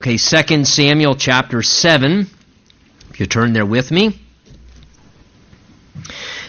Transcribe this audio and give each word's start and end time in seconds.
Okay, 0.00 0.16
2 0.16 0.64
Samuel 0.64 1.16
chapter 1.16 1.60
7. 1.60 2.24
If 3.10 3.18
you 3.18 3.26
turn 3.26 3.52
there 3.52 3.66
with 3.66 3.90
me. 3.90 4.16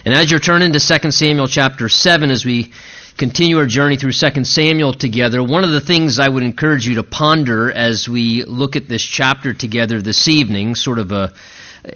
And 0.06 0.14
as 0.14 0.30
you're 0.30 0.40
turning 0.40 0.72
to 0.72 0.80
2 0.80 1.10
Samuel 1.10 1.48
chapter 1.48 1.90
7, 1.90 2.30
as 2.30 2.46
we 2.46 2.72
continue 3.18 3.58
our 3.58 3.66
journey 3.66 3.98
through 3.98 4.12
2 4.12 4.44
Samuel 4.44 4.94
together, 4.94 5.42
one 5.42 5.64
of 5.64 5.72
the 5.72 5.82
things 5.82 6.20
I 6.20 6.30
would 6.30 6.44
encourage 6.44 6.88
you 6.88 6.94
to 6.98 7.04
ponder 7.04 7.72
as 7.72 8.08
we 8.08 8.44
look 8.44 8.76
at 8.76 8.88
this 8.88 9.02
chapter 9.02 9.56
together 9.56 10.00
this 10.00 10.28
evening, 10.28 10.76
sort 10.76 11.00
of 11.00 11.12
a 11.12 11.34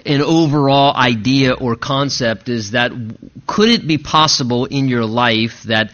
an 0.08 0.22
overall 0.22 0.96
idea 0.96 1.54
or 1.54 1.76
concept, 1.76 2.50
is 2.50 2.72
that 2.72 2.92
could 3.46 3.70
it 3.70 3.86
be 3.86 4.00
possible 4.00 4.66
in 4.66 4.88
your 4.88 5.06
life 5.06 5.62
that 5.64 5.92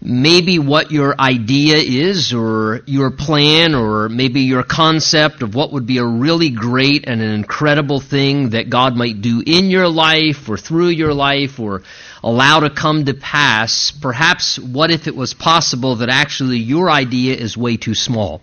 maybe 0.00 0.58
what 0.58 0.90
your 0.90 1.18
idea 1.18 1.76
is 1.76 2.32
or 2.32 2.82
your 2.86 3.10
plan 3.10 3.74
or 3.74 4.08
maybe 4.08 4.42
your 4.42 4.62
concept 4.62 5.42
of 5.42 5.54
what 5.54 5.72
would 5.72 5.86
be 5.86 5.98
a 5.98 6.04
really 6.04 6.50
great 6.50 7.06
and 7.06 7.20
an 7.22 7.30
incredible 7.30 8.00
thing 8.00 8.50
that 8.50 8.70
God 8.70 8.96
might 8.96 9.20
do 9.20 9.42
in 9.44 9.70
your 9.70 9.88
life 9.88 10.48
or 10.48 10.56
through 10.56 10.88
your 10.88 11.14
life 11.14 11.58
or 11.58 11.82
allow 12.22 12.60
to 12.60 12.70
come 12.70 13.04
to 13.04 13.14
pass. 13.14 13.90
Perhaps 13.90 14.58
what 14.58 14.90
if 14.90 15.06
it 15.06 15.16
was 15.16 15.34
possible 15.34 15.96
that 15.96 16.08
actually 16.08 16.58
your 16.58 16.90
idea 16.90 17.34
is 17.34 17.56
way 17.56 17.76
too 17.76 17.94
small? 17.94 18.42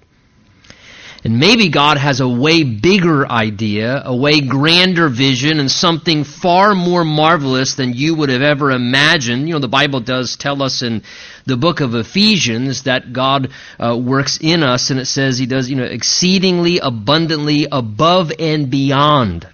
And 1.25 1.39
maybe 1.39 1.69
God 1.69 1.97
has 1.97 2.19
a 2.19 2.27
way 2.27 2.63
bigger 2.63 3.25
idea, 3.25 4.01
a 4.03 4.13
way 4.13 4.41
grander 4.41 5.07
vision, 5.07 5.61
and 5.61 5.71
something 5.71 6.25
far 6.25 6.75
more 6.75 7.05
marvelous 7.05 7.75
than 7.75 7.93
you 7.93 8.13
would 8.15 8.27
have 8.27 8.41
ever 8.41 8.71
imagined. 8.71 9.47
You 9.47 9.53
know, 9.53 9.59
the 9.59 9.69
Bible 9.69 10.01
does 10.01 10.35
tell 10.35 10.61
us 10.61 10.81
in 10.81 11.01
the 11.45 11.55
book 11.55 11.79
of 11.79 11.95
Ephesians 11.95 12.83
that 12.83 13.13
God 13.13 13.51
uh, 13.79 13.97
works 13.97 14.37
in 14.41 14.63
us, 14.63 14.89
and 14.89 14.99
it 14.99 15.05
says 15.05 15.37
He 15.37 15.45
does, 15.45 15.69
you 15.69 15.77
know, 15.77 15.83
exceedingly 15.83 16.79
abundantly 16.79 17.67
above 17.71 18.33
and 18.37 18.69
beyond 18.69 19.47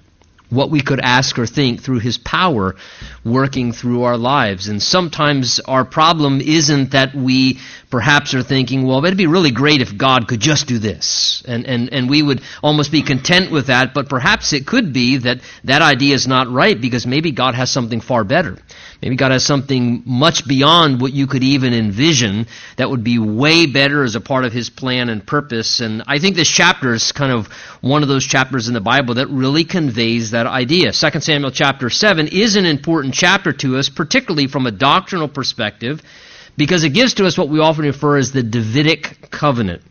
what 0.49 0.71
we 0.71 0.81
could 0.81 0.99
ask 0.99 1.37
or 1.37 1.45
think 1.45 1.81
through 1.81 1.99
His 1.99 2.17
power 2.17 2.75
working 3.23 3.71
through 3.71 4.03
our 4.03 4.17
lives. 4.17 4.67
And 4.67 4.81
sometimes 4.81 5.59
our 5.59 5.85
problem 5.85 6.41
isn't 6.41 6.91
that 6.91 7.13
we 7.13 7.59
perhaps 7.89 8.33
are 8.33 8.43
thinking, 8.43 8.85
well, 8.85 9.03
it'd 9.05 9.17
be 9.17 9.27
really 9.27 9.51
great 9.51 9.81
if 9.81 9.97
God 9.97 10.27
could 10.27 10.39
just 10.39 10.67
do 10.67 10.79
this. 10.79 11.43
And, 11.47 11.65
and, 11.65 11.91
and 11.91 12.09
we 12.09 12.21
would 12.21 12.41
almost 12.63 12.91
be 12.91 13.01
content 13.01 13.51
with 13.51 13.67
that, 13.67 13.93
but 13.93 14.09
perhaps 14.09 14.53
it 14.53 14.65
could 14.65 14.93
be 14.93 15.17
that 15.17 15.41
that 15.63 15.81
idea 15.81 16.15
is 16.15 16.27
not 16.27 16.47
right 16.49 16.79
because 16.79 17.05
maybe 17.05 17.31
God 17.31 17.55
has 17.55 17.71
something 17.71 18.01
far 18.01 18.23
better. 18.23 18.57
Maybe 19.01 19.15
God 19.15 19.31
has 19.31 19.45
something 19.45 20.03
much 20.05 20.45
beyond 20.45 20.99
what 20.99 21.13
you 21.13 21.25
could 21.25 21.43
even 21.43 21.73
envision 21.73 22.47
that 22.75 22.89
would 22.89 23.03
be 23.03 23.17
way 23.17 23.65
better 23.65 24.03
as 24.03 24.15
a 24.15 24.21
part 24.21 24.43
of 24.43 24.51
His 24.51 24.69
plan 24.69 25.07
and 25.07 25.25
purpose. 25.25 25.79
And 25.79 26.03
I 26.05 26.19
think 26.19 26.35
this 26.35 26.49
chapter 26.49 26.93
is 26.93 27.13
kind 27.13 27.31
of 27.31 27.47
one 27.79 28.03
of 28.03 28.09
those 28.09 28.25
chapters 28.25 28.67
in 28.67 28.73
the 28.73 28.81
Bible 28.81 29.13
that 29.15 29.27
really 29.27 29.63
conveys 29.63 30.31
that 30.31 30.47
idea. 30.47 30.91
2 30.91 31.19
Samuel 31.21 31.51
chapter 31.51 31.89
7 31.89 32.27
is 32.27 32.57
an 32.57 32.65
important 32.65 33.13
chapter 33.13 33.53
to 33.53 33.77
us, 33.77 33.87
particularly 33.87 34.47
from 34.47 34.65
a 34.65 34.71
doctrinal 34.71 35.29
perspective, 35.29 36.01
because 36.57 36.83
it 36.83 36.89
gives 36.89 37.13
to 37.15 37.25
us 37.25 37.37
what 37.37 37.47
we 37.47 37.59
often 37.59 37.85
refer 37.85 38.17
as 38.17 38.33
the 38.33 38.43
Davidic 38.43 39.31
covenant. 39.31 39.81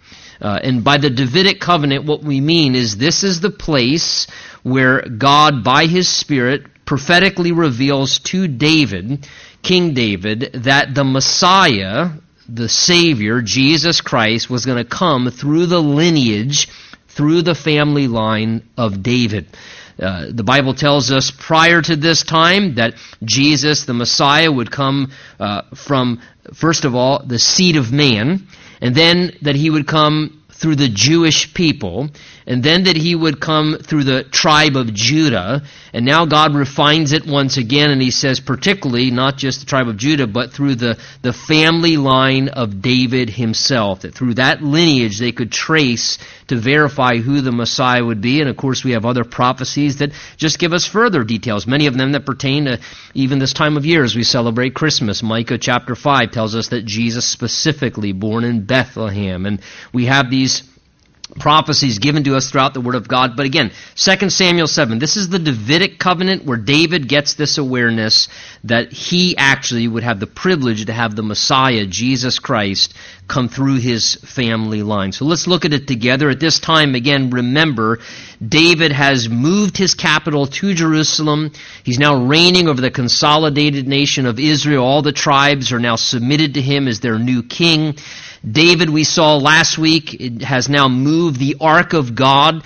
Uh, 0.40 0.60
and 0.62 0.84
by 0.84 0.98
the 0.98 1.08
Davidic 1.08 1.60
covenant, 1.60 2.04
what 2.04 2.22
we 2.22 2.42
mean 2.42 2.74
is 2.74 2.96
this 2.96 3.24
is 3.24 3.40
the 3.40 3.50
place 3.50 4.26
where 4.62 5.00
God, 5.00 5.64
by 5.64 5.86
His 5.86 6.08
Spirit, 6.08 6.66
prophetically 6.88 7.52
reveals 7.52 8.18
to 8.20 8.48
David, 8.48 9.28
King 9.60 9.92
David, 9.92 10.52
that 10.64 10.94
the 10.94 11.04
Messiah, 11.04 12.12
the 12.48 12.70
Savior, 12.70 13.42
Jesus 13.42 14.00
Christ, 14.00 14.48
was 14.48 14.64
going 14.64 14.82
to 14.82 14.88
come 14.88 15.30
through 15.30 15.66
the 15.66 15.82
lineage, 15.82 16.66
through 17.08 17.42
the 17.42 17.54
family 17.54 18.08
line 18.08 18.66
of 18.78 19.02
David. 19.02 19.48
Uh, 20.00 20.28
the 20.32 20.44
Bible 20.44 20.72
tells 20.72 21.10
us 21.10 21.30
prior 21.30 21.82
to 21.82 21.94
this 21.94 22.22
time 22.22 22.76
that 22.76 22.94
Jesus, 23.22 23.84
the 23.84 23.92
Messiah, 23.92 24.50
would 24.50 24.70
come 24.70 25.12
uh, 25.38 25.64
from, 25.74 26.22
first 26.54 26.86
of 26.86 26.94
all, 26.94 27.22
the 27.22 27.38
seed 27.38 27.76
of 27.76 27.92
man, 27.92 28.46
and 28.80 28.94
then 28.94 29.36
that 29.42 29.56
he 29.56 29.68
would 29.68 29.86
come 29.86 30.42
through 30.58 30.76
the 30.76 30.88
Jewish 30.88 31.52
people, 31.52 32.08
and 32.48 32.62
then 32.62 32.84
that 32.84 32.96
he 32.96 33.14
would 33.14 33.40
come 33.40 33.76
through 33.76 34.04
the 34.04 34.24
tribe 34.24 34.74
of 34.74 34.94
Judah. 34.94 35.62
And 35.92 36.06
now 36.06 36.24
God 36.24 36.54
refines 36.54 37.12
it 37.12 37.26
once 37.26 37.58
again, 37.58 37.90
and 37.90 38.00
he 38.00 38.10
says, 38.10 38.40
particularly, 38.40 39.10
not 39.10 39.36
just 39.36 39.60
the 39.60 39.66
tribe 39.66 39.86
of 39.86 39.98
Judah, 39.98 40.26
but 40.26 40.50
through 40.50 40.76
the, 40.76 40.98
the 41.20 41.34
family 41.34 41.98
line 41.98 42.48
of 42.48 42.80
David 42.80 43.28
himself. 43.28 44.00
That 44.00 44.14
through 44.14 44.34
that 44.34 44.62
lineage 44.62 45.18
they 45.18 45.32
could 45.32 45.52
trace 45.52 46.16
to 46.46 46.56
verify 46.56 47.18
who 47.18 47.42
the 47.42 47.52
Messiah 47.52 48.02
would 48.02 48.22
be. 48.22 48.40
And 48.40 48.48
of 48.48 48.56
course, 48.56 48.82
we 48.82 48.92
have 48.92 49.04
other 49.04 49.24
prophecies 49.24 49.98
that 49.98 50.12
just 50.38 50.58
give 50.58 50.72
us 50.72 50.86
further 50.86 51.24
details, 51.24 51.66
many 51.66 51.86
of 51.86 51.98
them 51.98 52.12
that 52.12 52.24
pertain 52.24 52.64
to 52.64 52.80
even 53.12 53.38
this 53.38 53.52
time 53.52 53.76
of 53.76 53.84
year 53.84 54.04
as 54.04 54.16
we 54.16 54.22
celebrate 54.22 54.74
Christmas. 54.74 55.22
Micah 55.22 55.58
chapter 55.58 55.94
5 55.94 56.30
tells 56.30 56.54
us 56.54 56.68
that 56.68 56.86
Jesus 56.86 57.26
specifically 57.26 58.12
born 58.12 58.44
in 58.44 58.64
Bethlehem. 58.64 59.44
And 59.44 59.60
we 59.92 60.06
have 60.06 60.30
these 60.30 60.62
prophecies 61.38 61.98
given 61.98 62.24
to 62.24 62.36
us 62.36 62.50
throughout 62.50 62.74
the 62.74 62.80
Word 62.80 62.94
of 62.94 63.08
God. 63.08 63.36
But 63.36 63.46
again, 63.46 63.72
2 63.96 64.30
Samuel 64.30 64.66
7, 64.66 64.98
this 64.98 65.16
is 65.16 65.28
the 65.28 65.38
Davidic 65.38 65.98
covenant 65.98 66.44
where 66.44 66.56
David 66.56 67.08
gets 67.08 67.34
this 67.34 67.58
awareness 67.58 68.28
that 68.64 68.92
he 68.92 69.36
actually 69.36 69.88
would 69.88 70.02
have 70.02 70.20
the 70.20 70.26
privilege 70.26 70.86
to 70.86 70.92
have 70.92 71.16
the 71.16 71.22
Messiah, 71.22 71.86
Jesus 71.86 72.38
Christ, 72.38 72.94
come 73.28 73.48
through 73.48 73.76
his 73.76 74.14
family 74.16 74.82
line. 74.82 75.12
So 75.12 75.26
let's 75.26 75.46
look 75.46 75.64
at 75.64 75.74
it 75.74 75.86
together. 75.86 76.30
At 76.30 76.40
this 76.40 76.58
time, 76.58 76.94
again, 76.94 77.30
remember, 77.30 77.98
David 78.46 78.90
has 78.90 79.28
moved 79.28 79.76
his 79.76 79.94
capital 79.94 80.46
to 80.46 80.74
Jerusalem. 80.74 81.52
He's 81.84 81.98
now 81.98 82.24
reigning 82.24 82.68
over 82.68 82.80
the 82.80 82.90
consolidated 82.90 83.86
nation 83.86 84.26
of 84.26 84.40
Israel. 84.40 84.84
All 84.84 85.02
the 85.02 85.12
tribes 85.12 85.72
are 85.72 85.78
now 85.78 85.96
submitted 85.96 86.54
to 86.54 86.62
him 86.62 86.88
as 86.88 87.00
their 87.00 87.18
new 87.18 87.42
king. 87.42 87.96
David, 88.48 88.88
we 88.88 89.04
saw 89.04 89.36
last 89.36 89.76
week, 89.78 90.40
has 90.42 90.68
now 90.68 90.88
moved 90.88 91.38
the 91.38 91.56
Ark 91.60 91.92
of 91.92 92.14
God 92.14 92.64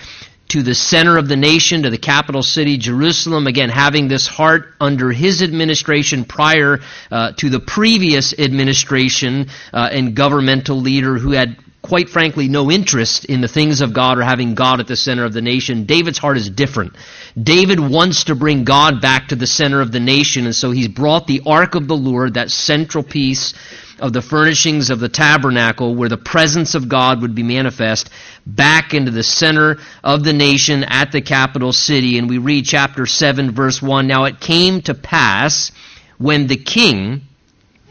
to 0.52 0.62
the 0.62 0.74
center 0.74 1.16
of 1.16 1.28
the 1.28 1.36
nation, 1.36 1.84
to 1.84 1.88
the 1.88 1.96
capital 1.96 2.42
city, 2.42 2.76
Jerusalem. 2.76 3.46
Again, 3.46 3.70
having 3.70 4.06
this 4.06 4.26
heart 4.26 4.74
under 4.78 5.10
his 5.10 5.42
administration 5.42 6.26
prior 6.26 6.80
uh, 7.10 7.32
to 7.38 7.48
the 7.48 7.58
previous 7.58 8.38
administration 8.38 9.48
uh, 9.72 9.88
and 9.90 10.14
governmental 10.14 10.76
leader 10.76 11.16
who 11.16 11.30
had 11.30 11.56
quite 11.82 12.08
frankly, 12.08 12.48
no 12.48 12.70
interest 12.70 13.24
in 13.24 13.40
the 13.40 13.48
things 13.48 13.80
of 13.80 13.92
God 13.92 14.18
or 14.18 14.22
having 14.22 14.54
God 14.54 14.78
at 14.78 14.86
the 14.86 14.96
center 14.96 15.24
of 15.24 15.32
the 15.32 15.42
nation. 15.42 15.84
David's 15.84 16.18
heart 16.18 16.36
is 16.36 16.48
different. 16.48 16.94
David 17.40 17.80
wants 17.80 18.24
to 18.24 18.36
bring 18.36 18.64
God 18.64 19.00
back 19.00 19.28
to 19.28 19.36
the 19.36 19.48
center 19.48 19.80
of 19.80 19.90
the 19.90 20.00
nation, 20.00 20.44
and 20.46 20.54
so 20.54 20.70
he's 20.70 20.88
brought 20.88 21.26
the 21.26 21.42
ark 21.44 21.74
of 21.74 21.88
the 21.88 21.96
Lord, 21.96 22.34
that 22.34 22.50
central 22.50 23.02
piece 23.02 23.54
of 23.98 24.12
the 24.12 24.22
furnishings 24.22 24.90
of 24.90 25.00
the 25.00 25.08
tabernacle 25.08 25.94
where 25.94 26.08
the 26.08 26.16
presence 26.16 26.74
of 26.74 26.88
God 26.88 27.22
would 27.22 27.34
be 27.34 27.42
manifest 27.42 28.10
back 28.46 28.94
into 28.94 29.10
the 29.10 29.22
center 29.22 29.78
of 30.02 30.24
the 30.24 30.32
nation 30.32 30.84
at 30.84 31.12
the 31.12 31.20
capital 31.20 31.72
city. 31.72 32.18
And 32.18 32.28
we 32.28 32.38
read 32.38 32.64
chapter 32.64 33.06
7, 33.06 33.52
verse 33.52 33.80
1. 33.80 34.06
Now 34.06 34.24
it 34.24 34.40
came 34.40 34.82
to 34.82 34.94
pass 34.94 35.70
when 36.18 36.46
the 36.46 36.56
king 36.56 37.22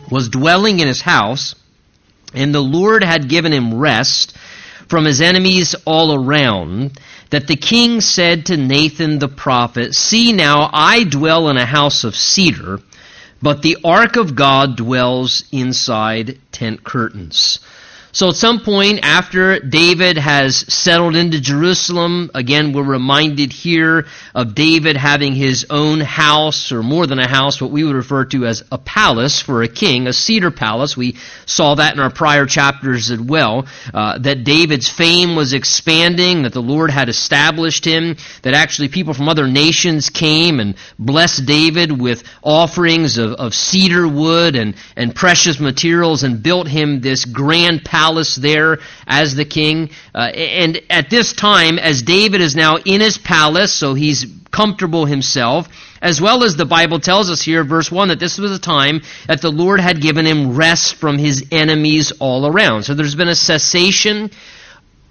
was 0.10 0.30
dwelling 0.30 0.80
in 0.80 0.88
his 0.88 1.02
house, 1.02 1.56
and 2.34 2.54
the 2.54 2.62
Lord 2.62 3.04
had 3.04 3.30
given 3.30 3.52
him 3.52 3.74
rest 3.74 4.36
from 4.88 5.06
his 5.06 5.22
enemies 5.22 5.76
all 5.86 6.14
around, 6.14 7.00
that 7.30 7.48
the 7.48 7.56
king 7.56 8.02
said 8.02 8.48
to 8.48 8.58
Nathan 8.58 9.20
the 9.20 9.30
prophet, 9.30 9.96
See 9.96 10.34
now, 10.34 10.70
I 10.74 11.04
dwell 11.04 11.50
in 11.50 11.58
a 11.58 11.66
house 11.66 12.04
of 12.04 12.16
cedar 12.16 12.80
but 13.42 13.62
the 13.62 13.78
ark 13.84 14.18
of 14.18 14.36
God 14.36 14.78
dwells 14.78 15.44
inside 15.52 16.40
tent 16.52 16.84
curtains. 16.84 17.60
So 18.14 18.28
at 18.28 18.36
some 18.36 18.60
point 18.60 19.00
after 19.04 19.60
David 19.60 20.18
has 20.18 20.58
settled 20.74 21.16
into 21.16 21.40
Jerusalem, 21.40 22.30
again, 22.36 22.74
we're 22.74 22.84
reminded 22.84 23.54
here 23.54 24.06
of 24.36 24.54
David 24.54 24.98
having 24.98 25.34
his 25.34 25.68
own 25.70 26.02
house, 26.02 26.74
or 26.74 26.84
more 26.84 27.08
than 27.08 27.20
a 27.20 27.28
house, 27.28 27.62
what 27.62 27.72
we 27.72 27.86
would 27.86 27.96
refer 27.96 28.26
to 28.26 28.46
as 28.48 28.66
a 28.70 28.78
palace 28.78 29.42
for 29.42 29.64
a 29.64 29.70
king, 29.70 30.08
a 30.08 30.14
cedar 30.14 30.52
palace. 30.52 30.98
We 30.98 31.16
saw 31.46 31.76
that 31.76 31.94
in 31.94 32.02
our 32.02 32.10
prior 32.10 32.46
chapters 32.46 33.12
as 33.12 33.20
well, 33.20 33.66
uh, 33.94 34.18
that 34.20 34.44
David's 34.44 34.90
fame 34.90 35.38
was 35.38 35.54
expanding, 35.54 36.44
that 36.44 36.52
the 36.52 36.62
Lord 36.62 36.92
had 36.92 37.08
established 37.08 37.86
him, 37.86 38.18
that 38.42 38.54
actually 38.54 38.90
people 38.90 39.14
from 39.14 39.30
other 39.30 39.48
nations 39.48 40.10
came 40.10 40.60
and 40.60 40.76
blessed 41.00 41.46
David 41.46 41.98
with 41.98 42.24
offerings 42.42 43.18
of, 43.18 43.32
of 43.34 43.54
cedar 43.56 44.06
wood 44.06 44.58
and, 44.58 44.76
and 44.98 45.16
precious 45.16 45.62
materials 45.62 46.24
and 46.24 46.44
built 46.44 46.68
him 46.68 47.00
this 47.00 47.24
grand 47.24 47.86
palace 47.86 48.01
palace 48.02 48.36
there 48.36 48.80
as 49.06 49.36
the 49.36 49.46
king. 49.46 49.92
Uh, 50.16 50.32
and 50.34 50.82
at 50.90 51.10
this 51.10 51.34
time, 51.34 51.78
as 51.78 52.02
David 52.02 52.42
is 52.42 52.56
now 52.56 52.78
in 52.78 53.00
his 53.00 53.18
palace, 53.18 53.72
so 53.72 53.94
he's 53.94 54.26
comfortable 54.50 55.06
himself, 55.06 55.68
as 56.02 56.20
well 56.20 56.44
as 56.44 56.56
the 56.56 56.66
Bible 56.66 57.00
tells 57.00 57.30
us 57.30 57.42
here, 57.44 57.64
verse 57.64 57.92
1, 57.92 58.08
that 58.08 58.20
this 58.20 58.40
was 58.40 58.52
a 58.52 58.60
time 58.60 59.02
that 59.28 59.42
the 59.42 59.52
Lord 59.52 59.80
had 59.80 60.02
given 60.02 60.26
him 60.26 60.56
rest 60.56 60.96
from 60.96 61.20
his 61.20 61.46
enemies 61.52 62.12
all 62.20 62.48
around. 62.48 62.84
So 62.84 62.96
there's 62.96 63.16
been 63.16 63.30
a 63.30 63.36
cessation 63.36 64.32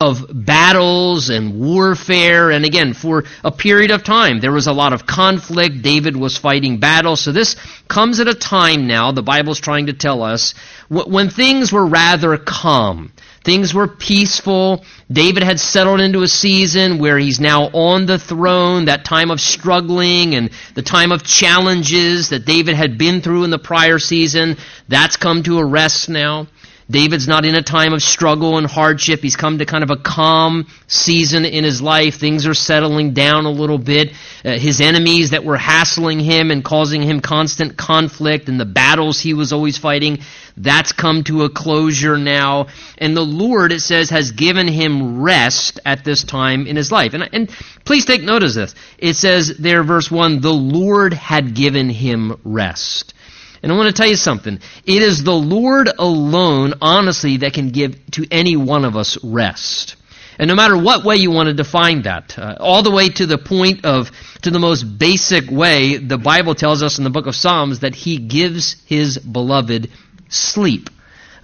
of 0.00 0.26
battles 0.32 1.28
and 1.28 1.60
warfare. 1.60 2.50
And 2.50 2.64
again, 2.64 2.94
for 2.94 3.24
a 3.44 3.52
period 3.52 3.90
of 3.90 4.02
time, 4.02 4.40
there 4.40 4.50
was 4.50 4.66
a 4.66 4.72
lot 4.72 4.94
of 4.94 5.06
conflict. 5.06 5.82
David 5.82 6.16
was 6.16 6.38
fighting 6.38 6.78
battles. 6.78 7.20
So 7.20 7.32
this 7.32 7.56
comes 7.86 8.18
at 8.18 8.26
a 8.26 8.34
time 8.34 8.86
now, 8.86 9.12
the 9.12 9.22
Bible's 9.22 9.60
trying 9.60 9.86
to 9.86 9.92
tell 9.92 10.22
us, 10.22 10.54
when 10.88 11.28
things 11.28 11.70
were 11.70 11.86
rather 11.86 12.36
calm. 12.38 13.12
Things 13.42 13.72
were 13.72 13.88
peaceful. 13.88 14.84
David 15.10 15.42
had 15.42 15.58
settled 15.58 16.00
into 16.00 16.22
a 16.22 16.28
season 16.28 16.98
where 16.98 17.18
he's 17.18 17.40
now 17.40 17.70
on 17.72 18.04
the 18.04 18.18
throne, 18.18 18.84
that 18.84 19.04
time 19.06 19.30
of 19.30 19.40
struggling 19.40 20.34
and 20.34 20.50
the 20.74 20.82
time 20.82 21.10
of 21.10 21.22
challenges 21.22 22.28
that 22.30 22.44
David 22.44 22.76
had 22.76 22.98
been 22.98 23.22
through 23.22 23.44
in 23.44 23.50
the 23.50 23.58
prior 23.58 23.98
season. 23.98 24.58
That's 24.88 25.16
come 25.16 25.42
to 25.44 25.58
a 25.58 25.64
rest 25.64 26.10
now. 26.10 26.48
David's 26.90 27.28
not 27.28 27.44
in 27.44 27.54
a 27.54 27.62
time 27.62 27.92
of 27.92 28.02
struggle 28.02 28.58
and 28.58 28.66
hardship. 28.66 29.20
He's 29.20 29.36
come 29.36 29.58
to 29.58 29.66
kind 29.66 29.84
of 29.84 29.90
a 29.90 29.96
calm 29.96 30.66
season 30.88 31.44
in 31.44 31.62
his 31.62 31.80
life. 31.80 32.16
Things 32.16 32.46
are 32.46 32.54
settling 32.54 33.12
down 33.12 33.44
a 33.44 33.50
little 33.50 33.78
bit. 33.78 34.12
Uh, 34.44 34.58
his 34.58 34.80
enemies 34.80 35.30
that 35.30 35.44
were 35.44 35.56
hassling 35.56 36.18
him 36.18 36.50
and 36.50 36.64
causing 36.64 37.02
him 37.02 37.20
constant 37.20 37.76
conflict 37.76 38.48
and 38.48 38.58
the 38.58 38.64
battles 38.64 39.20
he 39.20 39.34
was 39.34 39.52
always 39.52 39.78
fighting, 39.78 40.18
that's 40.56 40.92
come 40.92 41.22
to 41.24 41.44
a 41.44 41.50
closure 41.50 42.18
now. 42.18 42.66
And 42.98 43.16
the 43.16 43.24
Lord, 43.24 43.72
it 43.72 43.80
says, 43.80 44.10
has 44.10 44.32
given 44.32 44.66
him 44.66 45.22
rest 45.22 45.78
at 45.86 46.04
this 46.04 46.24
time 46.24 46.66
in 46.66 46.76
his 46.76 46.90
life. 46.90 47.14
And, 47.14 47.28
and 47.32 47.50
please 47.84 48.04
take 48.04 48.22
note 48.22 48.42
of 48.42 48.52
this. 48.52 48.74
It 48.98 49.14
says 49.14 49.56
there, 49.58 49.84
verse 49.84 50.10
1, 50.10 50.40
the 50.40 50.52
Lord 50.52 51.14
had 51.14 51.54
given 51.54 51.88
him 51.88 52.40
rest. 52.42 53.14
And 53.62 53.70
I 53.70 53.76
want 53.76 53.88
to 53.88 53.92
tell 53.92 54.08
you 54.08 54.16
something. 54.16 54.58
It 54.86 55.02
is 55.02 55.22
the 55.22 55.34
Lord 55.34 55.90
alone, 55.98 56.74
honestly, 56.80 57.38
that 57.38 57.52
can 57.52 57.70
give 57.70 57.98
to 58.12 58.26
any 58.30 58.56
one 58.56 58.84
of 58.84 58.96
us 58.96 59.22
rest. 59.22 59.96
And 60.38 60.48
no 60.48 60.54
matter 60.54 60.78
what 60.78 61.04
way 61.04 61.16
you 61.16 61.30
want 61.30 61.48
to 61.48 61.52
define 61.52 62.02
that, 62.02 62.38
uh, 62.38 62.56
all 62.58 62.82
the 62.82 62.90
way 62.90 63.10
to 63.10 63.26
the 63.26 63.36
point 63.36 63.84
of, 63.84 64.10
to 64.40 64.50
the 64.50 64.58
most 64.58 64.84
basic 64.84 65.50
way, 65.50 65.98
the 65.98 66.16
Bible 66.16 66.54
tells 66.54 66.82
us 66.82 66.96
in 66.96 67.04
the 67.04 67.10
book 67.10 67.26
of 67.26 67.36
Psalms 67.36 67.80
that 67.80 67.94
He 67.94 68.16
gives 68.16 68.82
His 68.86 69.18
beloved 69.18 69.90
sleep. 70.30 70.88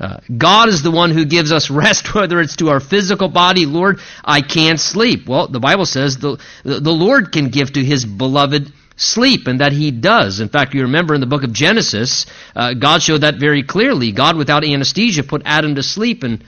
Uh, 0.01 0.21
God 0.35 0.71
is 0.71 0.83
the 0.83 0.91
one 0.91 1.11
who 1.11 1.27
gives 1.27 1.53
us 1.53 1.71
rest, 1.71 2.15
whether 2.15 2.41
it's 2.41 2.57
to 2.57 2.71
our 2.71 2.81
physical 2.81 3.29
body. 3.29 3.67
Lord, 3.67 4.01
I 4.25 4.41
can't 4.41 4.81
sleep. 4.81 5.29
Well, 5.29 5.49
the 5.49 5.61
Bible 5.61 5.85
says 5.85 6.17
the, 6.17 6.41
the 6.65 6.93
Lord 6.93 7.33
can 7.33 7.51
give 7.51 7.75
to 7.75 7.85
His 7.85 8.07
beloved 8.07 8.73
sleep, 8.96 9.46
and 9.46 9.60
that 9.60 9.72
he 9.72 9.90
does. 9.90 10.40
In 10.40 10.48
fact, 10.48 10.75
you 10.75 10.82
remember 10.82 11.14
in 11.14 11.20
the 11.20 11.26
book 11.26 11.44
of 11.44 11.52
Genesis, 11.52 12.26
uh, 12.54 12.75
God 12.75 13.02
showed 13.02 13.20
that 13.20 13.37
very 13.37 13.62
clearly. 13.62 14.12
God, 14.12 14.37
without 14.37 14.64
anesthesia, 14.64 15.22
put 15.22 15.43
Adam 15.44 15.75
to 15.75 15.82
sleep 15.82 16.22
and 16.22 16.43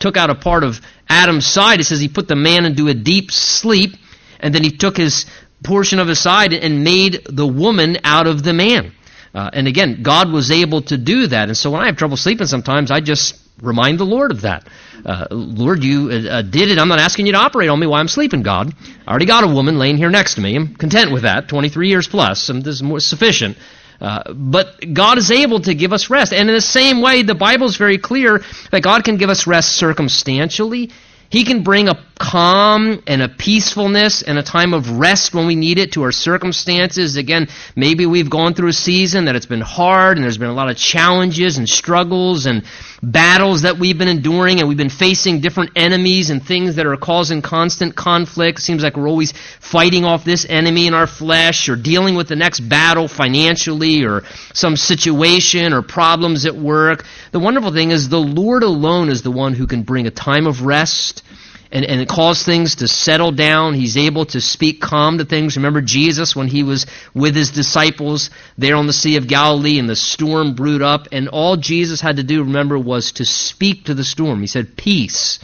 took 0.00 0.16
out 0.16 0.30
a 0.30 0.34
part 0.34 0.64
of 0.64 0.80
Adam's 1.08 1.46
side. 1.46 1.80
It 1.80 1.84
says 1.84 2.00
he 2.00 2.08
put 2.08 2.28
the 2.28 2.36
man 2.36 2.64
into 2.64 2.88
a 2.88 2.94
deep 2.94 3.30
sleep, 3.30 3.94
and 4.40 4.54
then 4.54 4.64
he 4.64 4.72
took 4.72 4.96
his 4.96 5.26
portion 5.62 6.00
of 6.00 6.08
his 6.08 6.18
side 6.18 6.52
and 6.52 6.82
made 6.82 7.24
the 7.26 7.46
woman 7.46 7.98
out 8.02 8.26
of 8.26 8.42
the 8.42 8.52
man. 8.52 8.92
Uh, 9.34 9.48
and 9.52 9.68
again, 9.68 10.02
God 10.02 10.30
was 10.30 10.50
able 10.50 10.82
to 10.82 10.98
do 10.98 11.28
that. 11.28 11.48
And 11.48 11.56
so 11.56 11.70
when 11.70 11.80
I 11.80 11.86
have 11.86 11.96
trouble 11.96 12.16
sleeping 12.16 12.46
sometimes, 12.46 12.90
I 12.90 13.00
just 13.00 13.38
remind 13.60 13.98
the 13.98 14.04
Lord 14.04 14.30
of 14.30 14.42
that. 14.42 14.68
Uh, 15.04 15.26
Lord, 15.30 15.82
you 15.82 16.10
uh, 16.10 16.28
uh, 16.28 16.42
did 16.42 16.70
it. 16.70 16.78
I'm 16.78 16.88
not 16.88 17.00
asking 17.00 17.26
you 17.26 17.32
to 17.32 17.38
operate 17.38 17.68
on 17.68 17.78
me 17.78 17.86
while 17.86 18.00
I'm 18.00 18.08
sleeping, 18.08 18.42
God. 18.42 18.72
I 19.06 19.10
already 19.10 19.26
got 19.26 19.44
a 19.44 19.48
woman 19.48 19.78
laying 19.78 19.96
here 19.96 20.10
next 20.10 20.34
to 20.34 20.40
me. 20.40 20.56
I'm 20.56 20.74
content 20.74 21.12
with 21.12 21.22
that. 21.22 21.48
23 21.48 21.88
years 21.88 22.06
plus. 22.06 22.48
Um, 22.50 22.60
this 22.60 22.74
is 22.74 22.82
more 22.82 23.00
sufficient. 23.00 23.56
Uh, 24.00 24.32
but 24.32 24.94
God 24.94 25.18
is 25.18 25.30
able 25.30 25.60
to 25.60 25.74
give 25.74 25.92
us 25.92 26.10
rest. 26.10 26.32
And 26.32 26.48
in 26.48 26.54
the 26.54 26.60
same 26.60 27.00
way, 27.02 27.22
the 27.22 27.36
Bible 27.36 27.66
is 27.66 27.76
very 27.76 27.98
clear 27.98 28.42
that 28.70 28.82
God 28.82 29.04
can 29.04 29.16
give 29.16 29.30
us 29.30 29.46
rest 29.46 29.76
circumstantially 29.76 30.90
he 31.32 31.44
can 31.44 31.62
bring 31.62 31.88
a 31.88 31.98
calm 32.18 33.02
and 33.06 33.22
a 33.22 33.28
peacefulness 33.28 34.20
and 34.20 34.38
a 34.38 34.42
time 34.42 34.74
of 34.74 34.98
rest 34.98 35.32
when 35.32 35.46
we 35.46 35.56
need 35.56 35.78
it 35.78 35.92
to 35.92 36.02
our 36.02 36.12
circumstances. 36.12 37.16
Again, 37.16 37.48
maybe 37.74 38.04
we've 38.04 38.28
gone 38.28 38.52
through 38.52 38.68
a 38.68 38.74
season 38.74 39.24
that 39.24 39.34
it's 39.34 39.46
been 39.46 39.62
hard 39.62 40.18
and 40.18 40.24
there's 40.24 40.36
been 40.36 40.50
a 40.50 40.54
lot 40.54 40.68
of 40.68 40.76
challenges 40.76 41.56
and 41.56 41.66
struggles 41.66 42.44
and 42.44 42.64
battles 43.02 43.62
that 43.62 43.78
we've 43.78 43.98
been 43.98 44.08
enduring 44.08 44.60
and 44.60 44.68
we've 44.68 44.78
been 44.78 44.88
facing 44.88 45.40
different 45.40 45.70
enemies 45.74 46.30
and 46.30 46.44
things 46.44 46.76
that 46.76 46.86
are 46.86 46.96
causing 46.96 47.42
constant 47.42 47.96
conflict. 47.96 48.60
It 48.60 48.62
seems 48.62 48.82
like 48.82 48.96
we're 48.96 49.08
always 49.08 49.32
fighting 49.60 50.04
off 50.04 50.24
this 50.24 50.46
enemy 50.48 50.86
in 50.86 50.94
our 50.94 51.08
flesh 51.08 51.68
or 51.68 51.74
dealing 51.74 52.14
with 52.14 52.28
the 52.28 52.36
next 52.36 52.60
battle 52.60 53.08
financially 53.08 54.04
or 54.04 54.22
some 54.54 54.76
situation 54.76 55.72
or 55.72 55.82
problems 55.82 56.46
at 56.46 56.54
work. 56.54 57.04
The 57.32 57.40
wonderful 57.40 57.72
thing 57.72 57.90
is 57.90 58.08
the 58.08 58.18
Lord 58.18 58.62
alone 58.62 59.08
is 59.08 59.22
the 59.22 59.32
one 59.32 59.54
who 59.54 59.66
can 59.66 59.82
bring 59.82 60.06
a 60.06 60.10
time 60.10 60.46
of 60.46 60.62
rest 60.62 61.24
and, 61.72 61.86
and 61.86 62.06
cause 62.06 62.44
things 62.44 62.76
to 62.76 62.88
settle 62.88 63.32
down. 63.32 63.72
He's 63.74 63.96
able 63.96 64.26
to 64.26 64.40
speak 64.40 64.80
calm 64.80 65.18
to 65.18 65.24
things. 65.24 65.56
Remember 65.56 65.80
Jesus 65.80 66.36
when 66.36 66.46
he 66.46 66.62
was 66.62 66.86
with 67.14 67.34
his 67.34 67.50
disciples 67.50 68.30
there 68.58 68.76
on 68.76 68.86
the 68.86 68.92
Sea 68.92 69.16
of 69.16 69.26
Galilee 69.26 69.78
and 69.78 69.88
the 69.88 69.96
storm 69.96 70.54
brewed 70.54 70.82
up, 70.82 71.08
and 71.10 71.28
all 71.28 71.56
Jesus 71.56 72.00
had 72.00 72.16
to 72.16 72.22
do, 72.22 72.44
remember, 72.44 72.78
was 72.78 73.12
to 73.12 73.24
speak 73.24 73.86
to 73.86 73.94
the 73.94 74.04
storm. 74.04 74.40
He 74.40 74.46
said, 74.46 74.76
Peace, 74.76 75.38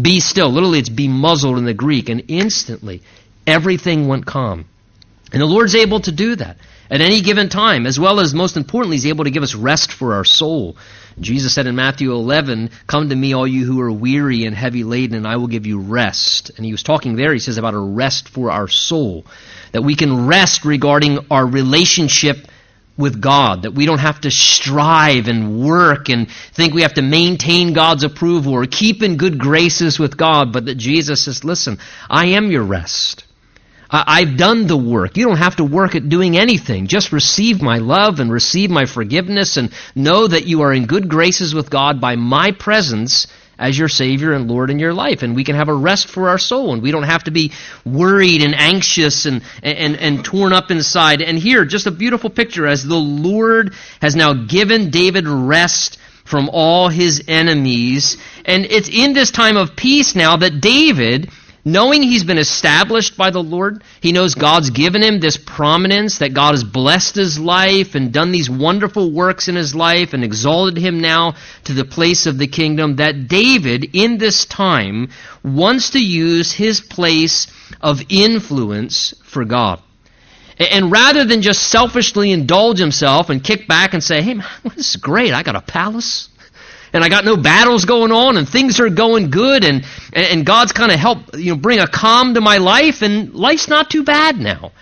be 0.00 0.20
still. 0.20 0.50
Literally, 0.50 0.78
it's 0.78 0.88
be 0.88 1.08
muzzled 1.08 1.58
in 1.58 1.66
the 1.66 1.74
Greek, 1.74 2.08
and 2.08 2.24
instantly 2.28 3.02
everything 3.46 4.08
went 4.08 4.26
calm. 4.26 4.64
And 5.30 5.42
the 5.42 5.46
Lord's 5.46 5.74
able 5.74 6.00
to 6.00 6.12
do 6.12 6.36
that 6.36 6.56
at 6.90 7.02
any 7.02 7.20
given 7.20 7.50
time, 7.50 7.86
as 7.86 8.00
well 8.00 8.18
as, 8.18 8.32
most 8.32 8.56
importantly, 8.56 8.96
He's 8.96 9.06
able 9.06 9.24
to 9.24 9.30
give 9.30 9.42
us 9.42 9.54
rest 9.54 9.92
for 9.92 10.14
our 10.14 10.24
soul. 10.24 10.78
Jesus 11.20 11.54
said 11.54 11.66
in 11.66 11.74
Matthew 11.74 12.12
11, 12.12 12.70
Come 12.86 13.08
to 13.08 13.16
me, 13.16 13.32
all 13.32 13.46
you 13.46 13.64
who 13.64 13.80
are 13.80 13.90
weary 13.90 14.44
and 14.44 14.54
heavy 14.54 14.84
laden, 14.84 15.16
and 15.16 15.26
I 15.26 15.36
will 15.36 15.48
give 15.48 15.66
you 15.66 15.80
rest. 15.80 16.50
And 16.56 16.64
he 16.64 16.72
was 16.72 16.82
talking 16.82 17.16
there, 17.16 17.32
he 17.32 17.38
says, 17.38 17.58
about 17.58 17.74
a 17.74 17.78
rest 17.78 18.28
for 18.28 18.50
our 18.50 18.68
soul. 18.68 19.26
That 19.72 19.82
we 19.82 19.96
can 19.96 20.26
rest 20.26 20.64
regarding 20.64 21.26
our 21.30 21.46
relationship 21.46 22.46
with 22.96 23.20
God, 23.20 23.62
that 23.62 23.74
we 23.74 23.86
don't 23.86 23.98
have 23.98 24.20
to 24.22 24.30
strive 24.30 25.28
and 25.28 25.64
work 25.64 26.08
and 26.08 26.28
think 26.30 26.74
we 26.74 26.82
have 26.82 26.94
to 26.94 27.02
maintain 27.02 27.72
God's 27.72 28.02
approval 28.02 28.52
or 28.52 28.66
keep 28.66 29.02
in 29.02 29.16
good 29.16 29.38
graces 29.38 29.98
with 29.98 30.16
God, 30.16 30.52
but 30.52 30.66
that 30.66 30.74
Jesus 30.74 31.24
says, 31.24 31.44
Listen, 31.44 31.78
I 32.10 32.26
am 32.28 32.50
your 32.50 32.64
rest. 32.64 33.24
I've 33.90 34.36
done 34.36 34.66
the 34.66 34.76
work. 34.76 35.16
You 35.16 35.24
don't 35.24 35.38
have 35.38 35.56
to 35.56 35.64
work 35.64 35.94
at 35.94 36.08
doing 36.08 36.36
anything. 36.36 36.88
Just 36.88 37.10
receive 37.10 37.62
my 37.62 37.78
love 37.78 38.20
and 38.20 38.30
receive 38.30 38.70
my 38.70 38.84
forgiveness 38.84 39.56
and 39.56 39.72
know 39.94 40.26
that 40.26 40.46
you 40.46 40.62
are 40.62 40.74
in 40.74 40.86
good 40.86 41.08
graces 41.08 41.54
with 41.54 41.70
God 41.70 42.00
by 42.00 42.16
my 42.16 42.52
presence 42.52 43.26
as 43.58 43.78
your 43.78 43.88
Savior 43.88 44.32
and 44.32 44.48
Lord 44.48 44.70
in 44.70 44.78
your 44.78 44.92
life. 44.92 45.22
And 45.22 45.34
we 45.34 45.42
can 45.42 45.56
have 45.56 45.68
a 45.68 45.74
rest 45.74 46.08
for 46.08 46.28
our 46.28 46.38
soul 46.38 46.74
and 46.74 46.82
we 46.82 46.92
don't 46.92 47.04
have 47.04 47.24
to 47.24 47.30
be 47.30 47.52
worried 47.84 48.42
and 48.42 48.54
anxious 48.54 49.24
and, 49.24 49.42
and, 49.62 49.96
and 49.96 50.24
torn 50.24 50.52
up 50.52 50.70
inside. 50.70 51.22
And 51.22 51.38
here, 51.38 51.64
just 51.64 51.86
a 51.86 51.90
beautiful 51.90 52.30
picture 52.30 52.66
as 52.66 52.84
the 52.84 52.94
Lord 52.94 53.74
has 54.02 54.14
now 54.14 54.34
given 54.34 54.90
David 54.90 55.26
rest 55.26 55.98
from 56.24 56.50
all 56.52 56.90
his 56.90 57.24
enemies. 57.26 58.18
And 58.44 58.66
it's 58.66 58.90
in 58.90 59.14
this 59.14 59.30
time 59.30 59.56
of 59.56 59.74
peace 59.74 60.14
now 60.14 60.36
that 60.36 60.60
David 60.60 61.30
knowing 61.72 62.02
he's 62.02 62.24
been 62.24 62.38
established 62.38 63.16
by 63.16 63.30
the 63.30 63.42
Lord, 63.42 63.82
he 64.00 64.12
knows 64.12 64.34
God's 64.34 64.70
given 64.70 65.02
him 65.02 65.20
this 65.20 65.36
prominence, 65.36 66.18
that 66.18 66.34
God 66.34 66.52
has 66.52 66.64
blessed 66.64 67.16
his 67.16 67.38
life 67.38 67.94
and 67.94 68.12
done 68.12 68.32
these 68.32 68.50
wonderful 68.50 69.10
works 69.12 69.48
in 69.48 69.56
his 69.56 69.74
life 69.74 70.12
and 70.12 70.24
exalted 70.24 70.76
him 70.76 71.00
now 71.00 71.34
to 71.64 71.74
the 71.74 71.84
place 71.84 72.26
of 72.26 72.38
the 72.38 72.46
kingdom, 72.46 72.96
that 72.96 73.28
David, 73.28 73.90
in 73.94 74.18
this 74.18 74.44
time, 74.44 75.10
wants 75.44 75.90
to 75.90 76.00
use 76.00 76.52
his 76.52 76.80
place 76.80 77.46
of 77.80 78.02
influence 78.08 79.14
for 79.24 79.44
God. 79.44 79.80
And 80.58 80.90
rather 80.90 81.24
than 81.24 81.42
just 81.42 81.68
selfishly 81.68 82.32
indulge 82.32 82.78
himself 82.78 83.30
and 83.30 83.42
kick 83.42 83.68
back 83.68 83.94
and 83.94 84.02
say, 84.02 84.22
hey, 84.22 84.34
man, 84.34 84.46
this 84.64 84.90
is 84.90 84.96
great, 84.96 85.32
I 85.32 85.42
got 85.42 85.56
a 85.56 85.60
palace 85.60 86.28
and 86.92 87.04
I 87.04 87.08
got 87.08 87.24
no 87.24 87.36
battles 87.36 87.84
going 87.84 88.12
on 88.12 88.36
and 88.36 88.48
things 88.48 88.80
are 88.80 88.90
going 88.90 89.30
good 89.30 89.64
and, 89.64 89.84
and 90.12 90.44
God's 90.44 90.72
kind 90.72 90.92
of 90.92 90.98
helped, 90.98 91.36
you 91.36 91.52
know, 91.52 91.58
bring 91.58 91.78
a 91.78 91.86
calm 91.86 92.34
to 92.34 92.40
my 92.40 92.58
life 92.58 93.02
and 93.02 93.34
life's 93.34 93.68
not 93.68 93.90
too 93.90 94.04
bad 94.04 94.38
now. 94.38 94.72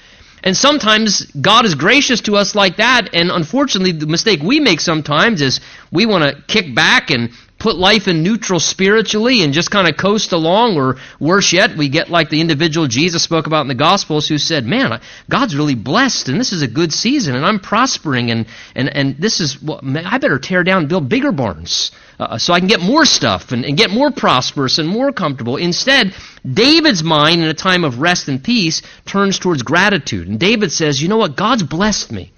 And 0.42 0.56
sometimes 0.56 1.26
God 1.32 1.64
is 1.64 1.74
gracious 1.74 2.20
to 2.22 2.36
us 2.36 2.54
like 2.54 2.76
that 2.76 3.10
and 3.14 3.30
unfortunately 3.30 3.92
the 3.92 4.06
mistake 4.06 4.40
we 4.42 4.60
make 4.60 4.80
sometimes 4.80 5.42
is 5.42 5.60
we 5.90 6.06
want 6.06 6.24
to 6.24 6.42
kick 6.46 6.74
back 6.74 7.10
and 7.10 7.30
put 7.58 7.76
life 7.76 8.06
in 8.06 8.22
neutral 8.22 8.60
spiritually 8.60 9.42
and 9.42 9.54
just 9.54 9.70
kind 9.70 9.88
of 9.88 9.96
coast 9.96 10.32
along, 10.32 10.76
or 10.76 10.96
worse 11.18 11.52
yet, 11.52 11.76
we 11.76 11.88
get 11.88 12.10
like 12.10 12.28
the 12.28 12.40
individual 12.40 12.86
Jesus 12.86 13.22
spoke 13.22 13.46
about 13.46 13.62
in 13.62 13.68
the 13.68 13.74
Gospels 13.74 14.28
who 14.28 14.38
said, 14.38 14.66
Man, 14.66 15.00
God's 15.30 15.56
really 15.56 15.74
blessed, 15.74 16.28
and 16.28 16.38
this 16.38 16.52
is 16.52 16.62
a 16.62 16.68
good 16.68 16.92
season, 16.92 17.34
and 17.34 17.44
I'm 17.44 17.60
prospering, 17.60 18.30
and, 18.30 18.46
and, 18.74 18.88
and 18.94 19.16
this 19.18 19.40
is, 19.40 19.60
well, 19.62 19.80
I 19.82 20.18
better 20.18 20.38
tear 20.38 20.64
down 20.64 20.80
and 20.80 20.88
build 20.88 21.08
bigger 21.08 21.32
barns. 21.32 21.92
Uh, 22.18 22.38
so 22.38 22.54
I 22.54 22.60
can 22.60 22.68
get 22.68 22.80
more 22.80 23.04
stuff 23.04 23.52
and, 23.52 23.64
and 23.64 23.76
get 23.76 23.90
more 23.90 24.10
prosperous 24.10 24.78
and 24.78 24.88
more 24.88 25.12
comfortable. 25.12 25.56
Instead, 25.56 26.14
David's 26.50 27.02
mind 27.02 27.42
in 27.42 27.48
a 27.48 27.54
time 27.54 27.84
of 27.84 28.00
rest 28.00 28.28
and 28.28 28.42
peace 28.42 28.80
turns 29.04 29.38
towards 29.38 29.62
gratitude. 29.62 30.26
And 30.26 30.40
David 30.40 30.72
says, 30.72 31.02
You 31.02 31.08
know 31.08 31.18
what? 31.18 31.36
God's 31.36 31.62
blessed 31.62 32.12
me. 32.12 32.32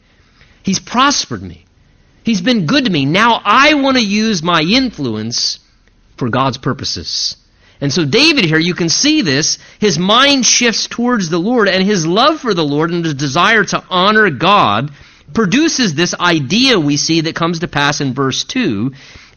He's 0.65 0.81
prospered 0.81 1.43
me. 1.43 1.65
He's 2.29 2.43
been 2.43 2.67
good 2.67 2.85
to 2.85 2.91
me. 2.91 3.07
Now 3.07 3.41
I 3.43 3.73
want 3.73 3.97
to 3.97 4.05
use 4.05 4.43
my 4.43 4.61
influence 4.61 5.61
for 6.19 6.29
God's 6.29 6.59
purposes. 6.59 7.37
And 7.81 7.91
so 7.91 8.05
David 8.05 8.45
here, 8.45 8.59
you 8.59 8.75
can 8.75 8.91
see 8.91 9.23
this, 9.23 9.57
his 9.79 9.99
mind 9.99 10.45
shifts 10.45 10.89
towards 10.89 11.31
the 11.31 11.39
Lord 11.39 11.69
and 11.69 11.83
his 11.83 12.07
love 12.07 12.39
for 12.39 12.53
the 12.53 12.67
Lord 12.67 12.91
and 12.91 13.03
his 13.03 13.15
desire 13.15 13.65
to 13.65 13.83
honor 13.89 14.29
God 14.29 14.91
produces 15.33 15.95
this 15.95 16.15
idea 16.21 16.79
we 16.79 16.99
see 16.99 17.23
that 17.23 17.35
comes 17.35 17.61
to 17.61 17.67
pass 17.67 18.03
in 18.03 18.13
verse 18.13 18.45
2 18.45 18.93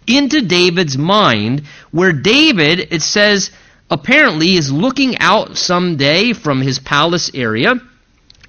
into 0.06 0.42
David's 0.42 0.98
mind 0.98 1.62
where 1.92 2.12
David, 2.12 2.90
it 2.92 3.02
says, 3.02 3.52
apparently 3.90 4.58
is 4.58 4.70
looking 4.70 5.18
out 5.20 5.56
someday 5.56 6.34
from 6.34 6.60
his 6.60 6.80
palace 6.80 7.32
area 7.34 7.76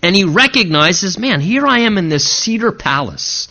and 0.02 0.16
he 0.16 0.24
recognizes, 0.24 1.16
man, 1.16 1.40
here 1.40 1.64
I 1.64 1.82
am 1.82 1.96
in 1.96 2.08
this 2.08 2.28
cedar 2.28 2.72
palace. 2.72 3.46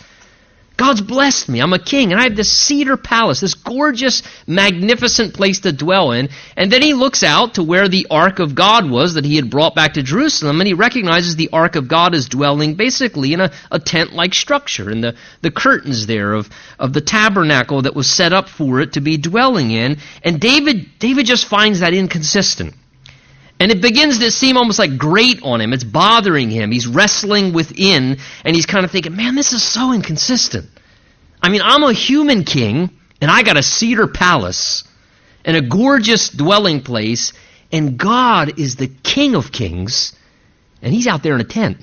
God's 0.82 1.02
blessed 1.02 1.48
me. 1.48 1.60
I'm 1.60 1.74
a 1.74 1.78
king, 1.78 2.12
and 2.12 2.20
I 2.20 2.24
have 2.24 2.36
this 2.36 2.52
cedar 2.52 2.98
palace, 2.98 3.42
this 3.42 3.54
gorgeous, 3.54 4.24
magnificent 4.48 5.36
place 5.36 5.60
to 5.60 5.72
dwell 5.72 6.12
in. 6.12 6.30
And 6.58 6.72
then 6.72 6.82
he 6.82 6.96
looks 6.96 7.22
out 7.22 7.54
to 7.54 7.64
where 7.64 7.88
the 7.88 8.08
ark 8.10 8.40
of 8.40 8.56
God 8.56 8.90
was 8.90 9.14
that 9.14 9.24
he 9.24 9.36
had 9.36 9.52
brought 9.52 9.76
back 9.76 9.94
to 9.94 10.02
Jerusalem, 10.02 10.60
and 10.60 10.68
he 10.68 10.74
recognizes 10.74 11.36
the 11.36 11.52
ark 11.54 11.76
of 11.76 11.88
God 11.88 12.16
is 12.16 12.28
dwelling 12.28 12.74
basically 12.74 13.32
in 13.34 13.42
a, 13.42 13.52
a 13.70 13.78
tent 13.78 14.14
like 14.14 14.34
structure, 14.34 14.90
and 14.90 15.04
the, 15.04 15.16
the 15.42 15.52
curtains 15.52 16.08
there 16.08 16.34
of, 16.34 16.50
of 16.80 16.94
the 16.94 17.02
tabernacle 17.02 17.84
that 17.84 17.94
was 17.94 18.10
set 18.10 18.34
up 18.34 18.50
for 18.50 18.82
it 18.82 18.94
to 18.94 19.02
be 19.02 19.18
dwelling 19.18 19.70
in. 19.70 19.98
And 20.24 20.42
David, 20.42 20.98
David 20.98 21.28
just 21.28 21.46
finds 21.46 21.82
that 21.82 21.94
inconsistent. 21.94 22.74
And 23.62 23.72
it 23.72 23.80
begins 23.80 24.18
to 24.18 24.32
seem 24.32 24.58
almost 24.58 24.80
like 24.80 24.98
great 24.98 25.44
on 25.44 25.62
him. 25.62 25.72
It's 25.72 25.84
bothering 25.84 26.50
him. 26.50 26.72
He's 26.72 26.88
wrestling 26.88 27.53
within, 27.53 28.18
and 28.44 28.56
he's 28.56 28.65
kind 28.65 28.84
of 28.84 28.89
thinking, 28.89 29.15
man, 29.15 29.36
this 29.36 29.53
is 29.53 29.62
so 29.62 29.94
inconsistent. 29.94 30.68
I 31.44 31.50
mean, 31.50 31.62
I'm 31.63 31.84
a 31.84 31.94
human 31.94 32.44
king, 32.44 32.89
and 33.22 33.30
I 33.30 33.44
got 33.44 33.58
a 33.58 33.62
cedar 33.62 34.08
palace 34.08 34.84
and 35.46 35.56
a 35.56 35.62
gorgeous 35.62 36.30
dwelling 36.30 36.82
place, 36.82 37.34
and 37.72 38.00
God 38.00 38.60
is 38.60 38.77
the 38.77 38.88
king 38.88 39.36
of 39.36 39.51
kings, 39.51 40.13
and 40.82 40.91
he's 40.91 41.06
out 41.06 41.22
there 41.22 41.36
in 41.36 41.41
a 41.41 41.44
tent. 41.44 41.77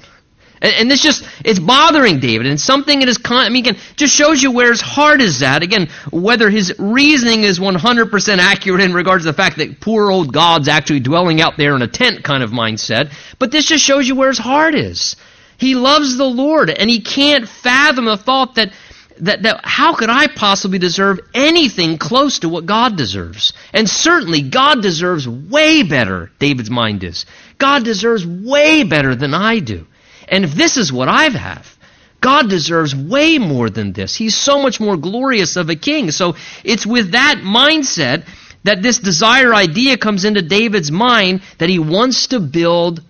And, 0.60 0.74
and 0.74 0.90
this 0.90 1.02
just, 1.02 1.24
it's 1.44 1.58
bothering 1.58 2.20
David. 2.20 2.46
And 2.46 2.60
something 2.60 3.00
in 3.00 3.08
his, 3.08 3.18
con- 3.18 3.44
I 3.44 3.48
mean, 3.48 3.66
again, 3.66 3.80
just 3.96 4.14
shows 4.14 4.42
you 4.42 4.50
where 4.50 4.70
his 4.70 4.80
heart 4.80 5.20
is 5.20 5.42
at. 5.42 5.62
Again, 5.62 5.88
whether 6.10 6.50
his 6.50 6.74
reasoning 6.78 7.42
is 7.42 7.58
100% 7.58 8.38
accurate 8.38 8.80
in 8.80 8.92
regards 8.92 9.24
to 9.24 9.30
the 9.30 9.36
fact 9.36 9.58
that 9.58 9.80
poor 9.80 10.10
old 10.10 10.32
God's 10.32 10.68
actually 10.68 11.00
dwelling 11.00 11.40
out 11.40 11.56
there 11.56 11.74
in 11.76 11.82
a 11.82 11.88
tent 11.88 12.24
kind 12.24 12.42
of 12.42 12.50
mindset. 12.50 13.12
But 13.38 13.50
this 13.50 13.66
just 13.66 13.84
shows 13.84 14.06
you 14.06 14.14
where 14.14 14.28
his 14.28 14.38
heart 14.38 14.74
is. 14.74 15.16
He 15.58 15.74
loves 15.74 16.16
the 16.16 16.24
Lord, 16.24 16.70
and 16.70 16.88
he 16.88 17.00
can't 17.00 17.48
fathom 17.48 18.04
the 18.04 18.16
thought 18.16 18.54
that, 18.54 18.72
that, 19.18 19.42
that 19.42 19.60
how 19.64 19.94
could 19.96 20.08
I 20.08 20.28
possibly 20.28 20.78
deserve 20.78 21.18
anything 21.34 21.98
close 21.98 22.38
to 22.40 22.48
what 22.48 22.64
God 22.64 22.96
deserves? 22.96 23.52
And 23.72 23.90
certainly 23.90 24.42
God 24.42 24.82
deserves 24.82 25.28
way 25.28 25.82
better, 25.82 26.30
David's 26.38 26.70
mind 26.70 27.02
is. 27.02 27.26
God 27.58 27.84
deserves 27.84 28.24
way 28.24 28.84
better 28.84 29.16
than 29.16 29.34
I 29.34 29.58
do. 29.58 29.86
And 30.30 30.44
if 30.44 30.54
this 30.54 30.76
is 30.76 30.92
what 30.92 31.08
I 31.08 31.25
have, 31.25 31.76
God 32.20 32.50
deserves 32.50 32.94
way 32.94 33.38
more 33.38 33.70
than 33.70 33.92
this. 33.92 34.14
He's 34.14 34.37
so 34.37 34.61
much 34.61 34.80
more 34.80 34.97
glorious 34.97 35.56
of 35.56 35.70
a 35.70 35.76
king. 35.76 36.11
So 36.11 36.37
it's 36.64 36.87
with 36.87 37.12
that 37.12 37.42
mindset 37.44 38.26
that 38.64 38.82
this 38.82 38.99
desire 38.99 39.54
idea 39.54 39.97
comes 39.97 40.25
into 40.25 40.42
David's 40.42 40.90
mind 40.90 41.42
that 41.58 41.68
he 41.68 41.78
wants 41.78 42.28
to 42.28 42.40
build 42.40 43.02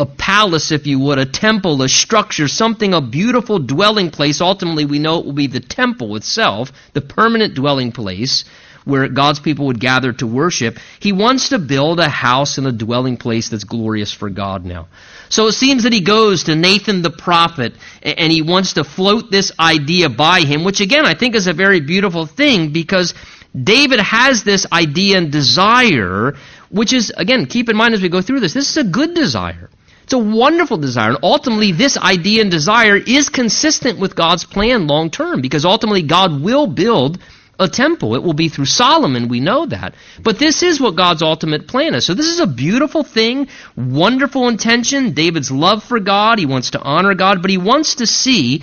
a 0.00 0.06
palace, 0.06 0.70
if 0.70 0.86
you 0.86 0.98
would, 1.00 1.18
a 1.18 1.26
temple, 1.26 1.82
a 1.82 1.88
structure, 1.88 2.46
something, 2.46 2.94
a 2.94 3.00
beautiful 3.00 3.58
dwelling 3.58 4.10
place. 4.10 4.40
Ultimately, 4.40 4.84
we 4.84 4.98
know 4.98 5.18
it 5.18 5.26
will 5.26 5.32
be 5.32 5.48
the 5.48 5.60
temple 5.60 6.14
itself, 6.16 6.72
the 6.92 7.00
permanent 7.00 7.54
dwelling 7.54 7.90
place 7.90 8.44
where 8.88 9.06
God's 9.06 9.38
people 9.38 9.66
would 9.66 9.80
gather 9.80 10.14
to 10.14 10.26
worship. 10.26 10.78
He 10.98 11.12
wants 11.12 11.50
to 11.50 11.58
build 11.58 12.00
a 12.00 12.08
house 12.08 12.56
and 12.56 12.66
a 12.66 12.72
dwelling 12.72 13.18
place 13.18 13.50
that's 13.50 13.64
glorious 13.64 14.12
for 14.12 14.30
God 14.30 14.64
now. 14.64 14.88
So 15.28 15.46
it 15.48 15.52
seems 15.52 15.82
that 15.82 15.92
he 15.92 16.00
goes 16.00 16.44
to 16.44 16.56
Nathan 16.56 17.02
the 17.02 17.10
prophet 17.10 17.74
and 18.02 18.32
he 18.32 18.40
wants 18.40 18.74
to 18.74 18.84
float 18.84 19.30
this 19.30 19.52
idea 19.60 20.08
by 20.08 20.40
him, 20.40 20.64
which 20.64 20.80
again 20.80 21.04
I 21.04 21.14
think 21.14 21.34
is 21.34 21.46
a 21.46 21.52
very 21.52 21.80
beautiful 21.80 22.24
thing 22.24 22.72
because 22.72 23.12
David 23.54 24.00
has 24.00 24.42
this 24.42 24.66
idea 24.72 25.18
and 25.18 25.30
desire, 25.30 26.34
which 26.70 26.94
is, 26.94 27.12
again, 27.14 27.44
keep 27.44 27.68
in 27.68 27.76
mind 27.76 27.92
as 27.92 28.00
we 28.00 28.08
go 28.08 28.22
through 28.22 28.40
this, 28.40 28.54
this 28.54 28.70
is 28.70 28.76
a 28.78 28.84
good 28.84 29.14
desire. 29.14 29.68
It's 30.04 30.14
a 30.14 30.18
wonderful 30.18 30.78
desire. 30.78 31.10
And 31.10 31.18
ultimately, 31.22 31.72
this 31.72 31.98
idea 31.98 32.40
and 32.40 32.50
desire 32.50 32.96
is 32.96 33.28
consistent 33.28 33.98
with 33.98 34.16
God's 34.16 34.46
plan 34.46 34.86
long 34.86 35.10
term 35.10 35.42
because 35.42 35.66
ultimately 35.66 36.02
God 36.02 36.42
will 36.42 36.66
build 36.66 37.18
a 37.58 37.68
temple. 37.68 38.14
It 38.14 38.22
will 38.22 38.34
be 38.34 38.48
through 38.48 38.66
Solomon, 38.66 39.28
we 39.28 39.40
know 39.40 39.66
that. 39.66 39.94
But 40.22 40.38
this 40.38 40.62
is 40.62 40.80
what 40.80 40.96
God's 40.96 41.22
ultimate 41.22 41.66
plan 41.66 41.94
is. 41.94 42.06
So 42.06 42.14
this 42.14 42.26
is 42.26 42.40
a 42.40 42.46
beautiful 42.46 43.02
thing, 43.02 43.48
wonderful 43.76 44.48
intention. 44.48 45.12
David's 45.12 45.50
love 45.50 45.82
for 45.82 45.98
God, 45.98 46.38
he 46.38 46.46
wants 46.46 46.70
to 46.70 46.80
honor 46.80 47.14
God, 47.14 47.42
but 47.42 47.50
he 47.50 47.58
wants 47.58 47.96
to 47.96 48.06
see 48.06 48.62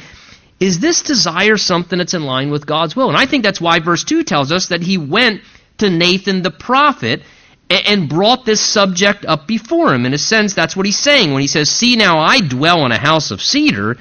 is 0.60 0.80
this 0.80 1.02
desire 1.02 1.58
something 1.58 2.00
that's 2.00 2.14
in 2.14 2.24
line 2.24 2.50
with 2.50 2.66
God's 2.66 2.96
will? 2.96 3.10
And 3.10 3.18
I 3.18 3.26
think 3.26 3.44
that's 3.44 3.60
why 3.60 3.80
verse 3.80 4.06
2 4.06 4.24
tells 4.24 4.52
us 4.54 4.68
that 4.68 4.82
he 4.82 4.98
went 4.98 5.42
to 5.80 5.90
Nathan 5.90 6.44
the 6.44 6.52
prophet 6.52 7.24
and 7.70 8.08
brought 8.08 8.46
this 8.46 8.62
subject 8.62 9.26
up 9.26 9.48
before 9.48 9.94
him. 9.94 10.06
In 10.06 10.14
a 10.14 10.18
sense, 10.18 10.54
that's 10.54 10.76
what 10.76 10.86
he's 10.86 11.00
saying 11.00 11.34
when 11.34 11.42
he 11.42 11.48
says, 11.48 11.70
See 11.70 11.96
now, 11.96 12.20
I 12.20 12.40
dwell 12.40 12.86
in 12.86 12.92
a 12.92 12.98
house 12.98 13.32
of 13.32 13.42
cedar, 13.42 13.98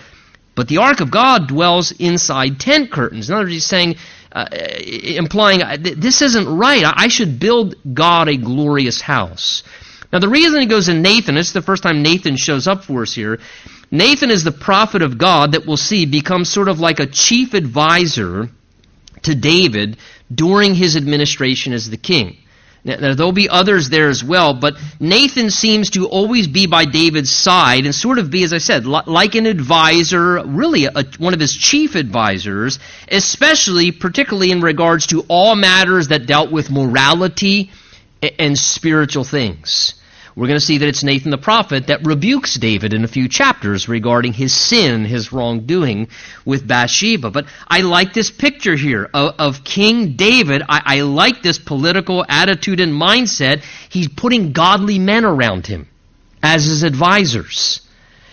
but 0.55 0.69
the 0.69 0.79
ark 0.79 1.01
of 1.01 1.11
God 1.11 1.49
dwells 1.49 1.91
inside 1.91 2.61
tent 2.61 2.93
curtains. 2.93 3.29
In 3.29 3.35
other 3.35 3.45
words, 3.45 3.55
he's 3.55 3.67
saying, 3.67 3.97
uh, 4.35 4.47
implying 4.51 5.63
uh, 5.63 5.77
this 5.79 6.21
isn't 6.21 6.49
right. 6.49 6.83
I 6.85 7.09
should 7.09 7.39
build 7.39 7.77
God 7.95 8.29
a 8.29 8.37
glorious 8.37 9.01
house. 9.01 9.63
Now, 10.13 10.19
the 10.19 10.29
reason 10.29 10.61
he 10.61 10.67
goes 10.67 10.87
to 10.87 10.95
Nathan, 10.95 11.37
is 11.37 11.53
the 11.53 11.63
first 11.63 11.83
time 11.83 12.03
Nathan 12.03 12.37
shows 12.37 12.69
up 12.69 12.85
for 12.85 13.03
us 13.03 13.15
here. 13.15 13.41
Nathan 13.91 14.31
is 14.31 14.45
the 14.45 14.53
prophet 14.53 15.03
of 15.03 15.19
God 15.19 15.53
that 15.53 15.67
we'll 15.67 15.77
see 15.77 16.07
becomes 16.07 16.49
sort 16.49 16.69
of 16.69 16.81
like 16.81 17.01
a 17.01 17.07
chief 17.07 17.55
advisor 17.55 18.49
to 19.23 19.35
David 19.35 19.97
during 20.33 20.75
his 20.75 20.97
administration 20.97 21.73
as 21.73 21.91
the 21.91 21.97
king. 21.97 22.37
There'll 22.85 23.33
be 23.33 23.49
others 23.49 23.89
there 23.89 24.11
as 24.11 24.23
well, 24.23 24.53
but 24.53 24.77
Nathan 25.01 25.51
seems 25.51 25.91
to 25.91 26.07
always 26.07 26.47
be 26.47 26.67
by 26.67 26.85
David's 26.85 27.31
side 27.31 27.87
and 27.87 27.95
sort 27.95 28.19
of 28.19 28.31
be, 28.31 28.45
as 28.45 28.53
I 28.53 28.59
said, 28.59 28.85
like 28.85 29.35
an 29.35 29.47
advisor, 29.47 30.45
really 30.45 30.85
a, 30.85 31.05
one 31.17 31.33
of 31.33 31.41
his 31.41 31.55
chief 31.57 31.95
advisors, 31.95 32.79
especially, 33.09 33.91
particularly 33.91 34.51
in 34.51 34.61
regards 34.61 35.07
to 35.09 35.25
all 35.29 35.57
matters 35.57 36.09
that 36.09 36.27
dealt 36.27 36.53
with 36.53 36.71
morality 36.71 37.71
and 38.39 38.59
spiritual 38.59 39.25
things 39.25 39.95
we're 40.37 40.49
going 40.49 40.59
to 40.59 40.65
see 40.65 40.79
that 40.79 40.89
it's 40.89 41.05
Nathan 41.05 41.31
the 41.31 41.39
prophet 41.39 41.87
that 41.87 42.05
rebukes 42.05 42.55
David 42.55 42.93
in 42.93 43.05
a 43.05 43.09
few 43.09 43.29
chapters 43.29 43.89
regarding 43.89 44.33
his 44.33 44.53
sin, 44.53 45.05
his 45.05 45.33
wrongdoing 45.33 46.09
with 46.45 46.67
Bathsheba. 46.67 47.31
But 47.31 47.47
I 47.69 47.83
like 47.83 48.13
this 48.13 48.33
picture 48.33 48.75
here 48.75 49.09
of, 49.15 49.35
of 49.39 49.65
King 49.65 50.17
David. 50.17 50.63
I, 50.69 50.83
I 50.85 51.01
like 51.03 51.43
this 51.43 51.59
political 51.59 52.25
attitude 52.29 52.81
and 52.81 52.93
mindset. 52.93 53.63
He's 53.89 54.09
putting 54.09 54.53
godly 54.53 54.99
men 54.99 55.25
around 55.25 55.69
him 55.69 55.87
as 56.43 56.65
his 56.65 56.83
advisors 56.83 57.81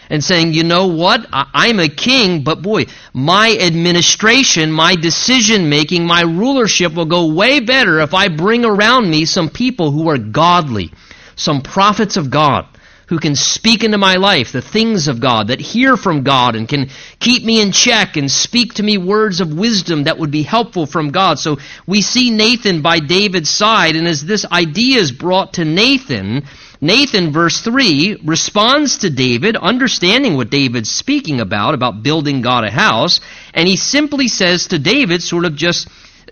and 0.10 0.24
saying, 0.24 0.54
you 0.54 0.64
know 0.64 0.88
what? 0.88 1.26
I'm 1.32 1.80
a 1.80 1.88
king, 1.88 2.44
but 2.44 2.64
boy, 2.64 2.88
my 3.14 3.56
administration, 3.62 4.72
my 4.72 4.96
decision 4.96 5.70
making, 5.70 6.06
my 6.06 6.24
rulership 6.24 6.96
will 6.96 7.06
go 7.06 7.34
way 7.34 7.60
better 7.60 8.00
if 8.00 8.16
I 8.16 8.28
bring 8.28 8.66
around 8.66 9.10
me 9.10 9.26
some 9.26 9.50
people 9.50 9.92
who 9.92 10.10
are 10.10 10.18
godly 10.18 10.92
some 11.36 11.62
prophets 11.62 12.18
of 12.18 12.30
God 12.30 12.66
who 13.12 13.20
can 13.20 13.36
speak 13.36 13.84
into 13.84 13.98
my 13.98 14.16
life 14.16 14.54
the 14.54 14.62
things 14.62 15.10
of 15.10 15.20
God, 15.20 15.48
that 15.48 15.60
hear 15.60 15.98
from 15.98 16.24
God 16.24 16.56
and 16.56 16.70
can 16.70 16.90
keep 17.20 17.44
me 17.44 17.62
in 17.62 17.74
check 17.74 18.16
and 18.16 18.32
speak 18.32 18.76
to 18.76 18.84
me 18.84 18.98
words 18.98 19.42
of 19.42 19.54
wisdom 19.54 20.06
that 20.06 20.18
would 20.18 20.32
be 20.32 20.44
helpful 20.44 20.86
from 20.86 21.12
God. 21.12 21.38
So 21.38 21.58
we 21.86 22.02
see 22.02 22.30
Nathan 22.30 22.82
by 22.82 23.00
David's 23.00 23.50
side, 23.50 23.98
and 23.98 24.08
as 24.08 24.24
this 24.24 24.46
idea 24.46 25.00
is 25.00 25.12
brought 25.12 25.56
to 25.56 25.66
Nathan, 25.66 26.44
Nathan, 26.80 27.34
verse 27.34 27.60
3, 27.60 28.22
responds 28.24 29.00
to 29.00 29.10
David, 29.10 29.58
understanding 29.58 30.38
what 30.38 30.50
David's 30.50 30.90
speaking 30.90 31.42
about, 31.42 31.74
about 31.74 32.04
building 32.04 32.42
God 32.42 32.64
a 32.64 32.72
house, 32.72 33.20
and 33.54 33.68
he 33.68 33.76
simply 33.76 34.30
says 34.30 34.68
to 34.68 34.80
David, 34.80 35.22
sort 35.22 35.44
of 35.44 35.56
just 35.56 35.90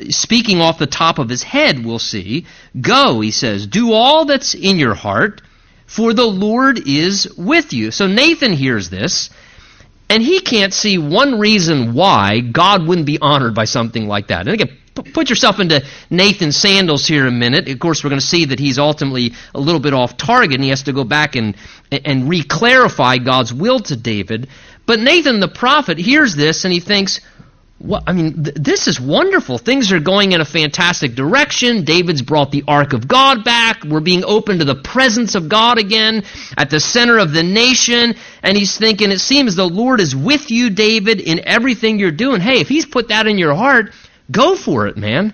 speaking 0.10 0.62
off 0.62 0.80
the 0.80 0.88
top 0.88 1.20
of 1.20 1.30
his 1.30 1.44
head, 1.44 1.86
we'll 1.86 2.00
see. 2.00 2.46
Go, 2.80 3.20
he 3.22 3.32
says, 3.32 3.68
do 3.68 3.92
all 3.94 4.26
that's 4.26 4.54
in 4.54 4.78
your 4.78 4.96
heart, 4.96 5.42
for 5.86 6.14
the 6.14 6.26
Lord 6.26 6.88
is 6.88 7.34
with 7.38 7.74
you. 7.74 7.92
So 7.92 8.08
Nathan 8.08 8.54
hears 8.54 8.90
this, 8.90 9.30
and 10.10 10.24
he 10.24 10.40
can't 10.40 10.74
see 10.74 10.98
one 10.98 11.40
reason 11.40 11.94
why 11.94 12.40
God 12.40 12.88
wouldn't 12.88 13.08
be 13.08 13.20
honored 13.20 13.56
by 13.56 13.66
something 13.66 14.08
like 14.08 14.28
that. 14.28 14.48
And 14.48 14.50
again, 14.50 14.78
put 15.14 15.30
yourself 15.30 15.60
into 15.60 15.86
Nathan's 16.10 16.58
sandals 16.58 17.08
here 17.08 17.28
a 17.28 17.32
minute. 17.32 17.68
Of 17.68 17.80
course, 17.80 18.04
we're 18.04 18.10
going 18.10 18.22
to 18.22 18.26
see 18.26 18.46
that 18.46 18.60
he's 18.60 18.80
ultimately 18.80 19.34
a 19.54 19.60
little 19.60 19.82
bit 19.82 19.94
off 19.94 20.18
target, 20.18 20.56
and 20.56 20.64
he 20.64 20.70
has 20.70 20.84
to 20.84 20.94
go 20.94 21.04
back 21.04 21.36
and, 21.36 21.56
and 21.92 22.30
re-clarify 22.30 23.18
God's 23.18 23.54
will 23.54 23.80
to 23.82 23.96
David. 23.96 24.48
But 24.86 25.00
Nathan 25.00 25.40
the 25.40 25.48
prophet 25.48 25.98
hears 25.98 26.36
this, 26.36 26.66
and 26.66 26.74
he 26.74 26.80
thinks, 26.80 27.22
I 28.06 28.12
mean, 28.12 28.44
th- 28.44 28.56
this 28.56 28.88
is 28.88 29.00
wonderful. 29.00 29.58
Things 29.58 29.94
are 29.94 30.00
going 30.02 30.34
in 30.34 30.42
a 30.42 30.46
fantastic 30.46 31.16
direction. 31.16 31.86
David's 31.86 32.22
brought 32.22 32.52
the 32.52 32.64
ark 32.68 32.92
of 32.92 33.08
God 33.08 33.46
back. 33.46 33.86
We're 33.86 34.02
being 34.02 34.26
open 34.26 34.60
to 34.60 34.66
the 34.66 34.76
presence 34.76 35.36
of 35.36 35.48
God 35.48 35.78
again 35.78 36.24
at 36.58 36.70
the 36.70 36.82
center 36.82 37.18
of 37.18 37.32
the 37.32 37.44
nation. 37.44 38.16
And 38.44 38.58
he's 38.58 38.78
thinking, 38.78 39.12
it 39.12 39.20
seems 39.20 39.56
the 39.56 39.66
Lord 39.66 40.02
is 40.02 40.14
with 40.14 40.52
you, 40.52 40.70
David, 40.70 41.22
in 41.22 41.48
everything 41.48 42.00
you're 42.00 42.12
doing. 42.12 42.42
Hey, 42.42 42.60
if 42.60 42.68
he's 42.68 42.86
put 42.86 43.08
that 43.10 43.28
in 43.28 43.38
your 43.38 43.56
heart, 43.56 43.94
go 44.30 44.56
for 44.56 44.88
it, 44.88 44.98
man. 44.98 45.34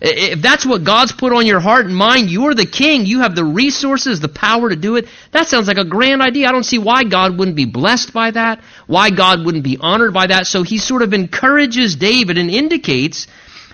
If 0.00 0.40
that's 0.40 0.64
what 0.64 0.84
God's 0.84 1.10
put 1.10 1.32
on 1.32 1.44
your 1.44 1.58
heart 1.58 1.86
and 1.86 1.94
mind, 1.94 2.30
you're 2.30 2.54
the 2.54 2.66
king. 2.66 3.04
You 3.04 3.20
have 3.20 3.34
the 3.34 3.44
resources, 3.44 4.20
the 4.20 4.28
power 4.28 4.68
to 4.70 4.76
do 4.76 4.94
it. 4.94 5.08
That 5.32 5.48
sounds 5.48 5.66
like 5.66 5.76
a 5.76 5.84
grand 5.84 6.22
idea. 6.22 6.48
I 6.48 6.52
don't 6.52 6.64
see 6.64 6.78
why 6.78 7.02
God 7.02 7.36
wouldn't 7.36 7.56
be 7.56 7.64
blessed 7.64 8.12
by 8.12 8.30
that, 8.30 8.60
why 8.86 9.10
God 9.10 9.44
wouldn't 9.44 9.64
be 9.64 9.76
honored 9.80 10.14
by 10.14 10.28
that. 10.28 10.46
So 10.46 10.62
he 10.62 10.78
sort 10.78 11.02
of 11.02 11.12
encourages 11.14 11.96
David 11.96 12.38
and 12.38 12.48
indicates 12.48 13.26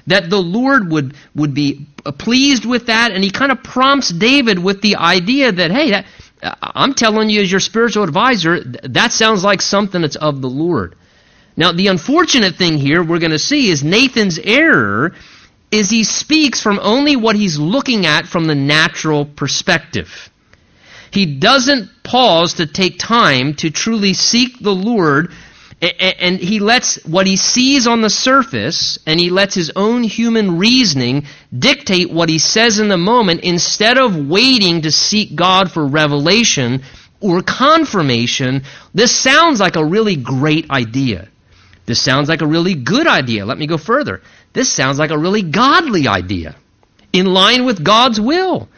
that 0.07 0.31
the 0.31 0.41
Lord 0.41 0.91
would, 0.91 1.15
would 1.35 1.55
be 1.55 1.87
pleased 2.19 2.65
with 2.65 2.87
that. 2.87 3.13
And 3.13 3.23
he 3.23 3.31
kind 3.31 3.53
of 3.53 3.63
prompts 3.63 4.09
David 4.09 4.59
with 4.59 4.81
the 4.81 4.97
idea 4.97 5.53
that, 5.53 5.71
hey, 5.71 5.91
that, 5.91 6.07
I'm 6.43 6.95
telling 6.95 7.29
you 7.29 7.43
as 7.43 7.51
your 7.51 7.61
spiritual 7.61 8.05
advisor, 8.05 8.61
that 8.65 9.13
sounds 9.13 9.45
like 9.45 9.61
something 9.61 10.01
that's 10.01 10.17
of 10.17 10.41
the 10.41 10.49
Lord. 10.49 10.97
Now, 11.57 11.73
the 11.73 11.89
unfortunate 11.89 12.57
thing 12.57 12.79
here 12.79 13.05
we're 13.05 13.19
going 13.19 13.31
to 13.31 13.39
see 13.39 13.71
is 13.71 13.85
Nathan's 13.85 14.39
error 14.39 15.15
is 15.75 15.91
he 15.91 16.05
speaks 16.05 16.63
from 16.63 16.79
only 16.81 17.17
what 17.17 17.35
he's 17.35 17.59
looking 17.59 18.07
at 18.07 18.27
from 18.27 18.47
the 18.47 18.55
natural 18.55 19.25
perspective. 19.25 20.31
He 21.11 21.27
doesn't 21.27 21.91
pause 22.05 22.55
to 22.55 22.67
take 22.67 22.99
time 22.99 23.55
to 23.55 23.71
truly 23.71 24.15
seek 24.15 24.61
the 24.61 24.75
Lord, 24.75 25.33
and 25.83 26.39
he 26.39 26.61
lets 26.61 27.05
what 27.05 27.27
he 27.27 27.37
sees 27.37 27.87
on 27.87 28.01
the 28.01 28.09
surface 28.09 28.99
and 29.07 29.19
he 29.21 29.31
lets 29.31 29.55
his 29.55 29.73
own 29.77 30.03
human 30.03 30.59
reasoning 30.59 31.27
dictate 31.57 32.11
what 32.11 32.29
he 32.29 32.39
says 32.39 32.79
in 32.79 32.89
the 32.89 32.97
moment 32.97 33.41
instead 33.43 33.99
of 33.99 34.17
waiting 34.17 34.83
to 34.83 34.91
seek 34.93 35.35
God 35.35 35.71
for 35.71 35.85
revelation 35.87 36.83
or 37.21 37.43
confirmation. 37.43 38.63
This 38.95 39.15
sounds 39.15 39.61
like 39.61 39.77
a 39.77 39.85
really 39.85 40.17
great 40.17 40.71
idea. 40.71 41.29
This 41.87 42.01
sounds 42.01 42.29
like 42.29 42.41
a 42.41 42.47
really 42.47 42.75
good 42.75 43.07
idea. 43.07 43.45
Let 43.45 43.59
me 43.59 43.67
go 43.67 43.79
further. 43.79 44.23
This 44.53 44.73
sounds 44.73 44.99
like 44.99 45.11
a 45.11 45.19
really 45.19 45.43
godly 45.43 46.09
idea, 46.09 46.57
in 47.13 47.27
line 47.27 47.65
with 47.65 47.85
God's 47.85 48.21
will. 48.21 48.69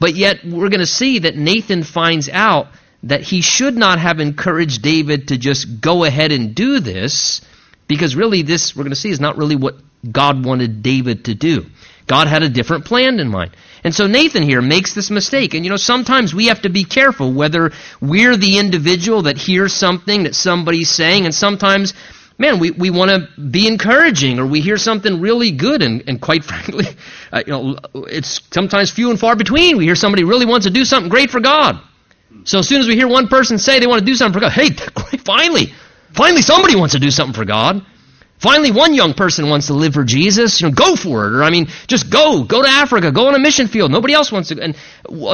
But 0.00 0.14
yet, 0.14 0.44
we're 0.44 0.68
going 0.68 0.80
to 0.80 0.86
see 0.86 1.20
that 1.20 1.36
Nathan 1.36 1.82
finds 1.82 2.28
out 2.28 2.68
that 3.02 3.22
he 3.22 3.40
should 3.40 3.76
not 3.76 3.98
have 3.98 4.20
encouraged 4.20 4.82
David 4.82 5.28
to 5.28 5.38
just 5.38 5.80
go 5.80 6.04
ahead 6.04 6.30
and 6.30 6.54
do 6.54 6.78
this, 6.78 7.40
because 7.88 8.14
really, 8.14 8.42
this, 8.42 8.76
we're 8.76 8.84
going 8.84 8.90
to 8.90 8.96
see, 8.96 9.10
is 9.10 9.20
not 9.20 9.36
really 9.36 9.56
what 9.56 9.76
God 10.10 10.44
wanted 10.44 10.82
David 10.82 11.24
to 11.24 11.34
do. 11.34 11.66
God 12.06 12.26
had 12.26 12.42
a 12.42 12.48
different 12.48 12.84
plan 12.86 13.20
in 13.20 13.28
mind. 13.28 13.50
And 13.84 13.94
so 13.94 14.06
Nathan 14.06 14.42
here 14.42 14.62
makes 14.62 14.94
this 14.94 15.10
mistake. 15.10 15.54
And 15.54 15.64
you 15.64 15.70
know, 15.70 15.76
sometimes 15.76 16.34
we 16.34 16.46
have 16.46 16.62
to 16.62 16.70
be 16.70 16.84
careful 16.84 17.32
whether 17.32 17.72
we're 18.00 18.36
the 18.36 18.58
individual 18.58 19.22
that 19.22 19.36
hears 19.36 19.74
something 19.74 20.22
that 20.22 20.34
somebody's 20.34 20.90
saying, 20.90 21.24
and 21.24 21.34
sometimes 21.34 21.92
man, 22.38 22.60
we, 22.60 22.70
we 22.70 22.90
want 22.90 23.10
to 23.10 23.40
be 23.40 23.66
encouraging 23.66 24.38
or 24.38 24.46
we 24.46 24.60
hear 24.60 24.78
something 24.78 25.20
really 25.20 25.50
good. 25.50 25.82
And, 25.82 26.04
and 26.06 26.20
quite 26.20 26.44
frankly, 26.50 26.86
uh, 27.32 27.42
you 27.46 27.52
know, 27.52 27.76
it's 28.06 28.40
sometimes 28.52 28.90
few 28.90 29.10
and 29.10 29.18
far 29.18 29.36
between. 29.36 29.76
We 29.76 29.84
hear 29.84 29.96
somebody 29.96 30.24
really 30.24 30.46
wants 30.46 30.66
to 30.66 30.72
do 30.72 30.84
something 30.84 31.10
great 31.10 31.30
for 31.30 31.40
God. 31.40 31.80
So 32.44 32.60
as 32.60 32.68
soon 32.68 32.80
as 32.80 32.86
we 32.86 32.94
hear 32.94 33.08
one 33.08 33.28
person 33.28 33.58
say 33.58 33.80
they 33.80 33.86
want 33.86 34.00
to 34.00 34.06
do 34.06 34.14
something 34.14 34.34
for 34.34 34.40
God, 34.40 34.52
hey, 34.52 34.70
finally, 35.24 35.72
finally 36.12 36.42
somebody 36.42 36.76
wants 36.76 36.94
to 36.94 37.00
do 37.00 37.10
something 37.10 37.34
for 37.34 37.44
God. 37.44 37.84
Finally, 38.38 38.70
one 38.70 38.94
young 38.94 39.14
person 39.14 39.48
wants 39.48 39.66
to 39.66 39.74
live 39.74 39.94
for 39.94 40.04
Jesus. 40.04 40.60
You 40.60 40.68
know, 40.68 40.74
go 40.74 40.94
for 40.94 41.26
it. 41.26 41.32
Or 41.32 41.42
I 41.42 41.50
mean, 41.50 41.68
just 41.86 42.08
go. 42.10 42.44
Go 42.44 42.62
to 42.62 42.68
Africa. 42.68 43.10
Go 43.10 43.28
on 43.28 43.34
a 43.34 43.38
mission 43.38 43.66
field. 43.66 43.90
Nobody 43.90 44.14
else 44.14 44.30
wants 44.30 44.50
to. 44.50 44.60
And 44.60 44.76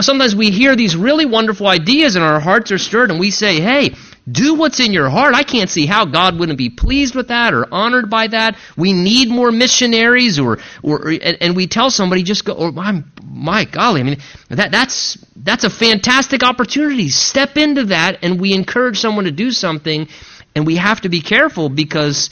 sometimes 0.02 0.34
we 0.34 0.50
hear 0.50 0.74
these 0.74 0.96
really 0.96 1.26
wonderful 1.26 1.66
ideas, 1.66 2.16
and 2.16 2.24
our 2.24 2.40
hearts 2.40 2.72
are 2.72 2.78
stirred, 2.78 3.10
and 3.10 3.20
we 3.20 3.30
say, 3.30 3.60
"Hey, 3.60 3.94
do 4.30 4.54
what's 4.54 4.80
in 4.80 4.92
your 4.92 5.10
heart. 5.10 5.34
I 5.34 5.42
can't 5.42 5.68
see 5.68 5.84
how 5.86 6.06
God 6.06 6.38
wouldn't 6.38 6.56
be 6.56 6.70
pleased 6.70 7.14
with 7.14 7.28
that 7.28 7.52
or 7.52 7.66
honored 7.72 8.08
by 8.08 8.28
that. 8.28 8.56
We 8.76 8.92
need 8.92 9.28
more 9.28 9.52
missionaries, 9.52 10.38
or 10.38 10.58
or 10.82 11.08
and, 11.08 11.38
and 11.40 11.56
we 11.56 11.66
tell 11.66 11.90
somebody 11.90 12.22
just 12.22 12.44
go. 12.44 12.54
Or 12.54 12.72
my, 12.72 13.02
my 13.22 13.66
golly, 13.66 14.00
I 14.00 14.04
mean 14.04 14.18
that 14.48 14.70
that's 14.70 15.18
that's 15.36 15.64
a 15.64 15.70
fantastic 15.70 16.42
opportunity. 16.42 17.10
Step 17.10 17.56
into 17.58 17.86
that, 17.86 18.20
and 18.22 18.40
we 18.40 18.54
encourage 18.54 18.98
someone 18.98 19.26
to 19.26 19.30
do 19.30 19.50
something, 19.50 20.08
and 20.54 20.66
we 20.66 20.76
have 20.76 21.02
to 21.02 21.10
be 21.10 21.20
careful 21.20 21.68
because 21.68 22.30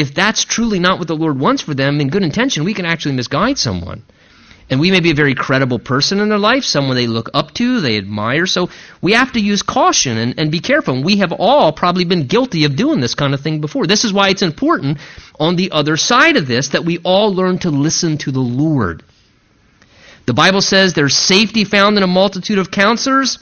if 0.00 0.14
that's 0.14 0.44
truly 0.44 0.78
not 0.78 0.98
what 0.98 1.08
the 1.08 1.16
Lord 1.16 1.38
wants 1.38 1.62
for 1.62 1.74
them, 1.74 2.00
in 2.00 2.08
good 2.08 2.22
intention, 2.22 2.64
we 2.64 2.74
can 2.74 2.86
actually 2.86 3.14
misguide 3.14 3.58
someone. 3.58 4.02
And 4.70 4.78
we 4.78 4.92
may 4.92 5.00
be 5.00 5.10
a 5.10 5.14
very 5.14 5.34
credible 5.34 5.80
person 5.80 6.20
in 6.20 6.28
their 6.28 6.38
life, 6.38 6.62
someone 6.62 6.94
they 6.94 7.08
look 7.08 7.28
up 7.34 7.52
to, 7.54 7.80
they 7.80 7.98
admire. 7.98 8.46
So 8.46 8.70
we 9.02 9.12
have 9.12 9.32
to 9.32 9.40
use 9.40 9.62
caution 9.62 10.16
and, 10.16 10.38
and 10.38 10.52
be 10.52 10.60
careful. 10.60 10.94
And 10.94 11.04
we 11.04 11.18
have 11.18 11.32
all 11.32 11.72
probably 11.72 12.04
been 12.04 12.28
guilty 12.28 12.64
of 12.64 12.76
doing 12.76 13.00
this 13.00 13.16
kind 13.16 13.34
of 13.34 13.40
thing 13.40 13.60
before. 13.60 13.88
This 13.88 14.04
is 14.04 14.12
why 14.12 14.28
it's 14.28 14.42
important 14.42 14.98
on 15.40 15.56
the 15.56 15.72
other 15.72 15.96
side 15.96 16.36
of 16.36 16.46
this 16.46 16.68
that 16.68 16.84
we 16.84 16.98
all 16.98 17.34
learn 17.34 17.58
to 17.60 17.70
listen 17.70 18.16
to 18.18 18.30
the 18.30 18.38
Lord. 18.38 19.02
The 20.26 20.34
Bible 20.34 20.60
says 20.60 20.94
there's 20.94 21.16
safety 21.16 21.64
found 21.64 21.96
in 21.96 22.04
a 22.04 22.06
multitude 22.06 22.58
of 22.58 22.70
counselors 22.70 23.40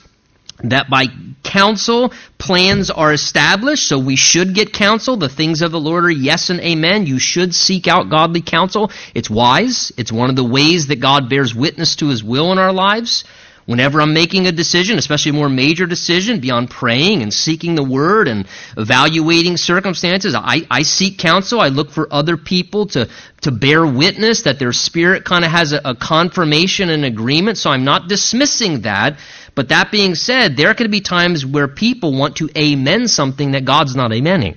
that 0.64 0.88
by 0.88 1.08
counsel 1.48 2.12
plans 2.36 2.90
are 2.90 3.12
established 3.12 3.88
so 3.88 3.98
we 3.98 4.16
should 4.16 4.54
get 4.54 4.72
counsel. 4.72 5.16
The 5.16 5.30
things 5.30 5.62
of 5.62 5.72
the 5.72 5.80
lord 5.80 6.04
are 6.04 6.10
yes 6.10 6.50
and 6.50 6.60
amen. 6.60 7.06
You 7.06 7.18
should 7.18 7.54
seek 7.54 7.88
out 7.88 8.10
godly 8.10 8.42
counsel. 8.42 8.92
It's 9.14 9.30
wise. 9.30 9.90
It's 9.96 10.12
one 10.12 10.28
of 10.28 10.36
the 10.36 10.44
ways 10.44 10.88
that 10.88 11.00
god 11.00 11.30
bears 11.30 11.54
witness 11.54 11.96
to 11.96 12.08
his 12.08 12.22
will 12.22 12.52
in 12.52 12.58
our 12.58 12.72
lives. 12.72 13.24
Whenever 13.64 14.00
i'm 14.00 14.14
making 14.14 14.46
a 14.46 14.52
decision 14.52 14.96
especially 14.96 15.28
a 15.28 15.34
more 15.34 15.50
major 15.50 15.84
decision 15.84 16.40
beyond 16.40 16.70
praying 16.70 17.20
and 17.20 17.30
seeking 17.30 17.74
the 17.74 17.84
word 17.84 18.26
and 18.26 18.46
evaluating 18.78 19.58
circumstances 19.58 20.34
i, 20.34 20.66
I 20.70 20.84
seek 20.84 21.18
counsel. 21.18 21.60
I 21.60 21.68
look 21.68 21.90
for 21.90 22.08
other 22.10 22.38
people 22.38 22.86
to, 22.86 23.10
to 23.42 23.50
bear 23.50 23.86
witness 23.86 24.42
that 24.42 24.58
their 24.58 24.72
spirit 24.72 25.26
kind 25.26 25.44
of 25.44 25.50
has 25.50 25.74
a, 25.74 25.82
a 25.84 25.94
confirmation 25.94 26.88
and 26.88 27.04
agreement 27.04 27.58
so 27.58 27.68
i'm 27.68 27.84
not 27.84 28.08
dismissing 28.08 28.82
that 28.82 29.18
but 29.58 29.70
that 29.70 29.90
being 29.90 30.14
said, 30.14 30.56
there 30.56 30.72
can 30.72 30.88
be 30.88 31.00
times 31.00 31.44
where 31.44 31.66
people 31.66 32.16
want 32.16 32.36
to 32.36 32.48
amen 32.56 33.08
something 33.08 33.50
that 33.50 33.64
God's 33.64 33.96
not 33.96 34.12
amening. 34.12 34.56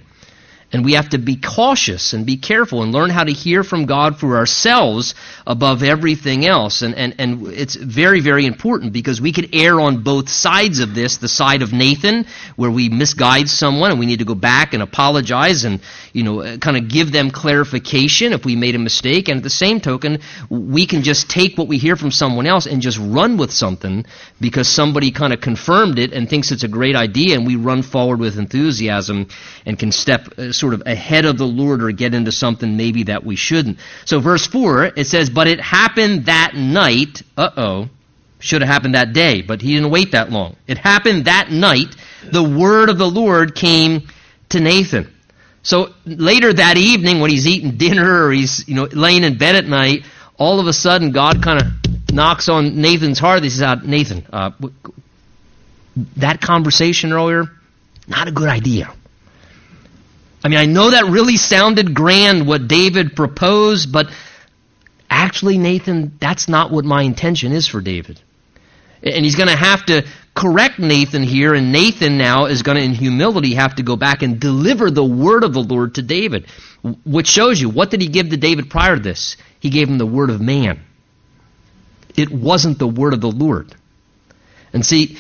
And 0.74 0.86
we 0.86 0.94
have 0.94 1.10
to 1.10 1.18
be 1.18 1.36
cautious 1.36 2.14
and 2.14 2.26
be 2.26 2.38
careful 2.38 2.82
and 2.82 2.94
learn 2.94 3.10
how 3.10 3.26
to 3.26 3.34
hear 3.34 3.64
from 3.64 3.86
God 3.86 4.20
for 4.20 4.38
ourselves 4.38 5.16
above 5.46 5.84
everything 5.84 6.46
else. 6.46 6.82
And, 6.82 6.96
and, 6.96 7.16
and 7.20 7.48
it's 7.48 7.76
very, 7.76 8.22
very 8.22 8.46
important 8.46 8.94
because 8.94 9.20
we 9.20 9.34
could 9.34 9.50
err 9.54 9.82
on 9.82 10.04
both 10.04 10.30
sides 10.30 10.80
of 10.80 10.96
this 10.96 11.18
the 11.18 11.28
side 11.28 11.62
of 11.62 11.74
Nathan, 11.74 12.26
where 12.56 12.72
we 12.72 12.88
misguide 12.88 13.50
someone 13.50 13.92
and 13.92 14.00
we 14.00 14.06
need 14.06 14.20
to 14.20 14.26
go 14.26 14.36
back 14.36 14.74
and 14.74 14.82
apologize 14.82 15.66
and, 15.66 15.82
you 16.14 16.24
know, 16.24 16.58
kind 16.58 16.78
of 16.78 16.88
give 16.88 17.12
them 17.12 17.32
clarification 17.32 18.32
if 18.32 18.46
we 18.46 18.56
made 18.56 18.76
a 18.76 18.80
mistake. 18.80 19.28
And 19.28 19.38
at 19.38 19.44
the 19.44 19.50
same 19.50 19.82
token, 19.82 20.20
we 20.50 20.86
can 20.86 21.04
just 21.04 21.30
take 21.30 21.58
what 21.58 21.68
we 21.68 21.80
hear 21.80 21.98
from 21.98 22.12
someone 22.12 22.48
else 22.48 22.66
and 22.66 22.82
just 22.82 22.98
run 22.98 23.36
with 23.36 23.52
something 23.52 24.06
because 24.40 24.70
somebody 24.70 25.12
kind 25.12 25.34
of 25.34 25.42
confirmed 25.42 26.00
it 26.00 26.14
and 26.14 26.30
thinks 26.30 26.52
it's 26.52 26.64
a 26.64 26.70
great 26.70 26.96
idea 26.96 27.36
and 27.36 27.46
we 27.46 27.58
run 27.58 27.84
forward 27.84 28.20
with 28.22 28.38
enthusiasm 28.38 29.28
and 29.66 29.78
can 29.78 29.92
step 29.92 30.28
uh, 30.38 30.54
sort 30.62 30.74
of 30.74 30.84
ahead 30.86 31.26
of 31.26 31.38
the 31.38 31.46
Lord 31.46 31.84
or 31.84 31.92
get 31.92 32.14
into 32.14 32.32
something 32.32 32.78
maybe 32.78 33.04
that 33.04 33.26
we 33.26 33.36
shouldn't. 33.36 33.80
So 34.06 34.22
verse 34.22 34.48
4, 34.48 34.94
it 34.96 35.08
says, 35.08 35.30
But 35.30 35.48
it 35.48 35.60
happened 35.60 36.28
that 36.28 36.54
night. 36.56 37.22
Uh-oh. 37.36 37.90
Should 38.40 38.62
have 38.62 38.70
happened 38.70 38.96
that 38.96 39.14
day, 39.14 39.42
but 39.42 39.62
he 39.62 39.76
didn't 39.76 39.92
wait 39.92 40.14
that 40.14 40.32
long. 40.32 40.56
It 40.66 40.78
happened 40.78 41.26
that 41.26 41.52
night. 41.52 41.96
The 42.32 42.42
word 42.42 42.90
of 42.90 42.98
the 42.98 43.10
Lord 43.10 43.54
came 43.54 44.08
to 44.50 44.60
Nathan. 44.60 45.14
So 45.64 45.94
later 46.06 46.52
that 46.52 46.78
evening, 46.78 47.20
when 47.20 47.30
he's 47.30 47.48
eating 47.48 47.78
dinner 47.78 48.26
or 48.26 48.32
he's 48.32 48.68
you 48.68 48.74
know 48.74 48.86
laying 48.92 49.24
in 49.24 49.38
bed 49.38 49.56
at 49.56 49.66
night, 49.66 50.06
all 50.38 50.60
of 50.60 50.66
a 50.66 50.74
sudden 50.74 51.12
God 51.12 51.44
kind 51.44 51.62
of 51.62 51.68
knocks 52.12 52.50
on 52.50 52.82
Nathan's 52.82 53.20
heart. 53.20 53.44
He 53.44 53.52
says, 53.52 53.62
uh, 53.62 53.76
"Nathan, 53.84 54.26
uh, 54.34 54.52
that 56.18 56.42
conversation 56.42 57.14
earlier, 57.14 57.44
not 58.08 58.28
a 58.28 58.32
good 58.32 58.50
idea. 58.50 58.92
I 60.44 60.48
mean, 60.48 60.58
I 60.58 60.66
know 60.66 60.92
that 60.92 61.06
really 61.06 61.38
sounded 61.38 61.94
grand 61.94 62.48
what 62.48 62.68
David 62.68 63.16
proposed, 63.16 63.92
but 63.92 64.10
actually, 65.10 65.58
Nathan, 65.58 66.18
that's 66.20 66.48
not 66.48 66.72
what 66.72 66.86
my 66.86 67.04
intention 67.04 67.52
is 67.52 67.68
for 67.68 67.82
David. 67.82 68.20
And 69.04 69.24
he's 69.26 69.36
going 69.36 69.50
to 69.50 69.56
have 69.56 69.86
to 69.88 70.06
correct 70.36 70.80
Nathan 70.80 71.24
here, 71.24 71.54
and 71.54 71.72
Nathan 71.72 72.18
now 72.18 72.46
is 72.46 72.64
going 72.64 72.78
to, 72.78 72.84
in 72.84 72.94
humility, 72.94 73.56
have 73.56 73.76
to 73.76 73.84
go 73.84 73.96
back 73.96 74.24
and 74.24 74.40
deliver 74.40 74.90
the 74.90 75.04
word 75.04 75.44
of 75.44 75.54
the 75.54 75.64
Lord 75.64 75.96
to 75.96 76.02
David. 76.02 76.48
Which 77.06 77.28
shows 77.28 77.62
you, 77.62 77.70
what 77.70 77.92
did 77.92 78.02
he 78.02 78.08
give 78.08 78.30
to 78.30 78.38
David 78.38 78.70
prior 78.70 78.96
to 78.96 79.02
this? 79.02 79.38
He 79.60 79.70
gave 79.70 79.88
him 79.90 79.98
the 79.98 80.06
word 80.06 80.30
of 80.30 80.42
man. 80.42 80.82
It 82.16 82.32
wasn't 82.32 82.80
the 82.80 82.88
word 82.88 83.14
of 83.14 83.22
the 83.22 83.32
Lord. 83.32 83.74
And 84.74 84.86
see, 84.86 85.18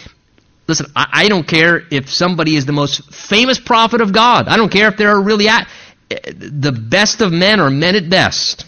Listen, 0.72 0.86
I, 0.96 1.08
I 1.12 1.28
don't 1.28 1.46
care 1.46 1.84
if 1.92 2.10
somebody 2.10 2.56
is 2.56 2.66
the 2.66 2.72
most 2.72 3.14
famous 3.14 3.60
prophet 3.60 4.00
of 4.00 4.14
God. 4.14 4.48
I 4.48 4.56
don't 4.56 4.72
care 4.72 4.88
if 4.88 4.96
they're 4.96 5.20
really 5.20 5.50
at. 5.50 5.68
Eh, 6.10 6.32
the 6.34 6.72
best 6.72 7.20
of 7.20 7.34
men 7.34 7.60
or 7.60 7.70
men 7.70 7.96
at 7.96 8.10
best. 8.10 8.64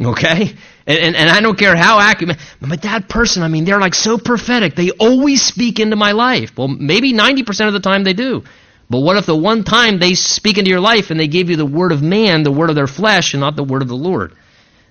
Okay? 0.00 0.54
And, 0.86 0.98
and, 0.98 1.16
and, 1.16 1.28
I 1.28 1.40
don't 1.40 1.58
care 1.58 1.74
how 1.74 1.98
accurate, 1.98 2.38
but 2.60 2.82
that 2.82 3.08
person, 3.08 3.42
I 3.42 3.48
mean, 3.48 3.64
they're 3.64 3.80
like 3.80 3.96
so 3.96 4.18
prophetic. 4.18 4.76
They 4.76 4.92
always 4.92 5.42
speak 5.42 5.80
into 5.80 5.96
my 5.96 6.12
life. 6.12 6.56
Well, 6.56 6.68
maybe 6.68 7.12
90% 7.12 7.66
of 7.66 7.72
the 7.72 7.80
time 7.80 8.04
they 8.04 8.14
do. 8.14 8.44
But 8.88 9.00
what 9.00 9.16
if 9.16 9.26
the 9.26 9.34
one 9.34 9.64
time 9.64 9.98
they 9.98 10.14
speak 10.14 10.58
into 10.58 10.70
your 10.70 10.80
life 10.80 11.10
and 11.10 11.18
they 11.18 11.26
give 11.26 11.50
you 11.50 11.56
the 11.56 11.66
word 11.66 11.90
of 11.90 12.02
man, 12.02 12.44
the 12.44 12.52
word 12.52 12.70
of 12.70 12.76
their 12.76 12.86
flesh, 12.86 13.34
and 13.34 13.40
not 13.40 13.56
the 13.56 13.64
word 13.64 13.82
of 13.82 13.88
the 13.88 13.96
Lord? 13.96 14.32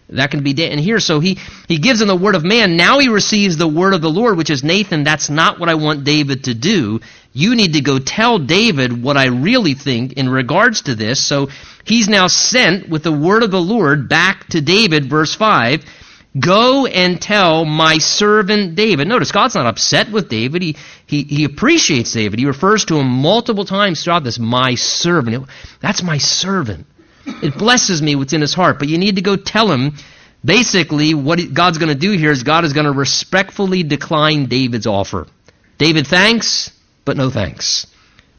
That 0.09 0.31
can 0.31 0.41
be 0.41 0.53
da- 0.53 0.69
and 0.69 0.79
here. 0.79 0.99
So 0.99 1.19
he 1.19 1.37
he 1.67 1.79
gives 1.79 2.01
him 2.01 2.07
the 2.07 2.15
word 2.15 2.35
of 2.35 2.45
man. 2.45 2.77
Now 2.77 2.99
he 2.99 3.09
receives 3.09 3.57
the 3.57 3.67
word 3.67 3.93
of 3.93 4.01
the 4.01 4.09
Lord, 4.09 4.37
which 4.37 4.49
is 4.49 4.63
Nathan. 4.63 5.03
That's 5.03 5.29
not 5.29 5.59
what 5.59 5.69
I 5.69 5.75
want 5.75 6.05
David 6.05 6.45
to 6.45 6.53
do. 6.53 7.01
You 7.33 7.55
need 7.55 7.73
to 7.73 7.81
go 7.81 7.99
tell 7.99 8.39
David 8.39 9.03
what 9.03 9.17
I 9.17 9.25
really 9.25 9.73
think 9.73 10.13
in 10.13 10.29
regards 10.29 10.83
to 10.83 10.95
this. 10.95 11.23
So 11.23 11.49
he's 11.83 12.07
now 12.07 12.27
sent 12.27 12.87
with 12.89 13.03
the 13.03 13.11
word 13.11 13.43
of 13.43 13.51
the 13.51 13.61
Lord 13.61 14.07
back 14.07 14.47
to 14.49 14.61
David, 14.61 15.09
verse 15.09 15.35
five. 15.35 15.83
Go 16.39 16.85
and 16.85 17.19
tell 17.19 17.65
my 17.65 17.97
servant 17.97 18.75
David. 18.75 19.07
Notice 19.07 19.31
God's 19.31 19.55
not 19.55 19.65
upset 19.65 20.11
with 20.11 20.29
David. 20.29 20.61
He, 20.61 20.75
he, 21.05 21.23
he 21.23 21.43
appreciates 21.45 22.13
David. 22.13 22.37
He 22.37 22.45
refers 22.45 22.85
to 22.85 22.97
him 22.97 23.07
multiple 23.07 23.65
times 23.65 24.03
throughout 24.03 24.23
this, 24.23 24.37
my 24.37 24.75
servant. 24.75 25.47
That's 25.81 26.03
my 26.03 26.19
servant. 26.19 26.85
It 27.27 27.57
blesses 27.57 28.01
me 28.01 28.15
what's 28.15 28.33
in 28.33 28.41
his 28.41 28.53
heart. 28.53 28.79
But 28.79 28.87
you 28.87 28.97
need 28.97 29.17
to 29.17 29.21
go 29.21 29.35
tell 29.35 29.71
him 29.71 29.95
basically 30.43 31.13
what 31.13 31.39
God's 31.53 31.77
going 31.77 31.93
to 31.93 31.99
do 31.99 32.11
here 32.11 32.31
is 32.31 32.43
God 32.43 32.63
is 32.63 32.73
going 32.73 32.85
to 32.85 32.91
respectfully 32.91 33.83
decline 33.83 34.45
David's 34.45 34.87
offer. 34.87 35.27
David, 35.77 36.07
thanks, 36.07 36.71
but 37.05 37.17
no 37.17 37.29
thanks. 37.29 37.85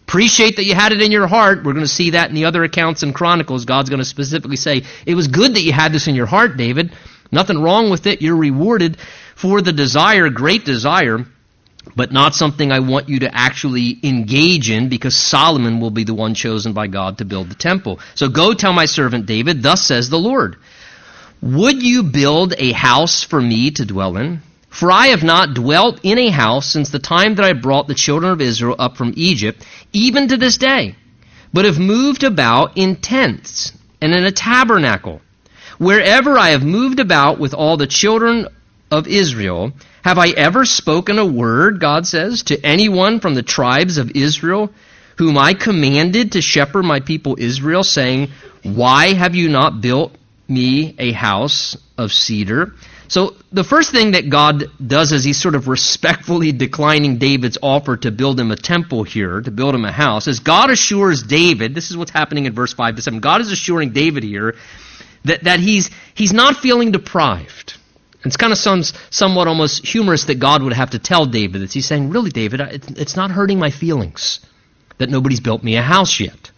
Appreciate 0.03 0.57
that 0.57 0.65
you 0.65 0.75
had 0.75 0.93
it 0.93 1.03
in 1.03 1.13
your 1.13 1.27
heart. 1.27 1.59
We're 1.59 1.75
going 1.75 1.85
to 1.85 1.89
see 1.89 2.11
that 2.11 2.31
in 2.31 2.35
the 2.35 2.47
other 2.47 2.65
accounts 2.65 3.03
and 3.03 3.15
Chronicles. 3.15 3.67
God's 3.67 3.91
going 3.91 3.99
to 3.99 4.07
specifically 4.07 4.57
say, 4.57 4.85
It 5.07 5.15
was 5.15 5.29
good 5.29 5.55
that 5.55 5.61
you 5.61 5.73
had 5.73 5.93
this 5.93 6.09
in 6.09 6.15
your 6.15 6.27
heart, 6.27 6.57
David. 6.57 6.93
Nothing 7.31 7.61
wrong 7.61 7.91
with 7.91 8.07
it. 8.07 8.23
You're 8.23 8.37
rewarded 8.37 8.97
for 9.37 9.61
the 9.61 9.73
desire, 9.73 10.31
great 10.31 10.65
desire 10.65 11.27
but 11.97 12.13
not 12.13 12.35
something 12.35 12.71
I 12.71 12.81
want 12.81 13.09
you 13.09 13.21
to 13.21 13.35
actually 13.35 13.99
engage 14.03 14.71
in 14.71 14.89
because 14.89 15.17
Solomon 15.17 15.81
will 15.81 15.91
be 15.91 16.05
the 16.05 16.15
one 16.15 16.35
chosen 16.35 16.73
by 16.73 16.87
God 16.87 17.19
to 17.19 17.25
build 17.25 17.51
the 17.51 17.55
temple. 17.55 18.01
So 18.15 18.29
go 18.29 18.55
tell 18.55 18.73
my 18.73 18.87
servant 18.87 19.27
David, 19.27 19.63
thus 19.63 19.83
says 19.83 20.09
the 20.09 20.19
Lord, 20.19 20.57
would 21.41 21.83
you 21.83 22.03
build 22.03 22.55
a 22.59 22.73
house 22.73 23.23
for 23.23 23.41
me 23.41 23.71
to 23.73 23.85
dwell 23.85 24.17
in? 24.17 24.43
For 24.71 24.93
I 24.93 25.09
have 25.09 25.23
not 25.23 25.55
dwelt 25.55 26.01
in 26.03 26.19
a 26.19 26.31
house 26.31 26.67
since 26.67 26.91
the 26.91 26.99
time 26.99 27.37
that 27.37 27.45
I 27.45 27.53
brought 27.53 27.89
the 27.89 27.95
children 27.95 28.33
of 28.33 28.41
Israel 28.41 28.77
up 28.79 28.97
from 28.97 29.15
Egypt, 29.17 29.65
even 29.93 30.29
to 30.29 30.37
this 30.37 30.59
day, 30.59 30.95
but 31.53 31.65
have 31.65 31.79
moved 31.79 32.23
about 32.23 32.77
in 32.77 32.97
tents 32.97 33.73
and 34.01 34.13
in 34.13 34.25
a 34.25 34.31
tabernacle. 34.31 35.21
Wherever 35.79 36.39
I 36.39 36.51
have 36.51 36.65
moved 36.65 37.01
about 37.01 37.39
with 37.39 37.55
all 37.55 37.77
the 37.77 37.87
children 37.87 38.49
of 38.91 39.07
Israel, 39.07 39.73
have 40.09 40.17
I 40.17 40.29
ever 40.31 40.65
spoken 40.65 41.19
a 41.19 41.27
word, 41.27 41.81
God 41.81 42.07
says, 42.07 42.45
to 42.45 42.59
anyone 42.65 43.21
from 43.21 43.35
the 43.35 43.43
tribes 43.43 43.99
of 43.99 44.13
Israel, 44.13 44.71
whom 45.19 45.37
I 45.37 45.53
commanded 45.53 46.33
to 46.33 46.41
shepherd 46.41 46.85
my 46.85 47.01
people 47.01 47.37
Israel, 47.39 47.85
saying, 47.85 48.31
Why 48.63 49.13
have 49.13 49.35
you 49.35 49.51
not 49.51 49.83
built 49.83 50.17
me 50.49 50.95
a 50.99 51.13
house 51.13 51.77
of 51.99 52.11
cedar? 52.11 52.73
So 53.09 53.37
the 53.53 53.65
first 53.65 53.91
thing 53.91 54.13
that 54.13 54.31
God 54.31 54.71
does 54.85 55.13
is 55.13 55.25
he's 55.25 55.43
sort 55.43 55.55
of 55.55 55.69
respectfully 55.69 56.53
declining 56.53 57.19
David's 57.19 57.59
offer 57.63 57.99
to 57.99 58.11
build 58.11 58.41
him 58.41 58.51
a 58.51 58.57
temple 58.57 59.03
here, 59.03 59.43
to 59.43 59.51
build 59.51 59.75
him 59.75 59.85
a 59.85 59.93
house, 59.93 60.27
as 60.27 60.41
God 60.41 60.71
assures 60.71 61.23
David, 61.23 61.75
this 61.75 61.91
is 61.91 61.99
what's 61.99 62.13
happening 62.13 62.47
in 62.47 62.55
verse 62.55 62.73
5 62.73 62.97
to 62.97 63.03
7, 63.03 63.21
God 63.21 63.43
is 63.43 63.53
assuring 63.53 63.91
David 63.91 64.23
here 64.23 64.57
that, 65.25 65.45
that 65.45 65.61
he's, 65.61 65.91
he's 66.15 66.33
not 66.33 66.57
feeling 66.57 66.93
deprived. 66.93 67.78
It's 68.25 68.37
kind 68.37 68.53
of 68.53 68.59
some, 68.59 68.83
somewhat 69.11 69.47
almost 69.47 69.87
humorous 69.87 70.25
that 70.25 70.41
God 70.41 70.63
would 70.63 70.73
have 70.73 70.91
to 70.91 70.99
tell 70.99 71.27
David 71.27 71.63
that 71.63 71.73
he's 71.73 71.87
saying, 71.87 72.11
really, 72.11 72.31
David, 72.31 72.61
it's 72.99 73.17
not 73.17 73.31
hurting 73.31 73.59
my 73.59 73.71
feelings 73.71 74.41
that 74.99 75.09
nobody's 75.09 75.41
built 75.41 75.63
me 75.63 75.77
a 75.77 75.83
house 75.83 76.19
yet. 76.19 76.51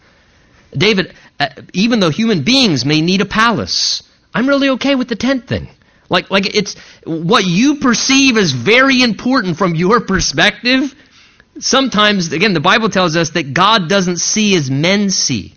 David, 0.75 1.13
uh, 1.39 1.49
even 1.73 1.99
though 1.99 2.09
human 2.09 2.43
beings 2.43 2.85
may 2.85 3.01
need 3.01 3.21
a 3.21 3.25
palace, 3.25 4.01
I'm 4.33 4.47
really 4.47 4.69
okay 4.69 4.95
with 4.95 5.07
the 5.07 5.15
tent 5.15 5.47
thing. 5.47 5.69
Like, 6.09 6.31
like 6.31 6.55
it's 6.55 6.75
what 7.05 7.45
you 7.45 7.77
perceive 7.79 8.37
as 8.37 8.51
very 8.51 9.01
important 9.01 9.57
from 9.57 9.75
your 9.75 10.01
perspective. 10.01 10.93
Sometimes, 11.59 12.31
again, 12.33 12.53
the 12.53 12.59
Bible 12.59 12.89
tells 12.89 13.15
us 13.15 13.31
that 13.31 13.53
God 13.53 13.87
doesn't 13.87 14.17
see 14.17 14.55
as 14.55 14.69
men 14.71 15.09
see. 15.09 15.53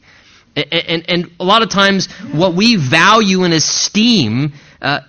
And, 0.54 0.72
and, 0.72 1.04
and 1.08 1.30
a 1.40 1.44
lot 1.44 1.62
of 1.62 1.70
times, 1.70 2.12
what 2.32 2.54
we 2.54 2.76
value 2.76 3.42
and 3.42 3.54
esteem 3.54 4.52
uh, 4.80 5.00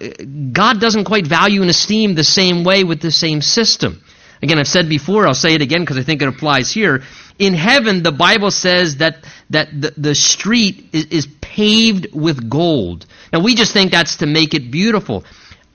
God 0.51 0.79
doesn't 0.79 1.05
quite 1.05 1.27
value 1.27 1.61
and 1.61 1.69
esteem 1.69 2.15
the 2.15 2.23
same 2.23 2.63
way 2.63 2.83
with 2.83 3.01
the 3.01 3.11
same 3.11 3.41
system. 3.41 4.01
Again, 4.41 4.59
I've 4.59 4.67
said 4.67 4.89
before, 4.89 5.27
I'll 5.27 5.33
say 5.33 5.55
it 5.55 5.61
again 5.61 5.81
because 5.81 5.97
I 5.97 6.03
think 6.03 6.21
it 6.21 6.27
applies 6.27 6.71
here. 6.71 7.03
In 7.39 7.53
heaven, 7.53 8.03
the 8.03 8.11
Bible 8.11 8.51
says 8.51 8.97
that, 8.97 9.25
that 9.49 9.69
the, 9.71 9.93
the 9.97 10.15
street 10.15 10.89
is, 10.93 11.05
is 11.05 11.27
paved 11.41 12.13
with 12.13 12.49
gold. 12.49 13.05
Now, 13.33 13.41
we 13.41 13.55
just 13.55 13.73
think 13.73 13.91
that's 13.91 14.17
to 14.17 14.25
make 14.25 14.53
it 14.53 14.71
beautiful. 14.71 15.25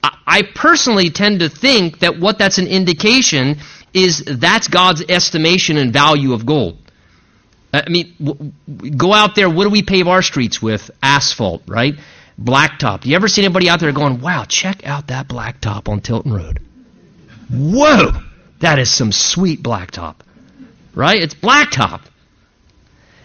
I, 0.02 0.16
I 0.26 0.42
personally 0.42 1.10
tend 1.10 1.40
to 1.40 1.48
think 1.48 2.00
that 2.00 2.18
what 2.18 2.38
that's 2.38 2.58
an 2.58 2.66
indication 2.66 3.58
is 3.92 4.22
that's 4.24 4.68
God's 4.68 5.02
estimation 5.08 5.76
and 5.76 5.92
value 5.92 6.32
of 6.32 6.46
gold. 6.46 6.78
I 7.72 7.88
mean, 7.88 8.54
go 8.96 9.12
out 9.12 9.34
there, 9.34 9.48
what 9.48 9.64
do 9.64 9.70
we 9.70 9.82
pave 9.82 10.08
our 10.08 10.22
streets 10.22 10.60
with? 10.60 10.90
Asphalt, 11.02 11.62
right? 11.66 11.94
Blacktop. 12.42 13.02
Do 13.02 13.10
you 13.10 13.16
ever 13.16 13.28
see 13.28 13.44
anybody 13.44 13.68
out 13.68 13.80
there 13.80 13.92
going, 13.92 14.20
wow, 14.20 14.44
check 14.44 14.86
out 14.86 15.08
that 15.08 15.28
blacktop 15.28 15.88
on 15.88 16.00
Tilton 16.00 16.32
Road? 16.32 16.60
Whoa! 17.52 18.12
That 18.60 18.78
is 18.78 18.90
some 18.90 19.12
sweet 19.12 19.62
blacktop. 19.62 20.16
Right? 20.94 21.22
It's 21.22 21.34
blacktop. 21.34 22.02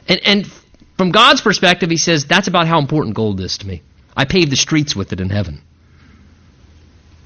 And, 0.08 0.19
and 0.25 0.51
from 0.97 1.12
God's 1.12 1.41
perspective, 1.41 1.89
He 1.89 1.97
says, 1.97 2.25
that's 2.25 2.47
about 2.47 2.67
how 2.67 2.80
important 2.80 3.15
gold 3.15 3.39
is 3.41 3.58
to 3.60 3.67
me. 3.67 3.82
I 4.15 4.25
pave 4.25 4.49
the 4.49 4.56
streets 4.56 4.95
with 4.95 5.13
it 5.13 5.19
in 5.19 5.30
heaven. 5.30 5.62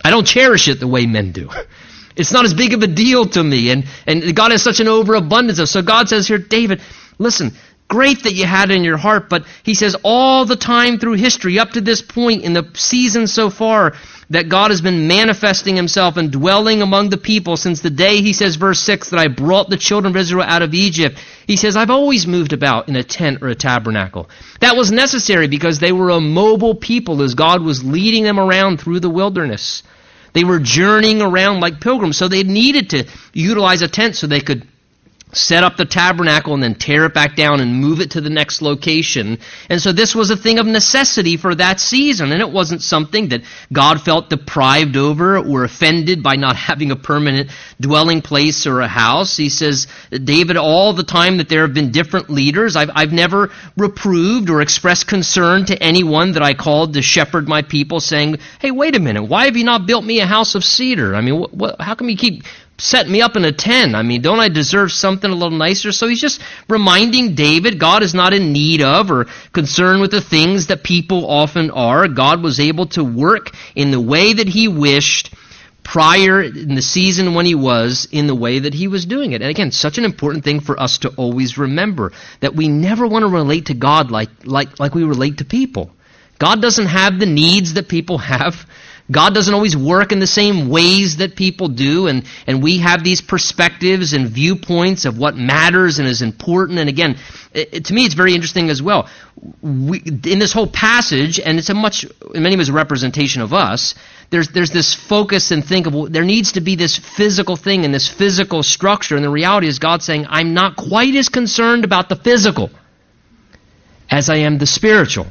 I 0.03 0.11
don't 0.11 0.25
cherish 0.25 0.67
it 0.67 0.79
the 0.79 0.87
way 0.87 1.05
men 1.05 1.31
do. 1.31 1.49
It's 2.15 2.33
not 2.33 2.43
as 2.43 2.53
big 2.53 2.73
of 2.73 2.83
a 2.83 2.87
deal 2.87 3.27
to 3.27 3.41
me. 3.41 3.71
And, 3.71 3.85
and 4.05 4.35
God 4.35 4.51
has 4.51 4.61
such 4.61 4.81
an 4.81 4.89
overabundance 4.89 5.57
of 5.59 5.69
So 5.69 5.81
God 5.81 6.09
says 6.09 6.27
here, 6.27 6.37
David, 6.37 6.81
listen, 7.17 7.53
Great 7.89 8.23
that 8.23 8.33
you 8.33 8.45
had 8.45 8.69
in 8.69 8.83
your 8.83 8.97
heart, 8.97 9.29
but 9.29 9.45
he 9.63 9.73
says 9.73 9.95
all 10.03 10.45
the 10.45 10.55
time 10.55 10.99
through 10.99 11.13
history, 11.13 11.57
up 11.57 11.71
to 11.71 11.81
this 11.81 12.03
point 12.03 12.43
in 12.43 12.53
the 12.53 12.69
season 12.75 13.25
so 13.25 13.49
far, 13.49 13.95
that 14.29 14.47
God 14.47 14.69
has 14.69 14.79
been 14.79 15.07
manifesting 15.07 15.75
himself 15.75 16.15
and 16.15 16.31
dwelling 16.31 16.83
among 16.83 17.09
the 17.09 17.17
people 17.17 17.57
since 17.57 17.81
the 17.81 17.89
day, 17.89 18.21
he 18.21 18.33
says, 18.33 18.57
verse 18.57 18.79
6, 18.81 19.09
that 19.09 19.19
I 19.19 19.27
brought 19.27 19.71
the 19.71 19.77
children 19.77 20.15
of 20.15 20.21
Israel 20.21 20.45
out 20.47 20.61
of 20.61 20.75
Egypt. 20.75 21.17
He 21.47 21.57
says, 21.57 21.75
I've 21.75 21.89
always 21.89 22.27
moved 22.27 22.53
about 22.53 22.89
in 22.89 22.95
a 22.95 23.03
tent 23.03 23.41
or 23.41 23.47
a 23.47 23.55
tabernacle. 23.55 24.29
That 24.61 24.77
was 24.77 24.91
necessary 24.91 25.47
because 25.47 25.79
they 25.79 25.91
were 25.91 26.11
a 26.11 26.21
mobile 26.21 26.75
people 26.75 27.23
as 27.23 27.33
God 27.33 27.63
was 27.63 27.83
leading 27.83 28.23
them 28.23 28.39
around 28.39 28.79
through 28.79 28.99
the 28.99 29.09
wilderness. 29.09 29.81
They 30.33 30.43
were 30.43 30.59
journeying 30.59 31.23
around 31.23 31.59
like 31.59 31.81
pilgrims, 31.81 32.17
so 32.17 32.27
they 32.27 32.43
needed 32.43 32.91
to 32.91 33.05
utilize 33.33 33.81
a 33.81 33.87
tent 33.87 34.15
so 34.15 34.27
they 34.27 34.41
could 34.41 34.67
set 35.31 35.63
up 35.63 35.77
the 35.77 35.85
tabernacle 35.85 36.55
and 36.55 36.63
then 36.63 36.73
tear 36.73 37.05
it 37.05 37.13
back 37.13 37.35
down 37.35 37.59
and 37.59 37.75
move 37.75 37.99
it 37.99 38.11
to 38.11 38.21
the 38.21 38.29
next 38.31 38.61
location. 38.63 39.37
And 39.69 39.79
so 39.79 39.91
this 39.91 40.15
was 40.15 40.31
a 40.31 40.37
thing 40.37 40.57
of 40.57 40.65
necessity 40.65 41.37
for 41.37 41.53
that 41.53 41.79
season. 41.79 42.31
And 42.31 42.41
it 42.41 42.49
wasn't 42.49 42.81
something 42.81 43.29
that 43.29 43.43
God 43.71 44.01
felt 44.01 44.29
deprived 44.29 44.97
over 44.97 45.37
or 45.37 45.63
offended 45.63 46.23
by 46.23 46.35
not 46.35 46.55
having 46.69 46.91
a 46.91 46.95
permanent 46.95 47.51
dwelling 47.79 48.21
place 48.21 48.65
or 48.65 48.81
a 48.81 48.87
house. 48.87 49.37
He 49.37 49.49
says, 49.49 49.87
David, 50.11 50.57
all 50.57 50.93
the 50.93 51.03
time 51.03 51.37
that 51.37 51.47
there 51.47 51.61
have 51.61 51.75
been 51.75 51.91
different 51.91 52.29
leaders, 52.29 52.75
I've, 52.75 52.89
I've 52.95 53.13
never 53.13 53.51
reproved 53.77 54.49
or 54.49 54.61
expressed 54.61 55.07
concern 55.07 55.65
to 55.65 55.81
anyone 55.81 56.33
that 56.33 56.43
I 56.43 56.55
called 56.55 56.93
to 56.93 57.03
shepherd 57.03 57.47
my 57.47 57.61
people 57.61 57.99
saying, 57.99 58.37
hey, 58.59 58.71
wait 58.71 58.95
a 58.95 58.99
minute, 58.99 59.23
why 59.23 59.45
have 59.45 59.55
you 59.55 59.63
not 59.63 59.85
built 59.85 60.03
me 60.03 60.21
a 60.21 60.25
house 60.25 60.55
of 60.55 60.63
cedar? 60.63 61.15
I 61.15 61.21
mean, 61.21 61.39
what, 61.39 61.79
how 61.79 61.93
come 61.93 62.09
you 62.09 62.17
keep 62.17 62.43
set 62.79 63.07
me 63.07 63.21
up 63.21 63.35
in 63.35 63.45
a 63.45 63.51
10. 63.51 63.93
I 63.93 64.01
mean, 64.01 64.21
don't 64.21 64.39
I 64.39 64.49
deserve 64.49 64.91
something 64.91 65.29
a 65.29 65.35
little 65.35 65.57
nicer? 65.57 65.91
So 65.91 66.07
he's 66.07 66.21
just 66.21 66.41
reminding 66.67 67.35
David 67.35 67.79
God 67.79 68.01
is 68.01 68.13
not 68.13 68.33
in 68.33 68.51
need 68.51 68.81
of 68.81 69.11
or 69.11 69.27
concerned 69.53 70.01
with 70.01 70.11
the 70.11 70.21
things 70.21 70.67
that 70.67 70.83
people 70.83 71.29
often 71.29 71.71
are. 71.71 72.07
God 72.07 72.41
was 72.41 72.59
able 72.59 72.87
to 72.87 73.03
work 73.03 73.51
in 73.75 73.91
the 73.91 74.01
way 74.01 74.33
that 74.33 74.47
he 74.47 74.67
wished 74.67 75.33
prior 75.83 76.43
in 76.43 76.75
the 76.75 76.81
season 76.81 77.33
when 77.33 77.45
he 77.45 77.55
was 77.55 78.07
in 78.11 78.27
the 78.27 78.35
way 78.35 78.59
that 78.59 78.73
he 78.73 78.87
was 78.87 79.05
doing 79.05 79.31
it. 79.31 79.41
And 79.41 79.49
again, 79.49 79.71
such 79.71 79.97
an 79.97 80.05
important 80.05 80.43
thing 80.43 80.59
for 80.59 80.79
us 80.79 80.99
to 80.99 81.09
always 81.09 81.57
remember 81.57 82.11
that 82.41 82.55
we 82.55 82.67
never 82.67 83.07
want 83.07 83.23
to 83.23 83.29
relate 83.29 83.67
to 83.67 83.73
God 83.73 84.11
like, 84.11 84.29
like, 84.43 84.79
like 84.79 84.93
we 84.93 85.03
relate 85.03 85.39
to 85.39 85.45
people. 85.45 85.91
God 86.37 86.61
doesn't 86.61 86.85
have 86.85 87.19
the 87.19 87.25
needs 87.25 87.73
that 87.73 87.89
people 87.89 88.17
have. 88.33 88.65
God 89.11 89.33
doesn't 89.33 89.53
always 89.53 89.75
work 89.75 90.11
in 90.11 90.19
the 90.19 90.27
same 90.27 90.69
ways 90.69 91.17
that 91.17 91.35
people 91.35 91.67
do, 91.67 92.07
and, 92.07 92.25
and 92.45 92.61
we 92.61 92.77
have 92.77 93.03
these 93.03 93.21
perspectives 93.21 94.13
and 94.13 94.27
viewpoints 94.27 95.05
of 95.05 95.17
what 95.17 95.35
matters 95.35 95.97
and 95.97 96.07
is 96.07 96.21
important. 96.21 96.77
And 96.77 96.89
again, 96.89 97.17
it, 97.53 97.85
to 97.85 97.93
me, 97.93 98.05
it's 98.05 98.13
very 98.13 98.35
interesting 98.35 98.69
as 98.69 98.81
well. 98.81 99.09
We, 99.61 99.99
in 99.99 100.37
this 100.37 100.53
whole 100.53 100.67
passage, 100.67 101.39
and 101.39 101.57
it's 101.57 101.69
a 101.69 101.73
much, 101.73 102.05
in 102.35 102.43
many 102.43 102.55
ways, 102.55 102.69
a 102.69 102.73
representation 102.73 103.41
of 103.41 103.51
us, 103.51 103.95
there's, 104.29 104.49
there's 104.49 104.71
this 104.71 104.93
focus 104.93 105.49
and 105.49 105.65
think 105.65 105.87
of, 105.87 105.95
well, 105.95 106.05
there 106.05 106.23
needs 106.23 106.51
to 106.51 106.61
be 106.61 106.75
this 106.75 106.97
physical 106.97 107.55
thing 107.55 107.85
and 107.85 107.93
this 107.93 108.07
physical 108.07 108.61
structure. 108.61 109.15
And 109.15 109.25
the 109.25 109.29
reality 109.29 109.67
is 109.67 109.79
God 109.79 110.03
saying, 110.03 110.27
I'm 110.29 110.53
not 110.53 110.75
quite 110.75 111.15
as 111.15 111.29
concerned 111.29 111.83
about 111.83 112.09
the 112.09 112.15
physical 112.15 112.69
as 114.11 114.29
I 114.29 114.37
am 114.37 114.59
the 114.59 114.67
spiritual 114.67 115.27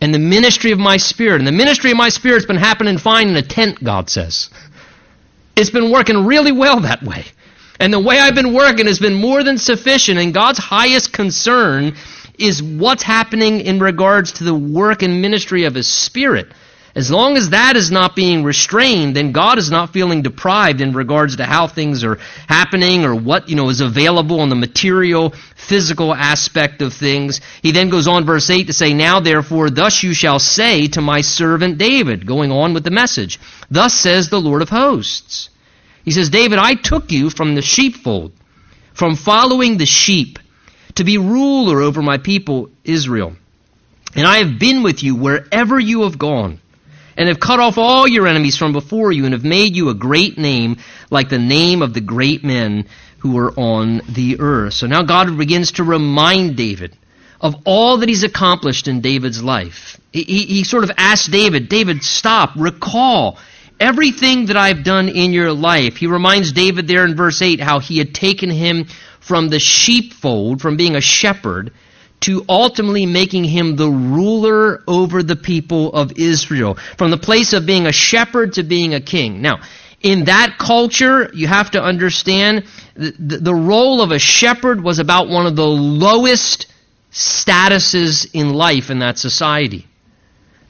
and 0.00 0.14
the 0.14 0.18
ministry 0.18 0.72
of 0.72 0.78
my 0.78 0.96
spirit. 0.96 1.40
And 1.40 1.46
the 1.46 1.52
ministry 1.52 1.90
of 1.90 1.96
my 1.96 2.08
spirit's 2.08 2.46
been 2.46 2.56
happening 2.56 2.98
fine 2.98 3.28
in 3.28 3.36
a 3.36 3.42
tent, 3.42 3.82
God 3.82 4.08
says. 4.08 4.50
It's 5.56 5.70
been 5.70 5.90
working 5.90 6.24
really 6.24 6.52
well 6.52 6.80
that 6.80 7.02
way. 7.02 7.24
And 7.78 7.92
the 7.92 8.00
way 8.00 8.18
I've 8.18 8.34
been 8.34 8.54
working 8.54 8.86
has 8.86 8.98
been 8.98 9.14
more 9.14 9.42
than 9.42 9.58
sufficient. 9.58 10.18
And 10.18 10.34
God's 10.34 10.58
highest 10.58 11.12
concern 11.12 11.94
is 12.38 12.62
what's 12.62 13.02
happening 13.02 13.60
in 13.60 13.78
regards 13.80 14.32
to 14.32 14.44
the 14.44 14.54
work 14.54 15.02
and 15.02 15.20
ministry 15.20 15.64
of 15.64 15.74
His 15.74 15.86
Spirit. 15.86 16.52
As 16.92 17.08
long 17.08 17.36
as 17.36 17.50
that 17.50 17.76
is 17.76 17.92
not 17.92 18.16
being 18.16 18.42
restrained, 18.42 19.14
then 19.14 19.30
God 19.30 19.58
is 19.58 19.70
not 19.70 19.92
feeling 19.92 20.22
deprived 20.22 20.80
in 20.80 20.92
regards 20.92 21.36
to 21.36 21.44
how 21.44 21.68
things 21.68 22.02
are 22.02 22.18
happening 22.48 23.04
or 23.04 23.14
what, 23.14 23.48
you 23.48 23.54
know, 23.54 23.68
is 23.68 23.80
available 23.80 24.40
on 24.40 24.48
the 24.48 24.56
material, 24.56 25.32
physical 25.54 26.12
aspect 26.12 26.82
of 26.82 26.92
things. 26.92 27.40
He 27.62 27.70
then 27.70 27.90
goes 27.90 28.08
on, 28.08 28.26
verse 28.26 28.50
8, 28.50 28.66
to 28.66 28.72
say, 28.72 28.92
Now 28.92 29.20
therefore, 29.20 29.70
thus 29.70 30.02
you 30.02 30.12
shall 30.14 30.40
say 30.40 30.88
to 30.88 31.00
my 31.00 31.20
servant 31.20 31.78
David, 31.78 32.26
going 32.26 32.50
on 32.50 32.74
with 32.74 32.82
the 32.82 32.90
message, 32.90 33.38
Thus 33.70 33.94
says 33.94 34.28
the 34.28 34.40
Lord 34.40 34.60
of 34.60 34.68
hosts. 34.68 35.48
He 36.04 36.10
says, 36.10 36.28
David, 36.28 36.58
I 36.58 36.74
took 36.74 37.12
you 37.12 37.30
from 37.30 37.54
the 37.54 37.62
sheepfold, 37.62 38.32
from 38.94 39.14
following 39.14 39.76
the 39.76 39.86
sheep, 39.86 40.40
to 40.96 41.04
be 41.04 41.18
ruler 41.18 41.80
over 41.80 42.02
my 42.02 42.18
people 42.18 42.68
Israel. 42.82 43.36
And 44.16 44.26
I 44.26 44.38
have 44.38 44.58
been 44.58 44.82
with 44.82 45.04
you 45.04 45.14
wherever 45.14 45.78
you 45.78 46.02
have 46.02 46.18
gone 46.18 46.58
and 47.16 47.28
have 47.28 47.40
cut 47.40 47.60
off 47.60 47.78
all 47.78 48.06
your 48.06 48.26
enemies 48.26 48.56
from 48.56 48.72
before 48.72 49.12
you, 49.12 49.24
and 49.24 49.34
have 49.34 49.44
made 49.44 49.76
you 49.76 49.88
a 49.88 49.94
great 49.94 50.38
name, 50.38 50.78
like 51.10 51.28
the 51.28 51.38
name 51.38 51.82
of 51.82 51.94
the 51.94 52.00
great 52.00 52.44
men 52.44 52.86
who 53.18 53.32
were 53.32 53.52
on 53.52 54.00
the 54.08 54.40
earth. 54.40 54.74
So 54.74 54.86
now 54.86 55.02
God 55.02 55.36
begins 55.36 55.72
to 55.72 55.84
remind 55.84 56.56
David 56.56 56.96
of 57.40 57.56
all 57.64 57.98
that 57.98 58.08
he's 58.08 58.24
accomplished 58.24 58.88
in 58.88 59.00
David's 59.00 59.42
life. 59.42 59.98
He, 60.12 60.22
he, 60.22 60.64
sort 60.64 60.84
of 60.84 60.90
asks 60.96 61.28
David, 61.28 61.68
David, 61.68 62.02
stop, 62.02 62.52
recall 62.56 63.38
everything 63.78 64.46
that 64.46 64.56
I've 64.56 64.84
done 64.84 65.08
in 65.08 65.32
your 65.32 65.52
life. 65.52 65.96
He 65.96 66.06
reminds 66.06 66.52
David 66.52 66.86
there 66.86 67.04
in 67.04 67.16
verse 67.16 67.40
8 67.40 67.60
how 67.60 67.80
he 67.80 67.98
had 67.98 68.14
taken 68.14 68.50
him 68.50 68.86
from 69.20 69.48
the 69.48 69.58
sheepfold, 69.58 70.60
from 70.60 70.76
being 70.76 70.96
a 70.96 71.00
shepherd, 71.00 71.72
to 72.20 72.44
ultimately 72.48 73.06
making 73.06 73.44
him 73.44 73.76
the 73.76 73.88
ruler 73.88 74.82
over 74.86 75.22
the 75.22 75.36
people 75.36 75.92
of 75.92 76.18
Israel. 76.18 76.76
From 76.98 77.10
the 77.10 77.16
place 77.16 77.52
of 77.52 77.66
being 77.66 77.86
a 77.86 77.92
shepherd 77.92 78.54
to 78.54 78.62
being 78.62 78.94
a 78.94 79.00
king. 79.00 79.40
Now, 79.40 79.60
in 80.02 80.24
that 80.24 80.56
culture, 80.58 81.30
you 81.34 81.46
have 81.46 81.72
to 81.72 81.82
understand 81.82 82.64
the, 82.94 83.38
the, 83.38 83.54
role 83.54 84.00
of 84.00 84.12
a 84.12 84.18
shepherd 84.18 84.82
was 84.82 84.98
about 84.98 85.28
one 85.28 85.46
of 85.46 85.56
the 85.56 85.66
lowest 85.66 86.72
statuses 87.12 88.28
in 88.32 88.54
life 88.54 88.90
in 88.90 89.00
that 89.00 89.18
society. 89.18 89.86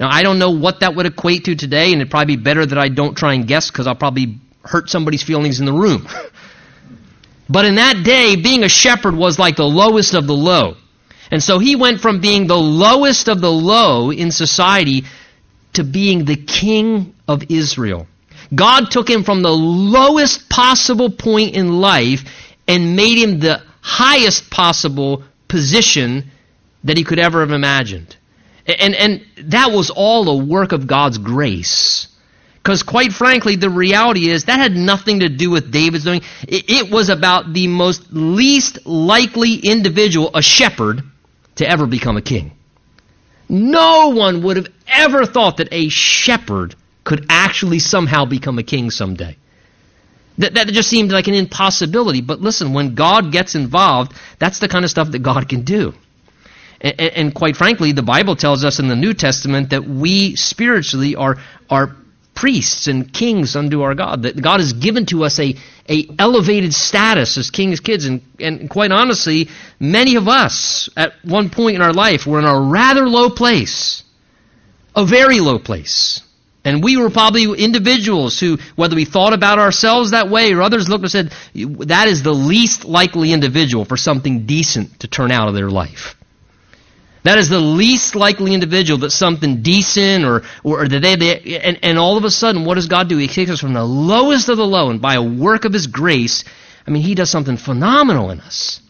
Now, 0.01 0.09
I 0.11 0.23
don't 0.23 0.39
know 0.39 0.51
what 0.51 0.81
that 0.81 0.97
would 0.97 1.07
equate 1.07 1.45
to 1.45 1.55
today, 1.55 1.93
and 1.93 2.01
it'd 2.01 2.11
probably 2.11 2.37
be 2.37 2.43
better 2.43 2.65
that 2.65 2.79
I 2.79 2.89
don't 2.89 3.17
try 3.17 3.35
and 3.35 3.47
guess 3.47 3.71
because 3.71 3.87
I'll 3.87 3.95
probably 3.95 4.39
hurt 4.65 4.91
somebody's 4.91 5.23
feelings 5.23 5.61
in 5.61 5.67
the 5.67 5.73
room. 5.73 6.09
but 7.49 7.67
in 7.67 7.77
that 7.77 8.03
day, 8.05 8.37
being 8.37 8.65
a 8.65 8.69
shepherd 8.69 9.15
was 9.15 9.39
like 9.39 9.57
the 9.57 9.65
lowest 9.65 10.15
of 10.15 10.27
the 10.27 10.35
low. 10.35 10.77
And 11.31 11.43
so 11.43 11.59
he 11.59 11.77
went 11.77 12.01
from 12.01 12.21
being 12.21 12.47
the 12.47 12.57
lowest 12.57 13.29
of 13.29 13.41
the 13.41 13.51
low 13.53 14.11
in 14.11 14.31
society 14.33 15.05
to 15.75 15.85
being 15.85 16.25
the 16.25 16.37
king 16.37 17.15
of 17.29 17.45
Israel. 17.51 18.07
God 18.53 18.91
took 18.91 19.09
him 19.09 19.23
from 19.23 19.43
the 19.43 19.51
lowest 19.51 20.49
possible 20.49 21.11
point 21.11 21.55
in 21.55 21.81
life 21.81 22.25
and 22.67 22.97
made 22.97 23.19
him 23.19 23.39
the 23.39 23.63
highest 23.81 24.51
possible 24.51 25.23
position 25.49 26.31
that 26.85 26.97
he 26.97 27.05
could 27.05 27.19
ever 27.19 27.41
have 27.41 27.53
imagined. 27.53 28.17
And, 28.67 28.95
and 28.95 29.25
that 29.51 29.71
was 29.71 29.91
all 29.91 30.29
a 30.29 30.45
work 30.45 30.73
of 30.73 30.87
God's 30.87 31.19
grace. 31.19 32.09
Because 32.55 32.83
quite 32.83 33.13
frankly, 33.13 33.57
the 33.57 33.71
reality 33.71 34.29
is 34.29 34.45
that 34.45 34.59
had 34.59 34.73
nothing 34.73 35.21
to 35.21 35.29
do 35.29 35.51
with 35.51 35.73
David's 35.73 36.05
doing. 36.05 36.23
It, 36.47 36.65
it 36.69 36.91
was 36.91 37.09
about 37.09 37.53
the 37.53 37.69
most 37.69 38.13
least 38.13 38.87
likely 38.87 39.55
individual, 39.57 40.31
a 40.35 40.43
shepherd, 40.43 41.03
to 41.61 41.69
ever 41.69 41.87
become 41.87 42.17
a 42.17 42.23
king. 42.23 42.53
No 43.49 44.09
one 44.09 44.43
would 44.43 44.57
have 44.57 44.69
ever 44.87 45.25
thought 45.27 45.59
that 45.59 45.69
a 45.73 45.89
shepherd 45.89 46.75
could 47.05 47.27
actually 47.29 47.79
somehow 47.79 48.25
become 48.25 48.59
a 48.59 48.63
king 48.63 48.91
someday. 48.91 49.37
That, 50.39 50.55
that 50.55 50.69
just 50.69 50.89
seemed 50.89 51.13
like 51.13 51.29
an 51.29 51.35
impossibility. 51.35 52.21
But 52.21 52.41
listen, 52.41 52.73
when 52.73 52.95
God 52.95 53.33
gets 53.33 53.55
involved, 53.55 54.13
that's 54.39 54.59
the 54.59 54.69
kind 54.69 54.85
of 54.85 54.91
stuff 54.91 55.11
that 55.11 55.19
God 55.19 55.49
can 55.49 55.63
do. 55.63 55.93
And, 56.81 57.01
and, 57.01 57.35
quite 57.35 57.57
frankly, 57.57 57.93
the 57.93 58.03
Bible 58.03 58.37
tells 58.37 58.65
us 58.65 58.79
in 58.79 58.89
the 58.89 58.97
New 58.97 59.13
Testament 59.13 59.71
that 59.71 59.85
we 59.85 60.37
spiritually 60.37 61.15
are, 61.15 61.37
are 61.69 61.95
priests 62.41 62.87
and 62.87 63.13
kings 63.13 63.55
unto 63.55 63.83
our 63.83 63.95
God. 63.95 64.23
That 64.23 64.41
God 64.41 64.61
has 64.61 64.73
given 64.73 65.05
to 65.07 65.25
us 65.25 65.39
a, 65.39 65.55
a 65.89 66.09
elevated 66.19 66.73
status 66.73 67.37
as 67.37 67.51
king's 67.51 67.81
kids. 67.81 68.07
And, 68.07 68.23
and 68.39 68.71
quite 68.71 68.93
honestly, 68.93 69.51
many 69.79 70.17
of 70.17 70.27
us 70.27 70.89
at 70.97 71.13
one 71.23 71.51
point 71.51 71.77
in 71.77 71.83
our 71.83 71.93
life 71.93 72.27
were 72.27 72.39
in 72.39 72.47
a 72.47 72.59
rather 72.59 73.07
low 73.07 73.29
place. 73.29 74.03
A 74.97 75.05
very 75.05 75.41
low 75.41 75.59
place. 75.59 76.23
And 76.65 76.83
we 76.83 76.97
were 76.97 77.11
probably 77.11 77.45
individuals 77.63 78.41
who, 78.41 78.57
whether 78.75 78.97
we 78.97 79.05
thought 79.05 79.35
about 79.35 79.59
ourselves 79.59 80.13
that 80.13 80.31
way 80.31 80.53
or 80.55 80.63
others 80.63 80.89
looked 80.89 81.05
and 81.05 81.11
said, 81.11 81.33
that 81.89 82.09
is 82.09 82.23
the 82.23 82.33
least 82.33 82.87
likely 82.87 83.33
individual 83.33 83.85
for 83.85 83.99
something 83.99 84.47
decent 84.47 85.01
to 85.01 85.09
turn 85.09 85.31
out 85.31 85.49
of 85.49 85.55
their 85.55 85.71
life. 85.71 86.17
That 87.23 87.39
is 87.39 87.49
the 87.49 87.61
least 87.61 88.15
likely 88.15 88.55
individual 88.55 89.01
that 89.01 89.11
something 89.11 89.63
decent 89.63 90.25
or, 90.25 90.43
or, 90.65 90.83
or 90.83 90.89
that 90.89 91.01
they, 91.01 91.17
they 91.17 91.61
and, 91.61 91.79
and 91.83 91.99
all 91.99 92.17
of 92.17 92.25
a 92.25 92.31
sudden, 92.31 92.65
what 92.65 92.77
does 92.77 92.89
God 92.89 93.09
do? 93.09 93.19
He 93.19 93.29
takes 93.29 93.51
us 93.51 93.61
from 93.61 93.75
the 93.75 93.85
lowest 93.85 94.49
of 94.49 94.57
the 94.57 94.67
low, 94.67 94.91
and 94.91 95.03
by 95.03 95.15
a 95.15 95.23
work 95.23 95.65
of 95.65 95.73
His 95.73 95.87
grace, 95.87 96.45
I 96.87 96.91
mean, 96.91 97.03
He 97.03 97.15
does 97.15 97.31
something 97.31 97.57
phenomenal 97.57 98.31
in 98.31 98.41
us. 98.41 98.81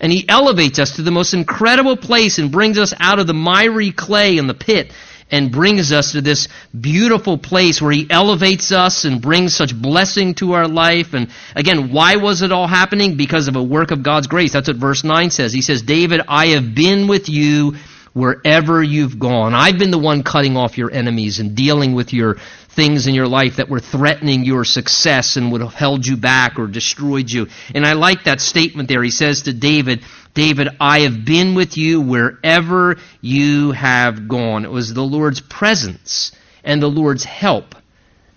And 0.00 0.12
He 0.12 0.28
elevates 0.28 0.78
us 0.78 0.96
to 0.96 1.02
the 1.02 1.10
most 1.10 1.32
incredible 1.32 1.96
place 1.96 2.38
and 2.38 2.52
brings 2.52 2.78
us 2.78 2.92
out 3.00 3.18
of 3.18 3.26
the 3.26 3.34
miry 3.34 3.90
clay 3.90 4.36
in 4.36 4.46
the 4.46 4.54
pit 4.54 4.92
and 5.30 5.52
brings 5.52 5.92
us 5.92 6.12
to 6.12 6.20
this 6.20 6.48
beautiful 6.78 7.38
place 7.38 7.80
where 7.80 7.92
He 7.92 8.06
elevates 8.10 8.72
us 8.72 9.04
and 9.04 9.20
brings 9.20 9.54
such 9.54 9.74
blessing 9.74 10.34
to 10.34 10.52
our 10.52 10.68
life. 10.68 11.14
And 11.14 11.30
again, 11.54 11.92
why 11.92 12.16
was 12.16 12.42
it 12.42 12.52
all 12.52 12.66
happening? 12.66 13.16
Because 13.16 13.48
of 13.48 13.56
a 13.56 13.62
work 13.62 13.90
of 13.90 14.02
God's 14.02 14.26
grace. 14.26 14.52
That's 14.52 14.68
what 14.68 14.76
verse 14.76 15.04
9 15.04 15.30
says. 15.30 15.52
He 15.52 15.62
says, 15.62 15.82
David, 15.82 16.22
I 16.28 16.48
have 16.48 16.74
been 16.74 17.08
with 17.08 17.28
you 17.28 17.74
wherever 18.12 18.82
you've 18.82 19.18
gone. 19.18 19.54
I've 19.54 19.78
been 19.78 19.90
the 19.90 19.98
one 19.98 20.22
cutting 20.22 20.56
off 20.56 20.76
your 20.76 20.90
enemies 20.90 21.38
and 21.38 21.54
dealing 21.54 21.94
with 21.94 22.12
your 22.12 22.36
things 22.70 23.06
in 23.06 23.14
your 23.14 23.28
life 23.28 23.56
that 23.56 23.68
were 23.68 23.80
threatening 23.80 24.44
your 24.44 24.64
success 24.64 25.36
and 25.36 25.52
would 25.52 25.60
have 25.60 25.74
held 25.74 26.06
you 26.06 26.16
back 26.16 26.58
or 26.58 26.66
destroyed 26.66 27.30
you. 27.30 27.48
And 27.74 27.86
I 27.86 27.94
like 27.94 28.24
that 28.24 28.40
statement 28.40 28.88
there. 28.88 29.02
He 29.02 29.10
says 29.10 29.42
to 29.42 29.52
David, 29.52 30.02
David, 30.38 30.68
I 30.78 31.00
have 31.00 31.24
been 31.24 31.56
with 31.56 31.76
you 31.76 32.00
wherever 32.00 32.96
you 33.20 33.72
have 33.72 34.28
gone. 34.28 34.64
It 34.64 34.70
was 34.70 34.94
the 34.94 35.02
Lord's 35.02 35.40
presence 35.40 36.30
and 36.62 36.80
the 36.80 36.88
Lord's 36.88 37.24
help 37.24 37.74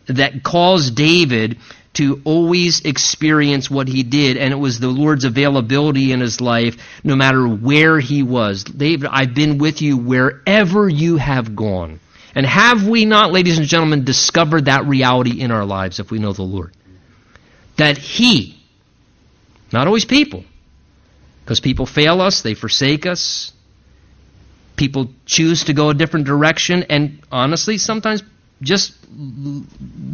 that 0.08 0.42
caused 0.42 0.96
David 0.96 1.60
to 1.94 2.20
always 2.24 2.82
experience 2.82 3.70
what 3.70 3.88
he 3.88 4.02
did, 4.02 4.38
and 4.38 4.52
it 4.52 4.58
was 4.58 4.80
the 4.80 4.88
Lord's 4.88 5.26
availability 5.26 6.12
in 6.12 6.22
his 6.22 6.42
life 6.42 6.78
no 7.04 7.16
matter 7.16 7.48
where 7.48 8.00
he 8.00 8.24
was. 8.24 8.64
David, 8.64 9.08
I've 9.12 9.36
been 9.36 9.60
with 9.60 9.84
you 9.84 9.96
wherever 9.96 10.90
you 10.90 11.18
have 11.18 11.56
gone. 11.56 12.00
And 12.34 12.48
have 12.48 12.88
we 12.88 13.06
not, 13.06 13.32
ladies 13.32 13.60
and 13.60 13.68
gentlemen, 13.68 14.06
discovered 14.06 14.66
that 14.66 14.88
reality 14.88 15.40
in 15.40 15.52
our 15.52 15.66
lives 15.66 16.00
if 16.00 16.10
we 16.10 16.18
know 16.18 16.34
the 16.34 16.42
Lord? 16.42 16.74
That 17.78 18.00
He, 18.00 18.58
not 19.72 19.86
always 19.86 20.06
people, 20.06 20.46
because 21.44 21.60
people 21.60 21.86
fail 21.86 22.22
us, 22.22 22.42
they 22.42 22.54
forsake 22.54 23.06
us. 23.06 23.52
People 24.76 25.12
choose 25.26 25.66
to 25.66 25.74
go 25.74 25.90
a 25.90 25.94
different 25.94 26.26
direction, 26.26 26.84
and 26.90 27.22
honestly, 27.32 27.78
sometimes 27.78 28.24
just 28.62 28.94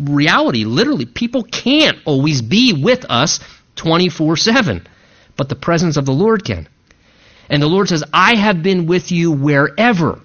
reality, 0.04 0.66
literally, 0.66 1.06
people 1.06 1.44
can't 1.44 1.98
always 2.06 2.42
be 2.42 2.74
with 2.74 3.06
us 3.10 3.40
24 3.76 4.38
7, 4.38 4.88
but 5.36 5.50
the 5.50 5.56
presence 5.56 5.98
of 5.98 6.06
the 6.06 6.12
Lord 6.12 6.44
can. 6.44 6.68
And 7.50 7.62
the 7.62 7.68
Lord 7.68 7.88
says, 7.88 8.04
I 8.12 8.36
have 8.36 8.62
been 8.62 8.88
with 8.88 9.12
you 9.12 9.32
wherever 9.32 10.20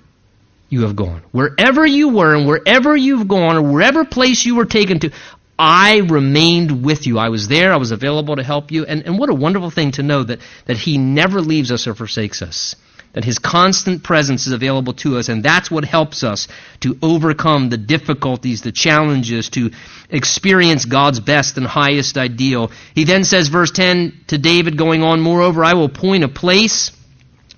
you 0.68 0.82
have 0.82 0.96
gone. 0.96 1.22
Wherever 1.30 1.86
you 1.86 2.08
were 2.08 2.34
and 2.34 2.46
wherever 2.46 2.96
you've 2.96 3.28
gone 3.28 3.56
or 3.56 3.62
wherever 3.62 4.04
place 4.04 4.44
you 4.44 4.56
were 4.56 4.64
taken 4.64 4.98
to, 5.00 5.10
I 5.58 5.98
remained 5.98 6.84
with 6.84 7.06
you. 7.06 7.18
I 7.18 7.28
was 7.28 7.48
there. 7.48 7.72
I 7.72 7.76
was 7.76 7.90
available 7.90 8.36
to 8.36 8.42
help 8.42 8.70
you. 8.70 8.84
And, 8.84 9.02
and 9.04 9.18
what 9.18 9.28
a 9.28 9.34
wonderful 9.34 9.70
thing 9.70 9.92
to 9.92 10.02
know 10.02 10.22
that, 10.22 10.40
that 10.66 10.78
He 10.78 10.98
never 10.98 11.40
leaves 11.40 11.70
us 11.70 11.86
or 11.86 11.94
forsakes 11.94 12.42
us. 12.42 12.74
That 13.12 13.24
His 13.24 13.38
constant 13.38 14.02
presence 14.02 14.46
is 14.46 14.54
available 14.54 14.94
to 14.94 15.18
us. 15.18 15.28
And 15.28 15.42
that's 15.42 15.70
what 15.70 15.84
helps 15.84 16.24
us 16.24 16.48
to 16.80 16.98
overcome 17.02 17.68
the 17.68 17.76
difficulties, 17.76 18.62
the 18.62 18.72
challenges, 18.72 19.50
to 19.50 19.70
experience 20.08 20.86
God's 20.86 21.20
best 21.20 21.58
and 21.58 21.66
highest 21.66 22.16
ideal. 22.16 22.72
He 22.94 23.04
then 23.04 23.24
says, 23.24 23.48
verse 23.48 23.70
10 23.70 24.24
to 24.28 24.38
David 24.38 24.78
going 24.78 25.02
on, 25.02 25.20
Moreover, 25.20 25.64
I 25.64 25.74
will 25.74 25.84
appoint 25.84 26.24
a 26.24 26.28
place 26.28 26.92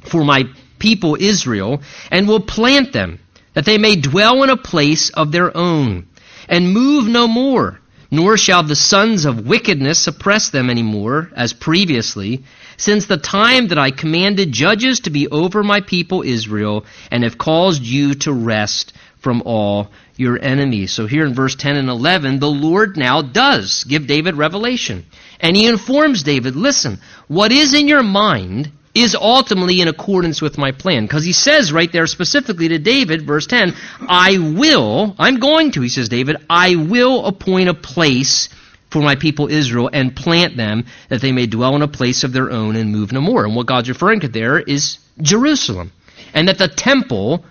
for 0.01 0.25
my 0.25 0.45
people 0.81 1.17
Israel 1.19 1.81
and 2.11 2.27
will 2.27 2.41
plant 2.41 2.93
them, 2.93 3.21
that 3.55 3.65
they 3.65 3.79
may 3.79 3.95
dwell 3.95 4.43
in 4.43 4.51
a 4.51 4.57
place 4.57 5.11
of 5.11 5.31
their 5.31 5.57
own 5.57 6.09
and 6.49 6.73
move 6.73 7.07
no 7.07 7.29
more 7.29 7.81
nor 8.15 8.37
shall 8.37 8.63
the 8.63 8.77
sons 8.77 9.25
of 9.25 9.47
wickedness 9.47 10.07
oppress 10.07 10.51
them 10.51 10.71
any 10.71 10.85
more, 10.85 11.31
as 11.35 11.53
previously, 11.53 12.45
since 12.77 13.07
the 13.07 13.17
time 13.17 13.69
that 13.69 13.79
I 13.79 13.91
commanded 13.91 14.53
judges 14.53 15.01
to 15.01 15.11
be 15.11 15.27
over 15.29 15.65
my 15.65 15.81
people 15.81 16.23
Israel, 16.23 16.85
and 17.11 17.25
have 17.25 17.37
caused 17.39 17.83
you 17.83 18.15
to 18.15 18.33
rest 18.33 18.93
from 19.19 19.43
all 19.45 19.91
your 20.17 20.39
enemies. 20.41 20.93
So 20.93 21.07
here 21.07 21.27
in 21.27 21.35
verse 21.35 21.57
10 21.57 21.77
and 21.77 21.89
11, 21.89 22.39
the 22.39 22.47
Lord 22.47 22.97
now 22.97 23.21
does 23.21 23.83
give 23.83 24.07
David 24.07 24.37
revelation. 24.37 25.07
And 25.41 25.57
he 25.57 25.67
informs 25.67 26.23
David, 26.23 26.55
listen, 26.55 27.01
what 27.27 27.51
is 27.51 27.75
in 27.75 27.89
your 27.89 28.05
mind 28.05 28.71
is 28.95 29.15
ultimately 29.15 29.81
in 29.81 29.89
accordance 29.89 30.41
with 30.41 30.57
my 30.57 30.71
plan. 30.71 31.05
Because 31.05 31.25
he 31.25 31.33
says 31.33 31.73
right 31.73 31.91
there 31.91 32.07
specifically 32.07 32.69
to 32.69 32.79
David, 32.79 33.23
verse 33.23 33.47
10, 33.47 33.75
I 34.01 34.39
will, 34.39 35.15
I'm 35.19 35.41
going 35.41 35.73
to, 35.73 35.81
he 35.81 35.89
says, 35.89 36.09
David, 36.09 36.37
I 36.49 36.77
will 36.77 37.27
appoint 37.27 37.69
a 37.69 37.75
place 37.75 38.49
for 38.91 39.03
my 39.03 39.17
people 39.17 39.49
Israel 39.49 39.91
and 39.93 40.15
plant 40.15 40.57
them 40.57 40.87
that 41.09 41.21
they 41.21 41.33
may 41.33 41.47
dwell 41.47 41.75
in 41.75 41.83
a 41.83 41.89
place 41.89 42.23
of 42.23 42.33
their 42.33 42.51
own 42.53 42.77
and 42.77 42.93
move 42.93 43.11
no 43.11 43.21
more. 43.21 43.45
And 43.45 43.57
what 43.57 43.67
God's 43.67 43.89
referring 43.89 44.21
to 44.21 44.29
there 44.29 44.61
is 44.61 44.99
Jerusalem. 45.21 45.91
And 46.33 46.47
that 46.49 46.59
the 46.59 46.69
temple 46.69 47.45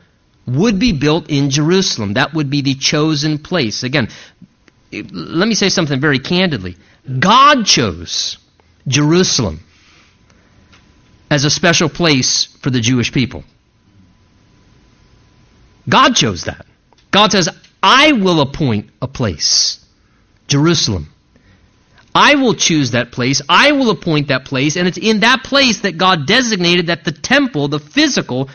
would 0.47 0.79
be 0.79 0.93
built 0.93 1.29
in 1.29 1.49
Jerusalem. 1.49 2.13
That 2.13 2.33
would 2.33 2.49
be 2.49 2.61
the 2.61 2.75
chosen 2.75 3.37
place. 3.39 3.83
Again, 3.83 4.07
let 4.91 5.47
me 5.47 5.55
say 5.55 5.67
something 5.67 5.99
very 5.99 6.19
candidly. 6.19 6.77
God 7.19 7.65
chose 7.65 8.37
Jerusalem 8.87 9.59
as 11.29 11.45
a 11.45 11.49
special 11.49 11.89
place 11.89 12.45
for 12.61 12.69
the 12.69 12.81
Jewish 12.81 13.11
people. 13.11 13.43
God 15.89 16.15
chose 16.15 16.45
that. 16.45 16.65
God 17.11 17.31
says, 17.31 17.49
I 17.81 18.13
will 18.13 18.41
appoint 18.41 18.89
a 19.01 19.07
place, 19.07 19.83
Jerusalem. 20.47 21.09
I 22.15 22.35
will 22.35 22.53
choose 22.53 22.91
that 22.91 23.11
place. 23.11 23.41
I 23.49 23.71
will 23.71 23.89
appoint 23.89 24.27
that 24.27 24.45
place. 24.45 24.75
And 24.77 24.87
it's 24.87 24.99
in 24.99 25.21
that 25.21 25.43
place 25.43 25.81
that 25.81 25.97
God 25.97 26.27
designated 26.27 26.87
that 26.87 27.03
the 27.03 27.11
temple, 27.11 27.67
the 27.67 27.79
physical, 27.79 28.49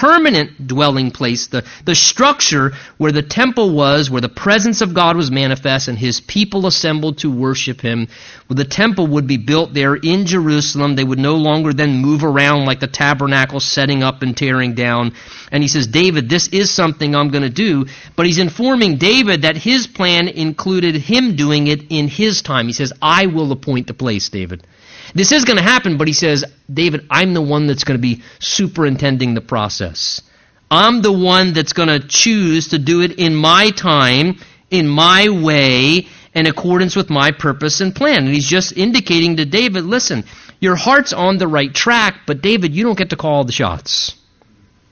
permanent 0.00 0.66
dwelling 0.66 1.10
place, 1.10 1.48
the, 1.48 1.64
the 1.84 1.94
structure 1.94 2.72
where 2.96 3.12
the 3.12 3.22
temple 3.22 3.70
was, 3.74 4.10
where 4.10 4.20
the 4.22 4.28
presence 4.28 4.80
of 4.80 4.94
God 4.94 5.16
was 5.16 5.30
manifest 5.30 5.88
and 5.88 5.98
his 5.98 6.20
people 6.20 6.66
assembled 6.66 7.18
to 7.18 7.30
worship 7.30 7.80
him. 7.80 8.08
Well, 8.48 8.56
the 8.56 8.64
temple 8.64 9.08
would 9.08 9.26
be 9.26 9.36
built 9.36 9.74
there 9.74 9.94
in 9.94 10.26
Jerusalem. 10.26 10.96
They 10.96 11.04
would 11.04 11.18
no 11.18 11.36
longer 11.36 11.72
then 11.72 11.98
move 11.98 12.24
around 12.24 12.64
like 12.64 12.80
the 12.80 12.86
tabernacle, 12.86 13.60
setting 13.60 14.02
up 14.02 14.22
and 14.22 14.36
tearing 14.36 14.74
down. 14.74 15.12
And 15.50 15.62
he 15.62 15.68
says, 15.68 15.86
David, 15.86 16.28
this 16.28 16.48
is 16.48 16.70
something 16.70 17.14
I'm 17.14 17.28
going 17.28 17.42
to 17.42 17.50
do. 17.50 17.86
But 18.16 18.26
he's 18.26 18.38
informing 18.38 18.96
David 18.96 19.42
that 19.42 19.56
his 19.56 19.86
plan 19.86 20.28
included 20.28 20.96
him 20.96 21.36
doing 21.36 21.66
it 21.66 21.90
in 21.90 22.08
his 22.08 22.40
time. 22.40 22.66
He 22.66 22.72
says, 22.72 22.92
I 23.02 23.26
will 23.26 23.52
appoint 23.52 23.88
the 23.88 23.94
place, 23.94 24.30
David. 24.30 24.66
This 25.14 25.32
is 25.32 25.44
going 25.44 25.58
to 25.58 25.62
happen, 25.62 25.98
but 25.98 26.08
he 26.08 26.14
says, 26.14 26.44
David, 26.72 27.06
I'm 27.10 27.34
the 27.34 27.42
one 27.42 27.66
that's 27.66 27.84
going 27.84 27.98
to 27.98 28.02
be 28.02 28.22
superintending 28.38 29.34
the 29.34 29.40
process. 29.40 30.22
I'm 30.70 31.02
the 31.02 31.12
one 31.12 31.52
that's 31.52 31.74
going 31.74 31.88
to 31.88 32.06
choose 32.06 32.68
to 32.68 32.78
do 32.78 33.02
it 33.02 33.18
in 33.18 33.34
my 33.34 33.70
time, 33.70 34.38
in 34.70 34.88
my 34.88 35.28
way, 35.28 36.06
in 36.34 36.46
accordance 36.46 36.96
with 36.96 37.10
my 37.10 37.30
purpose 37.32 37.80
and 37.82 37.94
plan. 37.94 38.24
And 38.24 38.34
he's 38.34 38.48
just 38.48 38.72
indicating 38.76 39.36
to 39.36 39.44
David, 39.44 39.84
listen, 39.84 40.24
your 40.60 40.76
heart's 40.76 41.12
on 41.12 41.36
the 41.36 41.46
right 41.46 41.72
track, 41.74 42.20
but 42.26 42.40
David, 42.40 42.74
you 42.74 42.84
don't 42.84 42.96
get 42.96 43.10
to 43.10 43.16
call 43.16 43.44
the 43.44 43.52
shots 43.52 44.16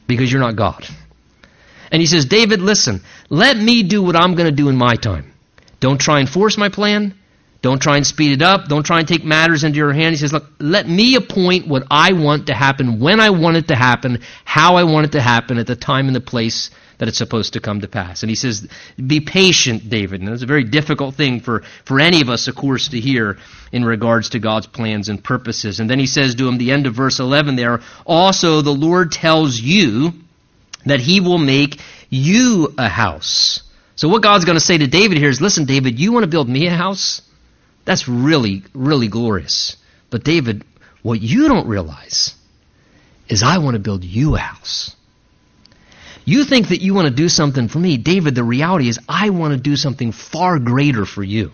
because 0.07 0.31
you're 0.31 0.41
not 0.41 0.57
God. 0.57 0.87
And 1.91 2.01
he 2.03 2.07
says, 2.07 2.27
David, 2.27 2.61
listen, 2.61 3.01
let 3.31 3.57
me 3.57 3.83
do 3.83 4.03
what 4.03 4.17
I'm 4.17 4.35
going 4.35 4.51
to 4.51 4.55
do 4.55 4.69
in 4.69 4.77
my 4.77 4.97
time. 4.97 5.33
Don't 5.81 6.01
try 6.01 6.21
and 6.21 6.29
force 6.29 6.59
my 6.59 6.69
plan. 6.69 7.15
Don't 7.63 7.81
try 7.81 7.97
and 7.97 8.07
speed 8.07 8.33
it 8.33 8.43
up. 8.43 8.69
Don't 8.69 8.85
try 8.85 9.01
and 9.01 9.09
take 9.09 9.23
matters 9.23 9.65
into 9.65 9.77
your 9.77 9.93
hand. 9.93 10.15
He 10.15 10.17
says, 10.19 10.33
look, 10.33 10.47
let 10.59 10.89
me 10.89 11.17
appoint 11.17 11.69
what 11.69 11.85
I 11.91 12.13
want 12.15 12.47
to 12.47 12.55
happen, 12.55 13.01
when 13.01 13.21
I 13.21 13.31
want 13.31 13.59
it 13.59 13.69
to 13.69 13.77
happen, 13.77 14.23
how 14.45 14.77
I 14.77 14.85
want 14.85 15.07
it 15.07 15.13
to 15.13 15.21
happen, 15.21 15.59
at 15.59 15.67
the 15.67 15.77
time 15.77 16.07
and 16.07 16.17
the 16.17 16.21
place 16.21 16.71
that 16.97 17.09
it's 17.09 17.19
supposed 17.19 17.55
to 17.55 17.61
come 17.61 17.81
to 17.81 17.89
pass. 17.89 18.23
And 18.23 18.31
he 18.31 18.37
says, 18.37 18.69
be 18.95 19.21
patient, 19.21 19.89
David. 19.89 20.21
And 20.21 20.31
it's 20.31 20.43
a 20.43 20.47
very 20.47 20.65
difficult 20.65 21.15
thing 21.15 21.41
for, 21.41 21.63
for 21.85 21.99
any 21.99 22.21
of 22.21 22.29
us, 22.29 22.47
of 22.47 22.55
course, 22.55 22.89
to 22.89 23.01
hear 23.01 23.39
in 23.73 23.85
regards 23.85 24.31
to 24.31 24.39
God's 24.39 24.67
plans 24.67 25.09
and 25.09 25.23
purposes. 25.23 25.81
And 25.81 25.89
then 25.89 25.99
he 25.99 26.07
says 26.07 26.35
to 26.35 26.49
him, 26.49 26.59
the 26.59 26.73
end 26.73 26.87
of 26.87 26.95
verse 26.95 27.19
11 27.19 27.57
there, 27.57 27.81
also 28.05 28.61
the 28.61 28.71
Lord 28.71 29.13
tells 29.13 29.59
you 29.59 30.13
that 30.85 31.01
he 31.01 31.21
will 31.21 31.39
make 31.39 31.79
you 32.11 32.75
a 32.77 32.89
house. 32.89 33.63
So 33.97 34.09
what 34.09 34.23
God's 34.23 34.45
going 34.45 34.57
to 34.57 34.65
say 34.65 34.79
to 34.79 34.87
David 34.87 35.19
here 35.19 35.31
is, 35.31 35.41
listen, 35.41 35.65
David, 35.65 35.99
you 35.99 36.13
want 36.13 36.25
to 36.25 36.31
build 36.31 36.49
me 36.49 36.67
a 36.67 36.71
house? 36.71 37.23
That's 37.91 38.07
really, 38.07 38.63
really 38.73 39.09
glorious. 39.09 39.77
But 40.11 40.23
David, 40.23 40.63
what 41.03 41.21
you 41.21 41.49
don't 41.49 41.67
realize 41.67 42.37
is 43.29 43.43
I 43.43 43.59
want 43.59 43.75
to 43.75 43.81
build 43.81 44.05
you 44.05 44.37
a 44.37 44.39
house. 44.39 44.95
You 46.25 46.45
think 46.45 46.69
that 46.69 46.83
you 46.83 46.95
want 46.95 47.09
to 47.09 47.13
do 47.13 47.29
something 47.29 47.67
for 47.67 47.81
me. 47.81 47.97
David, 47.97 48.37
the 48.37 48.45
reality 48.45 48.89
is 48.89 49.01
I 49.09 49.31
want 49.31 49.55
to 49.55 49.61
do 49.61 49.75
something 49.75 50.13
far 50.13 50.61
greater 50.61 51.05
for 51.05 51.25
you. 51.25 51.51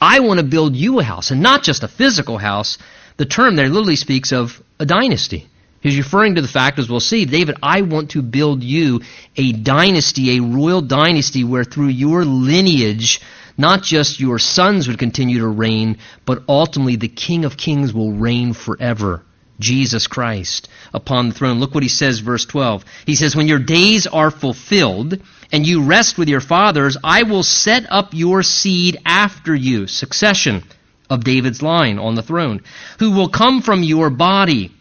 I 0.00 0.20
want 0.20 0.40
to 0.40 0.46
build 0.46 0.74
you 0.74 1.00
a 1.00 1.02
house, 1.02 1.32
and 1.32 1.42
not 1.42 1.64
just 1.64 1.82
a 1.82 1.88
physical 1.88 2.38
house. 2.38 2.78
The 3.18 3.26
term 3.26 3.54
there 3.54 3.68
literally 3.68 3.96
speaks 3.96 4.32
of 4.32 4.62
a 4.80 4.86
dynasty. 4.86 5.50
He's 5.82 5.98
referring 5.98 6.36
to 6.36 6.40
the 6.40 6.48
fact, 6.48 6.78
as 6.78 6.88
we'll 6.88 7.00
see, 7.00 7.26
David, 7.26 7.58
I 7.62 7.82
want 7.82 8.12
to 8.12 8.22
build 8.22 8.62
you 8.62 9.02
a 9.36 9.52
dynasty, 9.52 10.38
a 10.38 10.42
royal 10.42 10.80
dynasty, 10.80 11.44
where 11.44 11.64
through 11.64 11.88
your 11.88 12.24
lineage 12.24 13.20
not 13.58 13.82
just 13.82 14.20
your 14.20 14.38
sons 14.38 14.88
would 14.88 14.98
continue 14.98 15.40
to 15.40 15.48
reign, 15.48 15.98
but 16.24 16.44
ultimately 16.48 16.96
the 16.96 17.08
King 17.08 17.44
of 17.44 17.56
Kings 17.56 17.92
will 17.92 18.12
reign 18.12 18.52
forever. 18.54 19.24
Jesus 19.60 20.06
Christ 20.06 20.68
upon 20.94 21.28
the 21.28 21.34
throne. 21.34 21.58
Look 21.58 21.74
what 21.74 21.82
he 21.82 21.88
says, 21.88 22.20
verse 22.20 22.44
12. 22.44 22.84
He 23.06 23.16
says, 23.16 23.34
When 23.34 23.48
your 23.48 23.58
days 23.58 24.06
are 24.06 24.30
fulfilled 24.30 25.20
and 25.50 25.66
you 25.66 25.82
rest 25.82 26.16
with 26.16 26.28
your 26.28 26.40
fathers, 26.40 26.96
I 27.02 27.24
will 27.24 27.42
set 27.42 27.90
up 27.90 28.14
your 28.14 28.42
seed 28.42 28.98
after 29.04 29.54
you, 29.54 29.86
succession 29.86 30.62
of 31.10 31.24
David's 31.24 31.62
line 31.62 31.98
on 31.98 32.14
the 32.14 32.22
throne, 32.22 32.62
who 32.98 33.12
will 33.12 33.28
come 33.28 33.62
from 33.62 33.82
your 33.82 34.10
body, 34.10 34.72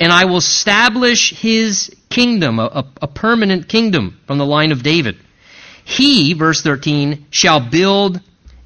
and 0.00 0.10
I 0.12 0.24
will 0.24 0.38
establish 0.38 1.32
his 1.32 1.94
kingdom, 2.08 2.58
a, 2.58 2.86
a 3.00 3.06
permanent 3.06 3.68
kingdom 3.68 4.18
from 4.26 4.38
the 4.38 4.46
line 4.46 4.72
of 4.72 4.82
David. 4.82 5.18
He, 5.84 6.32
verse 6.32 6.62
13, 6.62 7.26
shall 7.30 7.60
build 7.60 8.20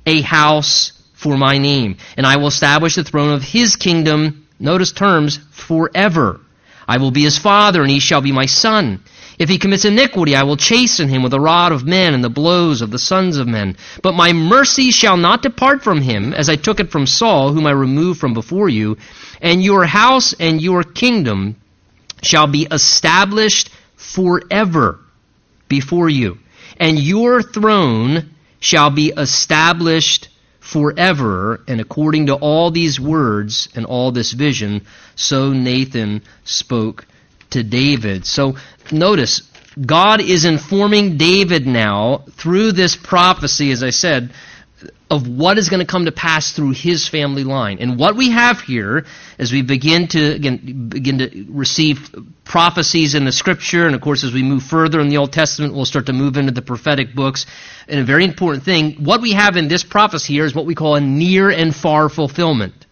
a 0.07 0.21
house 0.23 0.93
for 1.15 1.37
my 1.37 1.59
name, 1.59 1.97
and 2.17 2.25
I 2.25 2.37
will 2.37 2.47
establish 2.47 2.95
the 2.95 3.05
throne 3.05 3.33
of 3.33 3.43
his 3.43 3.77
kingdom, 3.77 4.47
notice 4.61 4.93
terms, 4.93 5.41
forever. 5.51 6.41
I 6.87 6.99
will 6.99 7.11
be 7.11 7.25
his 7.25 7.37
father, 7.37 7.83
and 7.83 7.91
he 7.91 7.99
shall 7.99 8.21
be 8.21 8.33
my 8.33 8.47
son. 8.47 9.03
If 9.39 9.49
he 9.49 9.59
commits 9.59 9.85
iniquity, 9.85 10.35
I 10.35 10.45
will 10.45 10.57
chasten 10.57 11.09
him 11.09 11.23
with 11.23 11.33
the 11.33 11.41
rod 11.41 11.73
of 11.73 11.85
men 11.85 12.15
and 12.15 12.25
the 12.25 12.31
blows 12.31 12.83
of 12.83 12.91
the 12.91 12.99
sons 12.99 13.37
of 13.37 13.47
men. 13.47 13.77
But 14.03 14.15
my 14.15 14.33
mercy 14.33 14.91
shall 14.91 15.17
not 15.17 15.43
depart 15.43 15.83
from 15.83 16.01
him, 16.01 16.33
as 16.33 16.49
I 16.49 16.57
took 16.57 16.81
it 16.81 16.91
from 16.91 17.07
Saul, 17.07 17.53
whom 17.53 17.67
I 17.67 17.73
removed 17.73 18.21
from 18.21 18.33
before 18.33 18.69
you. 18.69 18.97
And 19.41 19.63
your 19.63 19.85
house 19.85 20.35
and 20.39 20.61
your 20.61 20.83
kingdom 20.83 21.57
shall 22.23 22.47
be 22.47 22.67
established 22.71 23.71
forever 23.97 25.01
before 25.69 26.09
you 26.09 26.39
and 26.79 26.99
your 26.99 27.43
throne 27.43 28.35
shall 28.61 28.91
be 28.91 29.13
established 29.17 30.29
forever. 30.61 31.63
And 31.67 31.81
according 31.81 32.27
to 32.27 32.35
all 32.35 32.71
these 32.71 33.01
words 33.01 33.69
and 33.75 33.87
all 33.87 34.13
this 34.13 34.33
vision, 34.33 34.87
so 35.15 35.53
Nathan 35.53 36.23
spoke 36.45 37.07
to 37.51 37.63
David. 37.63 38.27
So 38.27 38.57
notice, 38.93 39.43
God 39.85 40.21
is 40.21 40.45
informing 40.45 41.17
David 41.17 41.67
now 41.67 42.25
through 42.33 42.73
this 42.73 42.97
prophecy, 42.97 43.71
as 43.71 43.83
I 43.83 43.91
said, 43.91 44.31
of 45.11 45.27
what 45.27 45.57
is 45.57 45.69
going 45.69 45.81
to 45.81 45.87
come 45.87 46.05
to 46.05 46.13
pass 46.13 46.53
through 46.53 46.73
his 46.73 47.09
family 47.09 47.45
line. 47.45 47.79
And 47.81 47.99
what 47.99 48.15
we 48.17 48.31
have 48.31 48.61
here, 48.61 49.07
as 49.39 49.51
we 49.53 49.63
begin 49.63 50.09
to 50.09 50.35
again 50.35 50.89
begin 50.89 51.19
to 51.19 51.47
receive 51.49 52.15
prophecies 52.45 53.15
in 53.15 53.25
the 53.25 53.33
scripture, 53.33 53.87
and 53.87 53.95
of 53.95 54.01
course 54.01 54.25
as 54.25 54.33
we 54.33 54.43
move 54.43 54.63
further 54.63 55.01
in 55.01 55.09
the 55.09 55.17
Old 55.17 55.33
Testament, 55.33 55.75
we'll 55.75 55.87
start 55.87 56.07
to 56.07 56.13
move 56.13 56.37
into 56.37 56.53
the 56.53 56.63
prophetic 56.63 57.15
books. 57.15 57.47
And 57.89 58.01
a 58.01 58.05
very 58.05 58.25
important 58.25 58.65
thing, 58.65 59.05
what 59.05 59.23
we 59.23 59.33
have 59.33 59.57
in 59.57 59.69
this 59.69 59.85
prophecy 59.85 60.35
here 60.35 60.45
is 60.45 60.55
what 60.55 60.67
we 60.67 60.75
call 60.75 60.97
a 60.97 61.01
near 61.01 61.51
and 61.51 61.75
far 61.75 62.09
fulfillment. 62.09 62.87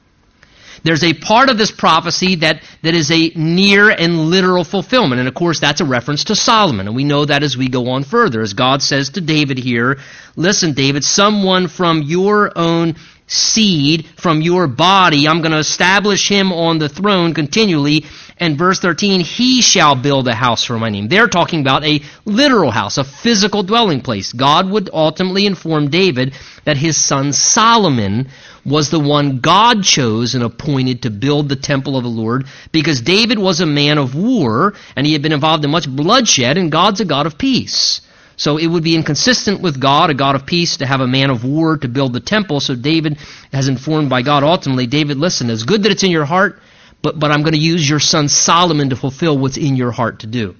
There's 0.86 1.02
a 1.02 1.14
part 1.14 1.48
of 1.48 1.58
this 1.58 1.72
prophecy 1.72 2.36
that, 2.36 2.62
that 2.82 2.94
is 2.94 3.10
a 3.10 3.32
near 3.34 3.90
and 3.90 4.30
literal 4.30 4.62
fulfillment. 4.62 5.18
And 5.18 5.26
of 5.26 5.34
course, 5.34 5.58
that's 5.58 5.80
a 5.80 5.84
reference 5.84 6.22
to 6.24 6.36
Solomon. 6.36 6.86
And 6.86 6.94
we 6.94 7.02
know 7.02 7.24
that 7.24 7.42
as 7.42 7.56
we 7.56 7.68
go 7.68 7.88
on 7.90 8.04
further. 8.04 8.40
As 8.40 8.52
God 8.52 8.82
says 8.82 9.10
to 9.10 9.20
David 9.20 9.58
here, 9.58 9.98
listen, 10.36 10.74
David, 10.74 11.02
someone 11.02 11.66
from 11.66 12.02
your 12.02 12.56
own 12.56 12.94
seed, 13.26 14.06
from 14.16 14.40
your 14.40 14.66
body, 14.66 15.26
I'm 15.26 15.40
going 15.40 15.52
to 15.52 15.58
establish 15.58 16.28
him 16.28 16.52
on 16.52 16.78
the 16.78 16.88
throne 16.88 17.34
continually. 17.34 18.04
And 18.38 18.58
verse 18.58 18.80
13, 18.80 19.20
he 19.20 19.62
shall 19.62 19.94
build 19.94 20.28
a 20.28 20.34
house 20.34 20.62
for 20.64 20.78
my 20.78 20.90
name. 20.90 21.08
They're 21.08 21.26
talking 21.26 21.60
about 21.60 21.84
a 21.84 22.02
literal 22.24 22.70
house, 22.70 22.98
a 22.98 23.04
physical 23.04 23.62
dwelling 23.62 24.02
place. 24.02 24.32
God 24.32 24.68
would 24.70 24.90
ultimately 24.92 25.46
inform 25.46 25.88
David 25.88 26.34
that 26.64 26.76
his 26.76 26.96
son 26.96 27.32
Solomon 27.32 28.28
was 28.64 28.90
the 28.90 29.00
one 29.00 29.38
God 29.38 29.84
chose 29.84 30.34
and 30.34 30.44
appointed 30.44 31.02
to 31.02 31.10
build 31.10 31.48
the 31.48 31.56
temple 31.56 31.96
of 31.96 32.02
the 32.02 32.10
Lord 32.10 32.46
because 32.72 33.00
David 33.00 33.38
was 33.38 33.60
a 33.60 33.66
man 33.66 33.96
of 33.96 34.14
war 34.14 34.74
and 34.96 35.06
he 35.06 35.12
had 35.12 35.22
been 35.22 35.32
involved 35.32 35.64
in 35.64 35.70
much 35.70 35.88
bloodshed 35.88 36.58
and 36.58 36.70
God's 36.70 37.00
a 37.00 37.04
God 37.04 37.26
of 37.26 37.38
peace. 37.38 38.00
So 38.36 38.58
it 38.58 38.66
would 38.66 38.84
be 38.84 38.94
inconsistent 38.94 39.62
with 39.62 39.80
God, 39.80 40.10
a 40.10 40.14
God 40.14 40.34
of 40.34 40.44
peace, 40.44 40.76
to 40.78 40.86
have 40.86 41.00
a 41.00 41.06
man 41.06 41.30
of 41.30 41.44
war 41.44 41.78
to 41.78 41.88
build 41.88 42.12
the 42.12 42.20
temple. 42.20 42.60
So 42.60 42.74
David, 42.74 43.18
as 43.52 43.68
informed 43.68 44.10
by 44.10 44.22
God 44.22 44.44
ultimately, 44.44 44.86
David, 44.86 45.16
listen, 45.16 45.48
it's 45.48 45.62
good 45.62 45.84
that 45.84 45.92
it's 45.92 46.02
in 46.02 46.10
your 46.10 46.26
heart, 46.26 46.60
but, 47.00 47.18
but 47.18 47.30
I'm 47.30 47.40
going 47.40 47.54
to 47.54 47.58
use 47.58 47.88
your 47.88 47.98
son 47.98 48.28
Solomon 48.28 48.90
to 48.90 48.96
fulfill 48.96 49.38
what's 49.38 49.56
in 49.56 49.74
your 49.74 49.90
heart 49.90 50.20
to 50.20 50.26
do. 50.26 50.54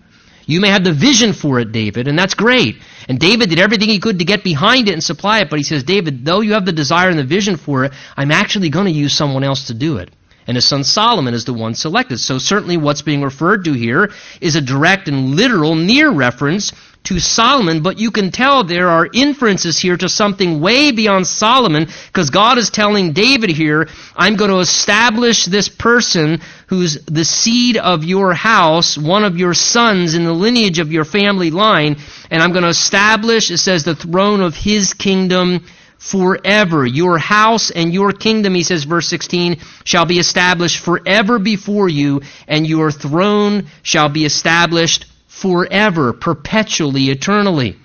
You 0.46 0.60
may 0.60 0.68
have 0.68 0.84
the 0.84 0.92
vision 0.92 1.32
for 1.32 1.58
it, 1.58 1.72
David, 1.72 2.06
and 2.06 2.18
that's 2.18 2.34
great. 2.34 2.76
And 3.08 3.18
David 3.18 3.50
did 3.50 3.58
everything 3.58 3.88
he 3.88 3.98
could 3.98 4.20
to 4.20 4.24
get 4.24 4.44
behind 4.44 4.88
it 4.88 4.92
and 4.92 5.02
supply 5.02 5.40
it, 5.40 5.50
but 5.50 5.58
he 5.58 5.64
says, 5.64 5.82
David, 5.82 6.24
though 6.24 6.40
you 6.40 6.52
have 6.52 6.64
the 6.64 6.72
desire 6.72 7.10
and 7.10 7.18
the 7.18 7.24
vision 7.24 7.56
for 7.56 7.84
it, 7.84 7.92
I'm 8.16 8.30
actually 8.30 8.70
going 8.70 8.86
to 8.86 8.92
use 8.92 9.12
someone 9.12 9.42
else 9.42 9.66
to 9.66 9.74
do 9.74 9.98
it. 9.98 10.10
And 10.46 10.56
his 10.56 10.64
son 10.64 10.84
Solomon 10.84 11.34
is 11.34 11.44
the 11.44 11.52
one 11.52 11.74
selected. 11.74 12.18
So 12.18 12.38
certainly 12.38 12.76
what's 12.76 13.02
being 13.02 13.22
referred 13.22 13.64
to 13.64 13.72
here 13.72 14.12
is 14.40 14.54
a 14.54 14.60
direct 14.60 15.08
and 15.08 15.34
literal 15.34 15.74
near 15.74 16.10
reference 16.10 16.72
to 17.06 17.20
Solomon, 17.20 17.82
but 17.82 18.00
you 18.00 18.10
can 18.10 18.32
tell 18.32 18.64
there 18.64 18.88
are 18.88 19.08
inferences 19.12 19.78
here 19.78 19.96
to 19.96 20.08
something 20.08 20.60
way 20.60 20.90
beyond 20.90 21.26
Solomon 21.26 21.86
because 22.08 22.30
God 22.30 22.58
is 22.58 22.70
telling 22.70 23.12
David 23.12 23.50
here, 23.50 23.88
I'm 24.16 24.34
going 24.34 24.50
to 24.50 24.58
establish 24.58 25.44
this 25.44 25.68
person 25.68 26.40
who's 26.66 27.04
the 27.04 27.24
seed 27.24 27.76
of 27.76 28.02
your 28.02 28.34
house, 28.34 28.98
one 28.98 29.22
of 29.22 29.38
your 29.38 29.54
sons 29.54 30.14
in 30.14 30.24
the 30.24 30.32
lineage 30.32 30.80
of 30.80 30.90
your 30.90 31.04
family 31.04 31.52
line, 31.52 31.96
and 32.28 32.42
I'm 32.42 32.50
going 32.50 32.64
to 32.64 32.70
establish, 32.70 33.52
it 33.52 33.58
says, 33.58 33.84
the 33.84 33.94
throne 33.94 34.40
of 34.40 34.56
his 34.56 34.92
kingdom 34.92 35.64
forever. 35.98 36.86
Your 36.86 37.18
house 37.18 37.70
and 37.70 37.92
your 37.92 38.12
kingdom, 38.12 38.54
he 38.54 38.62
says, 38.62 38.84
verse 38.84 39.08
16, 39.08 39.58
shall 39.84 40.06
be 40.06 40.18
established 40.18 40.78
forever 40.78 41.38
before 41.38 41.88
you, 41.88 42.22
and 42.46 42.66
your 42.66 42.90
throne 42.90 43.68
shall 43.82 44.08
be 44.08 44.24
established 44.24 45.06
forever, 45.26 46.12
perpetually, 46.12 47.10
eternally. 47.10 47.76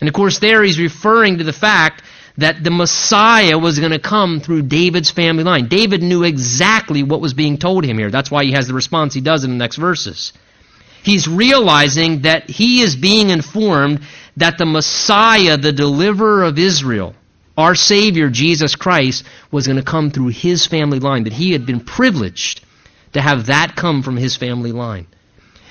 And 0.00 0.08
of 0.08 0.14
course, 0.14 0.38
there 0.38 0.62
he's 0.62 0.78
referring 0.78 1.38
to 1.38 1.44
the 1.44 1.52
fact 1.52 2.02
that 2.38 2.62
the 2.62 2.70
Messiah 2.70 3.58
was 3.58 3.78
going 3.78 3.92
to 3.92 3.98
come 3.98 4.40
through 4.40 4.62
David's 4.62 5.10
family 5.10 5.42
line. 5.42 5.68
David 5.68 6.02
knew 6.02 6.22
exactly 6.22 7.02
what 7.02 7.20
was 7.20 7.32
being 7.32 7.56
told 7.56 7.84
him 7.84 7.96
here. 7.96 8.10
That's 8.10 8.30
why 8.30 8.44
he 8.44 8.52
has 8.52 8.68
the 8.68 8.74
response 8.74 9.14
he 9.14 9.22
does 9.22 9.44
in 9.44 9.50
the 9.50 9.56
next 9.56 9.76
verses. 9.76 10.32
He's 11.02 11.28
realizing 11.28 12.22
that 12.22 12.50
he 12.50 12.82
is 12.82 12.96
being 12.96 13.30
informed 13.30 14.00
that 14.36 14.58
the 14.58 14.66
Messiah, 14.66 15.56
the 15.56 15.72
deliverer 15.72 16.42
of 16.42 16.58
Israel, 16.58 17.14
our 17.56 17.74
Savior, 17.74 18.28
Jesus 18.28 18.76
Christ, 18.76 19.24
was 19.50 19.66
going 19.66 19.78
to 19.78 19.84
come 19.84 20.10
through 20.10 20.28
his 20.28 20.66
family 20.66 20.98
line, 20.98 21.24
that 21.24 21.32
he 21.32 21.52
had 21.52 21.66
been 21.66 21.80
privileged 21.80 22.62
to 23.12 23.20
have 23.20 23.46
that 23.46 23.76
come 23.76 24.02
from 24.02 24.16
his 24.16 24.36
family 24.36 24.72
line. 24.72 25.06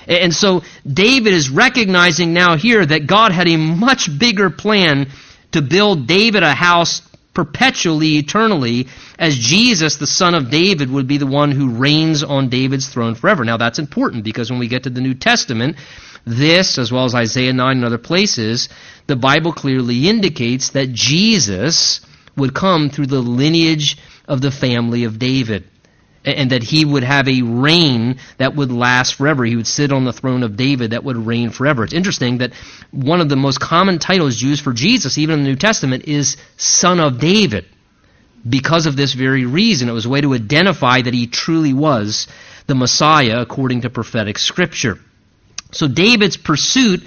And 0.08 0.34
so 0.34 0.62
David 0.86 1.32
is 1.32 1.50
recognizing 1.50 2.32
now 2.32 2.56
here 2.56 2.84
that 2.84 3.06
God 3.06 3.32
had 3.32 3.48
a 3.48 3.56
much 3.56 4.08
bigger 4.18 4.50
plan 4.50 5.08
to 5.52 5.62
build 5.62 6.06
David 6.06 6.42
a 6.42 6.54
house 6.54 7.02
perpetually, 7.34 8.16
eternally, 8.16 8.88
as 9.18 9.36
Jesus, 9.36 9.96
the 9.96 10.06
son 10.06 10.34
of 10.34 10.50
David, 10.50 10.90
would 10.90 11.06
be 11.06 11.18
the 11.18 11.26
one 11.26 11.50
who 11.50 11.70
reigns 11.70 12.22
on 12.22 12.48
David's 12.48 12.88
throne 12.88 13.14
forever. 13.14 13.44
Now 13.44 13.58
that's 13.58 13.78
important 13.78 14.24
because 14.24 14.50
when 14.50 14.58
we 14.58 14.68
get 14.68 14.84
to 14.84 14.90
the 14.90 15.02
New 15.02 15.14
Testament, 15.14 15.76
this, 16.26 16.76
as 16.76 16.90
well 16.90 17.04
as 17.04 17.14
Isaiah 17.14 17.52
9 17.52 17.76
and 17.76 17.84
other 17.84 17.98
places, 17.98 18.68
the 19.06 19.16
Bible 19.16 19.52
clearly 19.52 20.08
indicates 20.08 20.70
that 20.70 20.92
Jesus 20.92 22.00
would 22.36 22.54
come 22.54 22.90
through 22.90 23.06
the 23.06 23.20
lineage 23.20 23.96
of 24.28 24.40
the 24.40 24.50
family 24.50 25.04
of 25.04 25.18
David 25.18 25.64
and 26.24 26.50
that 26.50 26.64
he 26.64 26.84
would 26.84 27.04
have 27.04 27.28
a 27.28 27.42
reign 27.42 28.18
that 28.38 28.56
would 28.56 28.72
last 28.72 29.14
forever. 29.14 29.44
He 29.44 29.54
would 29.54 29.68
sit 29.68 29.92
on 29.92 30.04
the 30.04 30.12
throne 30.12 30.42
of 30.42 30.56
David 30.56 30.90
that 30.90 31.04
would 31.04 31.16
reign 31.16 31.50
forever. 31.50 31.84
It's 31.84 31.94
interesting 31.94 32.38
that 32.38 32.52
one 32.90 33.20
of 33.20 33.28
the 33.28 33.36
most 33.36 33.60
common 33.60 34.00
titles 34.00 34.42
used 34.42 34.64
for 34.64 34.72
Jesus, 34.72 35.18
even 35.18 35.38
in 35.38 35.44
the 35.44 35.50
New 35.50 35.56
Testament, 35.56 36.04
is 36.08 36.36
Son 36.56 36.98
of 36.98 37.20
David. 37.20 37.66
Because 38.48 38.86
of 38.86 38.96
this 38.96 39.12
very 39.12 39.46
reason, 39.46 39.88
it 39.88 39.92
was 39.92 40.06
a 40.06 40.08
way 40.08 40.20
to 40.20 40.34
identify 40.34 41.00
that 41.00 41.14
he 41.14 41.28
truly 41.28 41.72
was 41.72 42.26
the 42.66 42.74
Messiah 42.74 43.40
according 43.40 43.82
to 43.82 43.90
prophetic 43.90 44.38
scripture. 44.38 44.98
So 45.72 45.88
David's 45.88 46.36
pursuit 46.36 47.02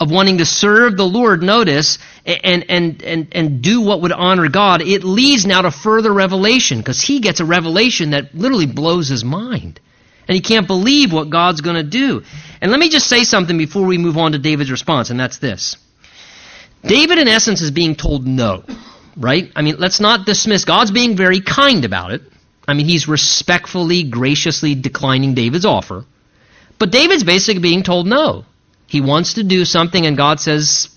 of 0.00 0.10
wanting 0.10 0.38
to 0.38 0.46
serve 0.46 0.96
the 0.96 1.04
Lord, 1.04 1.42
notice, 1.42 1.98
and, 2.24 2.64
and, 2.70 3.02
and, 3.02 3.28
and 3.32 3.62
do 3.62 3.82
what 3.82 4.00
would 4.00 4.12
honor 4.12 4.48
God, 4.48 4.80
it 4.80 5.04
leads 5.04 5.44
now 5.44 5.60
to 5.62 5.70
further 5.70 6.12
revelation 6.12 6.78
because 6.78 7.02
he 7.02 7.20
gets 7.20 7.40
a 7.40 7.44
revelation 7.44 8.10
that 8.10 8.34
literally 8.34 8.66
blows 8.66 9.08
his 9.08 9.22
mind. 9.22 9.78
And 10.26 10.34
he 10.34 10.40
can't 10.40 10.66
believe 10.66 11.12
what 11.12 11.28
God's 11.28 11.60
going 11.60 11.76
to 11.76 11.82
do. 11.82 12.22
And 12.60 12.70
let 12.70 12.80
me 12.80 12.88
just 12.88 13.08
say 13.08 13.24
something 13.24 13.58
before 13.58 13.84
we 13.84 13.98
move 13.98 14.16
on 14.16 14.32
to 14.32 14.38
David's 14.38 14.70
response, 14.70 15.10
and 15.10 15.20
that's 15.20 15.38
this. 15.38 15.76
David, 16.82 17.18
in 17.18 17.28
essence, 17.28 17.60
is 17.60 17.70
being 17.70 17.94
told 17.94 18.26
no, 18.26 18.64
right? 19.16 19.50
I 19.54 19.60
mean, 19.60 19.76
let's 19.78 20.00
not 20.00 20.24
dismiss. 20.24 20.64
God's 20.64 20.92
being 20.92 21.14
very 21.16 21.40
kind 21.40 21.84
about 21.84 22.12
it. 22.12 22.22
I 22.66 22.72
mean, 22.74 22.86
he's 22.86 23.06
respectfully, 23.08 24.04
graciously 24.04 24.74
declining 24.74 25.34
David's 25.34 25.66
offer. 25.66 26.06
But 26.80 26.90
David's 26.90 27.22
basically 27.22 27.60
being 27.60 27.82
told 27.84 28.06
no. 28.06 28.46
He 28.86 29.02
wants 29.02 29.34
to 29.34 29.44
do 29.44 29.64
something, 29.64 30.06
and 30.06 30.16
God 30.16 30.40
says, 30.40 30.88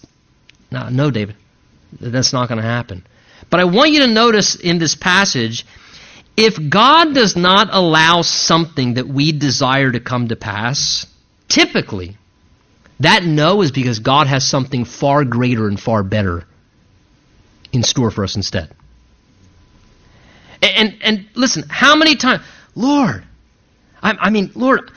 no, 0.72 0.88
no 0.90 1.12
David, 1.12 1.36
that's 2.00 2.34
not 2.34 2.48
going 2.48 2.60
to 2.60 2.66
happen. 2.66 3.06
But 3.52 3.60
I 3.60 3.66
want 3.66 3.92
you 3.92 4.00
to 4.00 4.08
notice 4.08 4.56
in 4.56 4.80
this 4.80 4.96
passage, 4.96 5.66
if 6.38 6.58
God 6.70 7.14
does 7.14 7.36
not 7.36 7.68
allow 7.70 8.22
something 8.22 8.96
that 8.96 9.08
we 9.08 9.34
desire 9.34 9.92
to 9.92 10.00
come 10.00 10.30
to 10.30 10.38
pass, 10.38 11.06
typically, 11.50 12.18
that 13.02 13.24
no 13.26 13.62
is 13.62 13.72
because 13.72 14.00
God 14.00 14.28
has 14.28 14.48
something 14.48 14.86
far 14.86 15.26
greater 15.26 15.68
and 15.68 15.78
far 15.78 16.02
better 16.02 16.46
in 17.74 17.84
store 17.84 18.10
for 18.10 18.24
us 18.24 18.38
instead. 18.38 18.74
And, 20.62 20.96
and, 21.02 21.28
listen, 21.36 21.66
how 21.68 21.98
many 21.98 22.16
times, 22.16 22.42
Lord, 22.74 23.26
I, 24.02 24.14
I 24.14 24.30
mean, 24.30 24.52
Lord, 24.56 24.90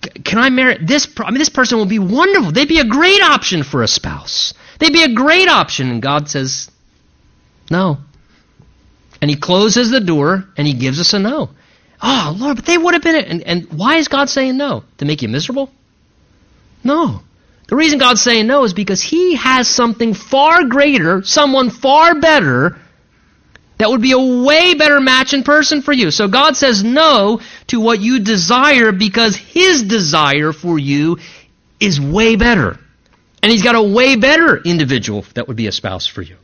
can 0.00 0.38
I 0.38 0.50
marry 0.50 0.78
this? 0.78 1.08
I 1.18 1.30
mean, 1.30 1.38
this 1.38 1.48
person 1.48 1.78
will 1.78 1.86
be 1.86 1.98
wonderful. 1.98 2.52
They'd 2.52 2.68
be 2.68 2.80
a 2.80 2.84
great 2.84 3.22
option 3.22 3.62
for 3.62 3.82
a 3.82 3.88
spouse. 3.88 4.54
They'd 4.78 4.92
be 4.92 5.02
a 5.02 5.14
great 5.14 5.48
option. 5.48 5.90
And 5.90 6.02
God 6.02 6.28
says, 6.28 6.70
no. 7.70 7.98
And 9.20 9.30
He 9.30 9.36
closes 9.36 9.90
the 9.90 10.00
door 10.00 10.44
and 10.56 10.66
He 10.66 10.74
gives 10.74 11.00
us 11.00 11.12
a 11.14 11.18
no. 11.18 11.50
Oh, 12.02 12.36
Lord, 12.38 12.56
but 12.56 12.66
they 12.66 12.76
would 12.76 12.94
have 12.94 13.02
been 13.02 13.16
it. 13.16 13.28
And, 13.28 13.42
and 13.42 13.72
why 13.72 13.96
is 13.96 14.08
God 14.08 14.28
saying 14.28 14.56
no? 14.56 14.84
To 14.98 15.04
make 15.04 15.22
you 15.22 15.28
miserable? 15.28 15.70
No. 16.84 17.22
The 17.68 17.76
reason 17.76 17.98
God's 17.98 18.22
saying 18.22 18.46
no 18.46 18.64
is 18.64 18.74
because 18.74 19.02
He 19.02 19.34
has 19.36 19.68
something 19.68 20.14
far 20.14 20.64
greater, 20.64 21.22
someone 21.22 21.70
far 21.70 22.20
better 22.20 22.78
that 23.78 23.90
would 23.90 24.00
be 24.00 24.12
a 24.12 24.44
way 24.44 24.74
better 24.74 25.00
match 25.00 25.34
in 25.34 25.42
person 25.42 25.82
for 25.82 25.92
you. 25.92 26.10
So 26.10 26.28
God 26.28 26.56
says 26.56 26.82
no 26.82 27.40
to 27.68 27.80
what 27.80 28.00
you 28.00 28.20
desire 28.20 28.92
because 28.92 29.36
His 29.36 29.82
desire 29.82 30.52
for 30.52 30.78
you 30.78 31.18
is 31.78 32.00
way 32.00 32.36
better. 32.36 32.78
And 33.42 33.52
He's 33.52 33.62
got 33.62 33.74
a 33.74 33.82
way 33.82 34.16
better 34.16 34.56
individual 34.56 35.24
that 35.34 35.48
would 35.48 35.56
be 35.56 35.66
a 35.66 35.72
spouse 35.72 36.06
for 36.06 36.22
you. 36.22 36.36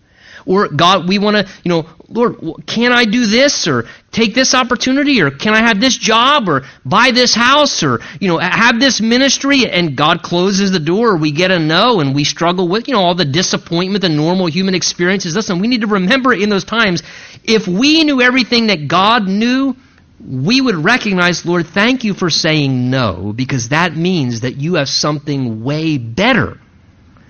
Or 0.47 0.69
God, 0.69 1.09
we 1.09 1.19
want 1.19 1.37
to, 1.37 1.53
you 1.65 1.69
know, 1.69 1.89
Lord, 2.09 2.67
can 2.67 2.93
I 2.93 3.05
do 3.05 3.27
this? 3.27 3.67
Or 3.67 3.85
take 4.11 4.35
this 4.35 4.55
opportunity? 4.55 5.23
Or 5.23 5.31
can 5.31 5.55
I 5.55 5.61
have 5.61 5.81
this 5.81 5.97
job? 5.97 6.49
Or 6.49 6.63
buy 6.85 7.11
this 7.13 7.35
house? 7.35 7.83
Or, 7.83 8.01
you 8.21 8.29
know, 8.29 8.39
have 8.39 8.79
this 8.79 9.01
ministry? 9.01 9.67
And 9.67 9.97
God 9.97 10.23
closes 10.23 10.71
the 10.71 10.81
door. 10.81 11.13
Or 11.13 11.17
we 11.17 11.33
get 11.33 11.51
a 11.51 11.59
no 11.59 12.01
and 12.01 12.15
we 12.15 12.25
struggle 12.25 12.69
with, 12.69 12.89
you 12.89 12.95
know, 12.95 13.01
all 13.01 13.15
the 13.15 13.25
disappointment, 13.25 14.03
the 14.03 14.09
normal 14.09 14.47
human 14.47 14.75
experiences. 14.75 15.35
Listen, 15.35 15.61
we 15.61 15.69
need 15.69 15.83
to 15.83 15.87
remember 15.87 16.33
in 16.33 16.49
those 16.49 16.65
times, 16.65 17.03
if 17.45 17.67
we 17.67 18.05
knew 18.05 18.21
everything 18.21 18.69
that 18.69 18.89
God 18.89 19.27
knew, 19.27 19.77
we 20.25 20.61
would 20.61 20.77
recognize, 20.77 21.45
Lord, 21.45 21.67
thank 21.67 22.05
you 22.05 22.15
for 22.15 22.31
saying 22.31 22.91
no 22.91 23.33
because 23.35 23.71
that 23.71 23.97
means 23.97 24.43
that 24.43 24.57
you 24.57 24.75
have 24.75 24.89
something 24.89 25.65
way 25.65 25.99
better 25.99 26.59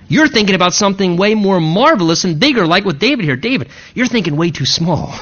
you're 0.09 0.29
thinking 0.29 0.55
about 0.55 0.75
something 0.75 1.17
way 1.17 1.35
more 1.35 1.61
marvelous 1.61 2.25
and 2.25 2.39
bigger, 2.39 2.67
like 2.67 2.85
with 2.85 2.99
David 2.99 3.25
here. 3.25 3.37
David, 3.37 3.69
you're 3.95 4.07
thinking 4.07 4.37
way 4.37 4.51
too 4.51 4.67
small. 4.67 5.15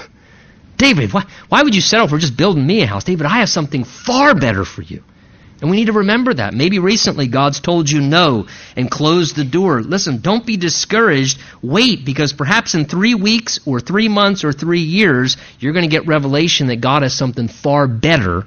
David, 0.76 1.12
why, 1.12 1.24
why 1.49 1.62
would 1.62 1.74
you 1.74 1.81
settle 1.81 2.09
for 2.09 2.18
just 2.18 2.37
building 2.37 2.66
me 2.66 2.83
a 2.83 2.87
house? 2.87 3.05
David, 3.05 3.26
I 3.26 3.41
have 3.41 3.49
something 3.49 3.85
far 3.85 4.35
better 4.35 4.64
for 4.64 4.83
you. 4.83 5.05
And 5.61 5.70
we 5.70 5.76
need 5.76 5.87
to 5.87 5.93
remember 5.93 6.33
that. 6.33 6.55
Maybe 6.55 6.78
recently 6.78 7.26
God's 7.26 7.61
told 7.61 7.91
you 7.91 8.01
no 8.01 8.47
and 8.76 8.91
closed 8.91 9.37
the 9.37 9.45
door. 9.45 9.83
Listen, 9.83 10.22
don't 10.22 10.47
be 10.47 10.57
discouraged. 10.57 11.39
Wait, 11.61 12.07
because 12.07 12.33
perhaps 12.33 12.74
in 12.74 12.87
three 12.87 13.14
weeks 13.14 13.61
or 13.66 13.78
three 13.78 14.09
months 14.09 14.43
or 14.43 14.53
three 14.55 14.81
years, 14.81 15.37
you're 15.59 15.74
going 15.74 15.89
to 15.89 15.95
get 15.95 16.07
revelation 16.07 16.68
that 16.68 16.81
God 16.81 17.03
has 17.03 17.14
something 17.14 17.49
far 17.49 17.87
better 17.87 18.47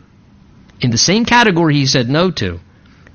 in 0.82 0.90
the 0.90 0.98
same 0.98 1.24
category 1.24 1.76
he 1.76 1.86
said 1.86 2.10
no 2.10 2.32
to 2.32 2.60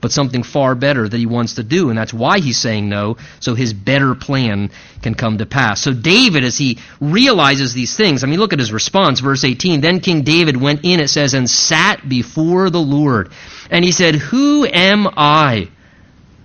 but 0.00 0.12
something 0.12 0.42
far 0.42 0.74
better 0.74 1.08
that 1.08 1.16
he 1.16 1.26
wants 1.26 1.54
to 1.54 1.62
do. 1.62 1.90
And 1.90 1.98
that's 1.98 2.14
why 2.14 2.38
he's 2.38 2.58
saying 2.58 2.88
no, 2.88 3.16
so 3.40 3.54
his 3.54 3.72
better 3.72 4.14
plan 4.14 4.70
can 5.02 5.14
come 5.14 5.38
to 5.38 5.46
pass. 5.46 5.82
So 5.82 5.92
David, 5.92 6.44
as 6.44 6.56
he 6.56 6.78
realizes 7.00 7.74
these 7.74 7.96
things, 7.96 8.22
I 8.22 8.26
mean, 8.26 8.38
look 8.38 8.52
at 8.52 8.58
his 8.58 8.72
response, 8.72 9.20
verse 9.20 9.44
18. 9.44 9.80
Then 9.80 10.00
King 10.00 10.22
David 10.22 10.60
went 10.60 10.84
in, 10.84 11.00
it 11.00 11.08
says, 11.08 11.34
and 11.34 11.48
sat 11.48 12.08
before 12.08 12.70
the 12.70 12.80
Lord. 12.80 13.30
And 13.70 13.84
he 13.84 13.92
said, 13.92 14.14
Who 14.16 14.66
am 14.66 15.08
I, 15.16 15.68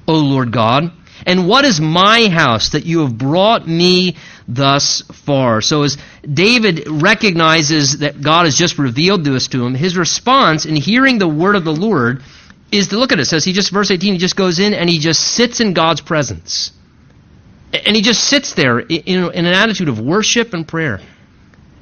O 0.07 0.15
Lord 0.15 0.51
God? 0.51 0.91
And 1.25 1.47
what 1.47 1.65
is 1.65 1.79
my 1.79 2.27
house 2.27 2.69
that 2.69 2.85
you 2.85 3.01
have 3.01 3.17
brought 3.17 3.67
me 3.67 4.17
thus 4.47 5.01
far? 5.01 5.61
So 5.61 5.83
as 5.83 5.97
David 6.21 6.87
recognizes 6.89 7.99
that 7.99 8.21
God 8.21 8.45
has 8.45 8.57
just 8.57 8.77
revealed 8.77 9.23
this 9.23 9.47
to 9.49 9.65
him, 9.65 9.73
his 9.73 9.95
response 9.95 10.65
in 10.65 10.75
hearing 10.75 11.19
the 11.19 11.27
word 11.27 11.55
of 11.55 11.63
the 11.63 11.75
Lord 11.75 12.23
is 12.73 12.89
to 12.89 12.97
look 12.97 13.11
at 13.11 13.19
it. 13.19 13.23
it. 13.23 13.25
says 13.25 13.43
he 13.43 13.53
just 13.53 13.71
verse 13.71 13.91
18 13.91 14.13
he 14.13 14.19
just 14.19 14.35
goes 14.35 14.59
in 14.59 14.73
and 14.73 14.89
he 14.89 14.99
just 14.99 15.21
sits 15.21 15.59
in 15.59 15.73
God's 15.73 16.01
presence. 16.01 16.71
And 17.73 17.95
he 17.95 18.01
just 18.01 18.23
sits 18.23 18.53
there 18.53 18.79
in, 18.79 19.31
in 19.31 19.45
an 19.45 19.53
attitude 19.53 19.89
of 19.89 19.99
worship 19.99 20.53
and 20.53 20.67
prayer. 20.67 20.99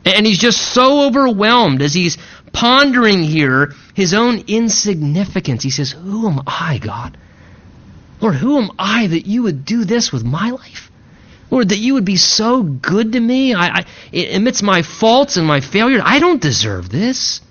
And 0.06 0.26
he's 0.26 0.40
just 0.40 0.60
so 0.60 1.08
overwhelmed 1.08 1.82
as 1.82 1.94
he's 1.94 2.18
pondering 2.54 3.24
here 3.24 3.74
his 3.94 4.14
own 4.14 4.44
insignificance. 4.48 5.64
He 5.64 5.70
says, 5.70 5.92
Who 5.92 6.28
am 6.28 6.42
I, 6.48 6.80
God? 6.80 7.18
Lord, 8.20 8.36
who 8.36 8.58
am 8.60 8.72
I 8.78 9.08
that 9.08 9.26
you 9.26 9.44
would 9.44 9.66
do 9.66 9.84
this 9.84 10.12
with 10.12 10.24
my 10.24 10.52
life? 10.52 10.92
Lord, 11.50 11.70
that 11.70 11.78
you 11.78 11.96
would 11.96 12.06
be 12.06 12.16
so 12.16 12.64
good 12.64 13.14
to 13.14 13.20
me. 13.20 13.54
I, 13.54 13.80
I, 14.14 14.18
amidst 14.18 14.64
my 14.64 14.84
faults 14.84 15.36
and 15.36 15.46
my 15.46 15.60
failures, 15.60 16.02
I 16.04 16.20
don't 16.20 16.42
deserve 16.42 16.90
this. 16.90 17.42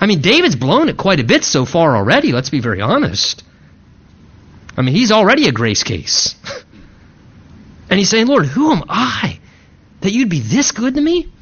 I 0.00 0.06
mean, 0.06 0.20
David's 0.20 0.56
blown 0.56 0.88
it 0.88 0.96
quite 0.96 1.20
a 1.20 1.24
bit 1.24 1.44
so 1.44 1.64
far 1.64 1.96
already, 1.96 2.32
let's 2.32 2.50
be 2.50 2.60
very 2.60 2.80
honest. 2.80 3.42
I 4.76 4.82
mean, 4.82 4.94
he's 4.94 5.12
already 5.12 5.48
a 5.48 5.52
grace 5.52 5.82
case. 5.82 6.34
and 7.90 7.98
he's 7.98 8.10
saying, 8.10 8.26
Lord, 8.26 8.46
who 8.46 8.72
am 8.72 8.84
I 8.88 9.40
that 10.00 10.12
you'd 10.12 10.28
be 10.28 10.40
this 10.40 10.72
good 10.72 10.94
to 10.94 11.00
me? 11.00 11.32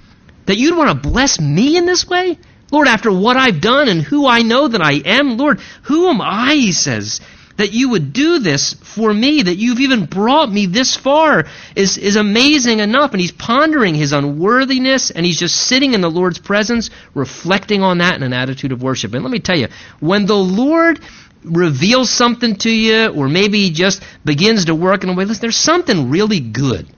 That 0.46 0.57
you'd 0.57 0.76
want 0.76 0.90
to 0.90 1.09
bless 1.09 1.40
me 1.40 1.76
in 1.76 1.86
this 1.86 2.07
way? 2.07 2.38
Lord, 2.70 2.86
after 2.86 3.11
what 3.12 3.36
I've 3.36 3.61
done 3.61 3.88
and 3.88 4.02
who 4.02 4.26
I 4.26 4.42
know 4.42 4.68
that 4.68 4.82
I 4.82 4.92
am, 5.05 5.36
Lord, 5.36 5.61
who 5.82 6.09
am 6.09 6.20
I, 6.20 6.55
he 6.55 6.72
says, 6.72 7.20
that 7.57 7.72
you 7.72 7.90
would 7.90 8.12
do 8.12 8.40
this 8.40 8.74
for 8.74 9.12
me, 9.12 9.42
that 9.42 9.57
you've 9.57 9.80
even 9.80 10.07
brought 10.07 10.50
me 10.50 10.66
this 10.66 10.96
far 10.96 11.44
is, 11.76 11.98
is 11.98 12.16
amazing 12.16 12.80
enough. 12.80 13.12
And 13.12 13.20
he's 13.20 13.32
pondering 13.32 13.94
his 13.94 14.12
unworthiness 14.12 15.11
and 15.11 15.24
he's 15.24 15.38
just 15.38 15.55
sitting 15.55 15.94
in 15.94 16.00
the 16.00 16.11
Lord's 16.11 16.38
presence, 16.38 16.90
reflecting 17.14 17.82
on 17.82 17.98
that 17.98 18.16
in 18.16 18.22
an 18.22 18.32
attitude 18.32 18.72
of 18.72 18.82
worship. 18.82 19.14
And 19.14 19.22
let 19.22 19.30
me 19.30 19.40
tell 19.40 19.59
you, 19.59 19.68
when 20.00 20.26
the 20.26 20.36
Lord 20.36 21.00
reveals 21.44 22.11
something 22.11 22.57
to 22.57 22.70
you, 22.70 23.09
or 23.09 23.28
maybe 23.28 23.59
he 23.61 23.70
just 23.70 24.02
begins 24.24 24.64
to 24.64 24.74
work 24.74 25.05
in 25.05 25.11
a 25.11 25.14
way, 25.14 25.24
listen, 25.24 25.42
there's 25.42 25.57
something 25.57 26.11
really 26.11 26.40
good 26.40 26.88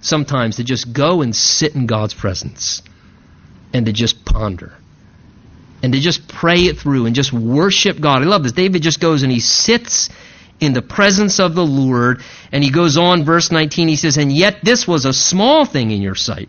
sometimes 0.00 0.56
to 0.56 0.64
just 0.64 0.92
go 0.92 1.22
and 1.22 1.34
sit 1.34 1.74
in 1.74 1.86
God's 1.86 2.14
presence 2.14 2.82
and 3.72 3.86
to 3.86 3.92
just 3.92 4.24
ponder 4.24 4.74
and 5.82 5.92
to 5.92 6.00
just 6.00 6.28
pray 6.28 6.62
it 6.62 6.78
through 6.78 7.06
and 7.06 7.14
just 7.14 7.32
worship 7.32 8.00
God. 8.00 8.22
I 8.22 8.24
love 8.26 8.42
this. 8.42 8.52
David 8.52 8.82
just 8.82 9.00
goes 9.00 9.22
and 9.22 9.30
he 9.30 9.40
sits 9.40 10.08
in 10.58 10.72
the 10.72 10.82
presence 10.82 11.38
of 11.38 11.54
the 11.54 11.66
Lord, 11.66 12.22
and 12.50 12.64
he 12.64 12.70
goes 12.70 12.96
on, 12.96 13.24
verse 13.24 13.52
19, 13.52 13.88
he 13.88 13.96
says, 13.96 14.16
And 14.16 14.32
yet 14.32 14.60
this 14.62 14.88
was 14.88 15.04
a 15.04 15.12
small 15.12 15.66
thing 15.66 15.90
in 15.90 16.00
your 16.00 16.14
sight. 16.14 16.48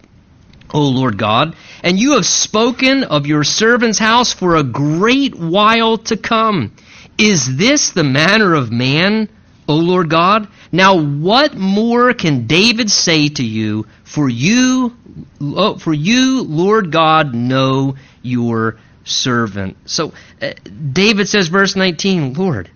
O 0.73 0.81
Lord 0.81 1.17
God, 1.17 1.55
and 1.81 1.97
you 1.97 2.13
have 2.13 2.25
spoken 2.25 3.05
of 3.05 3.25
your 3.25 3.45
servant's 3.45 3.99
house 3.99 4.33
for 4.33 4.57
a 4.57 4.63
great 4.63 5.33
while 5.33 5.97
to 5.99 6.17
come. 6.17 6.73
Is 7.17 7.55
this 7.55 7.91
the 7.91 8.03
manner 8.03 8.53
of 8.53 8.69
man, 8.69 9.29
O 9.69 9.75
Lord 9.75 10.09
God? 10.09 10.49
Now 10.71 10.99
what 10.99 11.55
more 11.55 12.13
can 12.13 12.47
David 12.47 12.91
say 12.91 13.29
to 13.29 13.45
you? 13.45 13.87
For 14.03 14.27
you, 14.27 14.93
for 15.39 15.93
you, 15.93 16.43
Lord 16.43 16.91
God, 16.91 17.33
know 17.33 17.95
your 18.21 18.77
servant. 19.09 19.77
So 19.85 20.13
uh, 20.41 20.53
David 20.91 21.27
says, 21.27 21.47
verse 21.47 21.75
19, 21.75 22.33
Lord, 22.33 22.69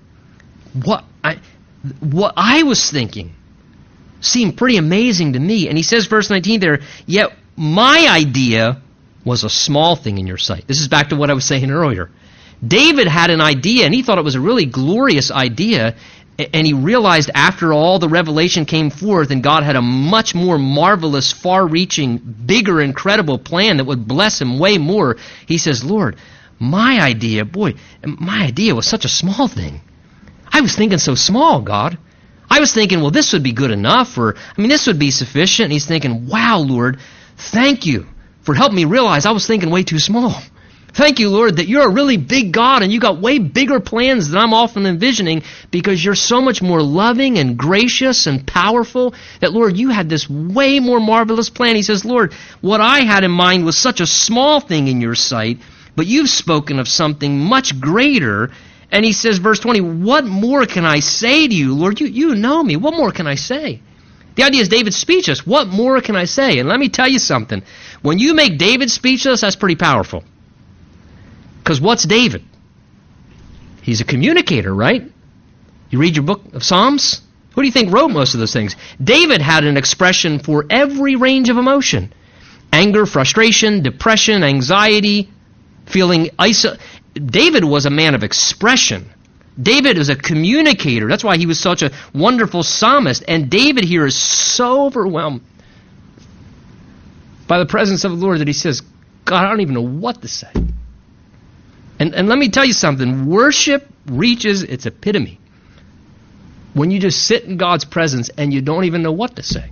what 0.73 1.05
I, 1.23 1.39
what 1.99 2.33
I 2.37 2.63
was 2.63 2.89
thinking 2.89 3.33
seemed 4.21 4.57
pretty 4.57 4.77
amazing 4.77 5.33
to 5.33 5.39
me. 5.39 5.67
And 5.67 5.77
he 5.77 5.83
says, 5.83 6.05
verse 6.05 6.29
19 6.29 6.59
there, 6.59 6.81
yet 7.05 7.33
my 7.55 8.07
idea 8.09 8.81
was 9.25 9.43
a 9.43 9.49
small 9.49 9.95
thing 9.95 10.17
in 10.17 10.27
your 10.27 10.37
sight. 10.37 10.67
This 10.67 10.79
is 10.79 10.87
back 10.87 11.09
to 11.09 11.15
what 11.15 11.29
I 11.29 11.33
was 11.33 11.45
saying 11.45 11.69
earlier. 11.71 12.09
David 12.65 13.07
had 13.07 13.31
an 13.31 13.41
idea, 13.41 13.85
and 13.85 13.93
he 13.93 14.03
thought 14.03 14.19
it 14.19 14.23
was 14.23 14.35
a 14.35 14.39
really 14.39 14.65
glorious 14.67 15.31
idea, 15.31 15.95
and 16.53 16.65
he 16.67 16.73
realized 16.73 17.29
after 17.33 17.73
all 17.73 17.99
the 17.99 18.09
revelation 18.09 18.65
came 18.65 18.89
forth 18.89 19.31
and 19.31 19.43
God 19.43 19.63
had 19.63 19.75
a 19.75 19.81
much 19.81 20.35
more 20.35 20.57
marvelous, 20.57 21.31
far 21.31 21.65
reaching, 21.65 22.17
bigger, 22.17 22.81
incredible 22.81 23.37
plan 23.37 23.77
that 23.77 23.85
would 23.85 24.07
bless 24.07 24.39
him 24.39 24.59
way 24.59 24.77
more, 24.77 25.17
he 25.47 25.57
says, 25.57 25.83
Lord, 25.83 26.17
my 26.59 27.01
idea, 27.01 27.45
boy, 27.45 27.73
my 28.05 28.45
idea 28.45 28.75
was 28.75 28.85
such 28.85 29.05
a 29.05 29.09
small 29.09 29.47
thing. 29.47 29.81
I 30.51 30.61
was 30.61 30.75
thinking 30.75 30.99
so 30.99 31.15
small, 31.15 31.61
God. 31.61 31.97
I 32.49 32.59
was 32.59 32.73
thinking, 32.73 33.01
well, 33.01 33.11
this 33.11 33.33
would 33.33 33.43
be 33.43 33.53
good 33.53 33.71
enough, 33.71 34.17
or, 34.17 34.35
I 34.35 34.61
mean, 34.61 34.69
this 34.69 34.87
would 34.87 34.99
be 34.99 35.09
sufficient. 35.09 35.65
And 35.65 35.73
he's 35.73 35.85
thinking, 35.85 36.27
wow, 36.27 36.59
Lord, 36.59 36.99
thank 37.37 37.85
you 37.85 38.05
for 38.41 38.53
helping 38.53 38.75
me 38.75 38.85
realize 38.85 39.25
I 39.25 39.31
was 39.31 39.47
thinking 39.47 39.69
way 39.69 39.83
too 39.83 39.99
small. 39.99 40.41
Thank 40.93 41.19
you, 41.19 41.29
Lord, 41.29 41.57
that 41.57 41.69
you're 41.69 41.87
a 41.87 41.93
really 41.93 42.17
big 42.17 42.51
God 42.51 42.83
and 42.83 42.91
you 42.91 42.99
got 42.99 43.21
way 43.21 43.39
bigger 43.39 43.79
plans 43.79 44.29
than 44.29 44.41
I'm 44.41 44.53
often 44.53 44.85
envisioning 44.85 45.43
because 45.71 46.03
you're 46.03 46.15
so 46.15 46.41
much 46.41 46.61
more 46.61 46.81
loving 46.81 47.37
and 47.37 47.57
gracious 47.57 48.27
and 48.27 48.45
powerful 48.45 49.13
that, 49.39 49.53
Lord, 49.53 49.77
you 49.77 49.89
had 49.89 50.09
this 50.09 50.29
way 50.29 50.81
more 50.81 50.99
marvelous 50.99 51.49
plan. 51.49 51.77
He 51.77 51.83
says, 51.83 52.03
Lord, 52.03 52.33
what 52.59 52.81
I 52.81 53.01
had 53.01 53.23
in 53.23 53.31
mind 53.31 53.63
was 53.63 53.77
such 53.77 54.01
a 54.01 54.05
small 54.05 54.59
thing 54.59 54.89
in 54.89 54.99
your 54.99 55.15
sight, 55.15 55.59
but 55.95 56.07
you've 56.07 56.29
spoken 56.29 56.77
of 56.77 56.89
something 56.89 57.39
much 57.39 57.79
greater. 57.79 58.51
And 58.91 59.05
he 59.05 59.13
says, 59.13 59.37
verse 59.37 59.61
20, 59.61 59.79
What 59.79 60.25
more 60.25 60.65
can 60.65 60.83
I 60.83 60.99
say 60.99 61.47
to 61.47 61.53
you, 61.53 61.73
Lord? 61.73 62.01
You, 62.01 62.07
you 62.07 62.35
know 62.35 62.61
me. 62.61 62.75
What 62.75 62.95
more 62.95 63.11
can 63.11 63.27
I 63.27 63.35
say? 63.35 63.81
The 64.35 64.43
idea 64.43 64.61
is 64.61 64.67
David's 64.67 64.97
speechless. 64.97 65.45
What 65.45 65.69
more 65.69 66.01
can 66.01 66.17
I 66.17 66.25
say? 66.25 66.59
And 66.59 66.67
let 66.67 66.79
me 66.79 66.89
tell 66.89 67.07
you 67.07 67.19
something. 67.19 67.63
When 68.01 68.19
you 68.19 68.33
make 68.33 68.57
David 68.57 68.91
speechless, 68.91 69.41
that's 69.41 69.55
pretty 69.55 69.75
powerful. 69.75 70.23
Because 71.71 71.79
what's 71.79 72.03
David? 72.03 72.43
He's 73.81 74.01
a 74.01 74.03
communicator, 74.03 74.75
right? 74.75 75.09
You 75.89 75.99
read 75.99 76.17
your 76.17 76.25
book 76.25 76.41
of 76.51 76.65
Psalms? 76.65 77.21
Who 77.53 77.61
do 77.61 77.65
you 77.65 77.71
think 77.71 77.93
wrote 77.93 78.09
most 78.09 78.33
of 78.33 78.41
those 78.41 78.51
things? 78.51 78.75
David 79.01 79.41
had 79.41 79.63
an 79.63 79.77
expression 79.77 80.39
for 80.39 80.65
every 80.69 81.15
range 81.15 81.47
of 81.47 81.55
emotion 81.55 82.11
anger, 82.73 83.05
frustration, 83.05 83.83
depression, 83.83 84.43
anxiety, 84.43 85.29
feeling 85.85 86.31
isolated. 86.37 86.81
David 87.13 87.63
was 87.63 87.85
a 87.85 87.89
man 87.89 88.15
of 88.15 88.23
expression. 88.23 89.09
David 89.57 89.97
is 89.97 90.09
a 90.09 90.17
communicator. 90.17 91.07
That's 91.07 91.23
why 91.23 91.37
he 91.37 91.45
was 91.45 91.57
such 91.57 91.83
a 91.83 91.91
wonderful 92.13 92.63
psalmist. 92.63 93.23
And 93.29 93.49
David 93.49 93.85
here 93.85 94.05
is 94.05 94.21
so 94.21 94.87
overwhelmed 94.87 95.39
by 97.47 97.59
the 97.59 97.65
presence 97.65 98.03
of 98.03 98.11
the 98.11 98.17
Lord 98.17 98.39
that 98.39 98.47
he 98.49 98.53
says, 98.53 98.81
God, 99.23 99.45
I 99.45 99.49
don't 99.49 99.61
even 99.61 99.75
know 99.75 99.87
what 99.87 100.21
to 100.23 100.27
say. 100.27 100.51
And, 102.01 102.15
and 102.15 102.27
let 102.27 102.39
me 102.39 102.49
tell 102.49 102.65
you 102.65 102.73
something 102.73 103.27
worship 103.27 103.87
reaches 104.07 104.63
its 104.63 104.87
epitome 104.87 105.39
when 106.73 106.89
you 106.89 106.99
just 106.99 107.27
sit 107.27 107.43
in 107.43 107.57
God's 107.57 107.85
presence 107.85 108.31
and 108.35 108.51
you 108.51 108.59
don't 108.59 108.85
even 108.85 109.03
know 109.03 109.11
what 109.11 109.35
to 109.35 109.43
say. 109.43 109.69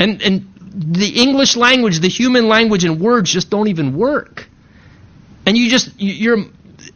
And, 0.00 0.20
and 0.20 0.52
the 0.74 1.22
English 1.22 1.54
language, 1.54 2.00
the 2.00 2.08
human 2.08 2.48
language, 2.48 2.82
and 2.82 3.00
words 3.00 3.30
just 3.30 3.50
don't 3.50 3.68
even 3.68 3.96
work. 3.96 4.48
And 5.46 5.56
you 5.56 5.70
just, 5.70 5.90
you're, 5.96 6.38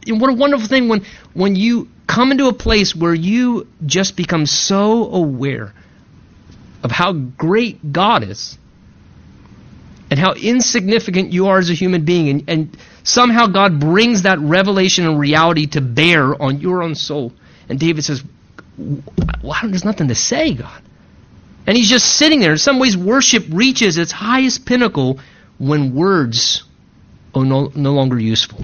what 0.09 0.29
a 0.29 0.35
wonderful 0.35 0.67
thing 0.67 0.89
when, 0.89 1.07
when 1.33 1.55
you 1.55 1.89
come 2.09 2.33
into 2.33 2.49
a 2.49 2.53
place 2.53 2.97
where 2.97 3.15
you 3.15 3.69
just 3.87 4.17
become 4.17 4.47
so 4.47 5.09
aware 5.09 5.73
of 6.83 6.91
how 6.91 7.13
great 7.13 7.93
God 7.93 8.25
is 8.25 8.59
and 10.11 10.19
how 10.19 10.35
insignificant 10.35 11.33
you 11.33 11.49
are 11.49 11.59
as 11.59 11.71
a 11.71 11.75
human 11.75 12.05
being. 12.05 12.29
And, 12.29 12.45
and 12.49 12.77
somehow 13.03 13.47
God 13.49 13.81
brings 13.81 14.23
that 14.23 14.39
revelation 14.39 15.07
and 15.07 15.19
reality 15.19 15.67
to 15.69 15.81
bear 15.81 16.41
on 16.41 16.61
your 16.61 16.83
own 16.83 16.95
soul. 16.95 17.33
And 17.69 17.79
David 17.81 18.05
says, 18.05 18.23
well, 18.79 19.61
there's 19.65 19.85
nothing 19.85 20.09
to 20.09 20.15
say, 20.15 20.55
God. 20.55 20.83
And 21.67 21.77
he's 21.77 21.89
just 21.89 22.17
sitting 22.17 22.41
there. 22.41 22.53
In 22.53 22.59
some 22.59 22.79
ways, 22.79 22.97
worship 22.97 23.45
reaches 23.51 23.99
its 23.99 24.13
highest 24.13 24.67
pinnacle 24.67 25.19
when 25.59 25.95
words 25.95 26.63
are 27.35 27.45
no, 27.45 27.73
no 27.75 27.93
longer 27.93 28.19
useful. 28.19 28.61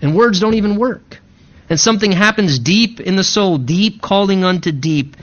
And 0.00 0.14
words 0.14 0.38
don't 0.38 0.54
even 0.54 0.76
work. 0.76 1.20
And 1.68 1.80
something 1.80 2.12
happens 2.12 2.58
deep 2.58 3.00
in 3.00 3.16
the 3.16 3.24
soul, 3.24 3.58
deep 3.58 4.02
calling 4.02 4.44
unto 4.44 4.70
deep. 4.70 5.16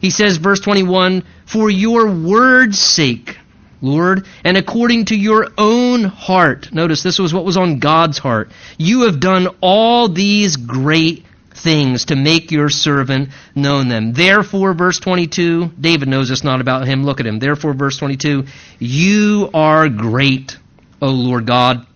He 0.00 0.10
says, 0.10 0.36
verse 0.36 0.60
21, 0.60 1.24
For 1.46 1.68
your 1.68 2.10
word's 2.10 2.78
sake, 2.78 3.38
Lord, 3.80 4.26
and 4.44 4.56
according 4.56 5.06
to 5.06 5.16
your 5.16 5.48
own 5.58 6.04
heart. 6.04 6.72
Notice 6.72 7.02
this 7.02 7.18
was 7.18 7.34
what 7.34 7.44
was 7.44 7.56
on 7.56 7.78
God's 7.78 8.18
heart. 8.18 8.50
You 8.78 9.02
have 9.02 9.20
done 9.20 9.48
all 9.60 10.08
these 10.08 10.56
great 10.56 11.24
things 11.56 12.06
to 12.06 12.16
make 12.16 12.50
your 12.50 12.68
servant 12.68 13.30
known 13.54 13.88
them. 13.88 14.12
Therefore, 14.12 14.74
verse 14.74 15.00
22, 15.00 15.72
David 15.80 16.08
knows 16.08 16.30
it's 16.30 16.44
not 16.44 16.60
about 16.60 16.86
him. 16.86 17.04
Look 17.04 17.20
at 17.20 17.26
him. 17.26 17.38
Therefore, 17.38 17.72
verse 17.72 17.96
22, 17.96 18.44
you 18.78 19.50
are 19.52 19.88
great, 19.88 20.56
O 21.00 21.08
Lord 21.08 21.46
God, 21.46 21.86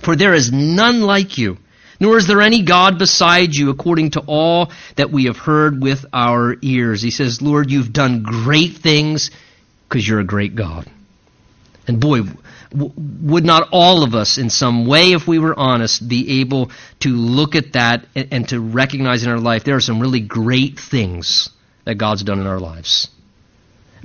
for 0.00 0.16
there 0.16 0.34
is 0.34 0.52
none 0.52 1.00
like 1.00 1.38
you, 1.38 1.58
nor 2.00 2.18
is 2.18 2.26
there 2.26 2.42
any 2.42 2.62
God 2.62 2.98
beside 2.98 3.54
you, 3.54 3.70
according 3.70 4.10
to 4.10 4.20
all 4.26 4.70
that 4.96 5.10
we 5.10 5.24
have 5.24 5.38
heard 5.38 5.82
with 5.82 6.04
our 6.12 6.56
ears. 6.60 7.00
He 7.00 7.10
says, 7.10 7.40
Lord, 7.40 7.70
you've 7.70 7.92
done 7.92 8.22
great 8.22 8.74
things 8.74 9.30
because 9.88 10.06
you're 10.06 10.20
a 10.20 10.24
great 10.24 10.54
God. 10.54 10.86
And 11.86 12.00
boy, 12.00 12.22
would 12.72 13.44
not 13.44 13.68
all 13.72 14.02
of 14.02 14.14
us, 14.14 14.38
in 14.38 14.50
some 14.50 14.86
way, 14.86 15.12
if 15.12 15.28
we 15.28 15.38
were 15.38 15.56
honest, 15.56 16.06
be 16.06 16.40
able 16.40 16.70
to 17.00 17.10
look 17.10 17.54
at 17.54 17.74
that 17.74 18.06
and, 18.14 18.28
and, 18.32 18.48
to 18.48 18.60
recognize 18.60 19.22
in 19.24 19.30
our 19.30 19.38
life 19.38 19.64
there 19.64 19.76
are 19.76 19.80
some 19.80 20.00
really 20.00 20.20
great 20.20 20.78
things 20.78 21.48
that 21.84 21.94
God's 21.94 22.24
done 22.24 22.40
in 22.40 22.46
our 22.46 22.58
lives? 22.58 23.08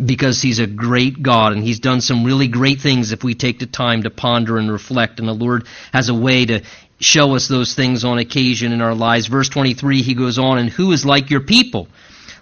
Because 0.04 0.42
He's 0.42 0.60
a 0.60 0.68
great 0.68 1.22
God 1.22 1.54
and 1.54 1.64
He's 1.64 1.80
done 1.80 2.02
some 2.02 2.24
really 2.24 2.48
great 2.48 2.82
things 2.82 3.12
if 3.12 3.24
we 3.24 3.34
take 3.34 3.60
the 3.60 3.66
time 3.66 4.04
to 4.04 4.10
ponder 4.10 4.58
and 4.58 4.72
reflect. 4.72 5.20
And 5.20 5.28
the 5.28 5.34
Lord 5.34 5.68
has 5.92 6.10
a 6.10 6.14
way 6.14 6.46
to 6.46 6.62
show 7.00 7.36
us 7.36 7.48
those 7.48 7.74
things 7.74 8.06
on 8.06 8.20
occasion 8.20 8.74
in 8.74 8.82
our 8.82 8.96
lives. 8.96 9.26
Verse 9.26 9.50
23, 9.50 10.04
He 10.04 10.14
goes 10.14 10.38
on, 10.38 10.60
And 10.60 10.70
who 10.70 10.92
is 10.92 11.04
like 11.04 11.32
your 11.32 11.42
people? 11.42 11.88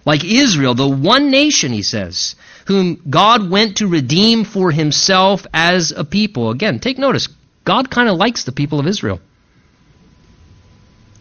Like 0.06 0.24
Israel, 0.26 0.76
the 0.76 0.88
one 0.88 1.32
nation, 1.32 1.72
He 1.72 1.84
says 1.84 2.36
whom 2.70 3.01
God 3.09 3.49
went 3.49 3.78
to 3.78 3.88
redeem 3.88 4.43
for 4.43 4.72
himself 4.72 5.47
as 5.51 5.91
a 5.91 6.05
people. 6.05 6.51
Again, 6.51 6.80
take 6.80 6.99
notice, 6.99 7.28
God 7.65 7.89
kind 7.89 8.07
of 8.07 8.15
likes 8.15 8.43
the 8.43 8.51
people 8.51 8.80
of 8.80 8.86
Israel. 8.86 9.20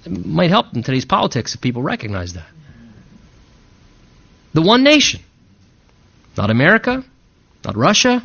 It 0.05 0.27
might 0.27 0.51
help 0.51 0.75
in 0.75 0.83
today's 0.83 1.07
politics 1.07 1.55
if 1.55 1.63
people 1.63 1.81
recognize 1.81 2.35
that. 2.35 2.49
The 4.53 4.61
one 4.61 4.85
nation. 4.85 5.23
Not 6.37 6.51
America, 6.51 7.03
not 7.65 7.77
Russia, 7.77 8.23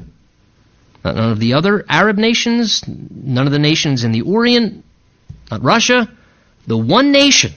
not 1.05 1.15
none 1.15 1.32
of 1.32 1.39
the 1.39 1.53
other 1.53 1.86
Arab 1.88 2.17
nations, 2.17 2.84
none 2.86 3.45
of 3.45 3.53
the 3.53 3.57
nations 3.57 4.03
in 4.03 4.11
the 4.11 4.24
Orient, 4.24 4.84
not 5.49 5.63
Russia. 5.63 6.11
The 6.67 6.78
one 6.78 7.13
nation, 7.13 7.53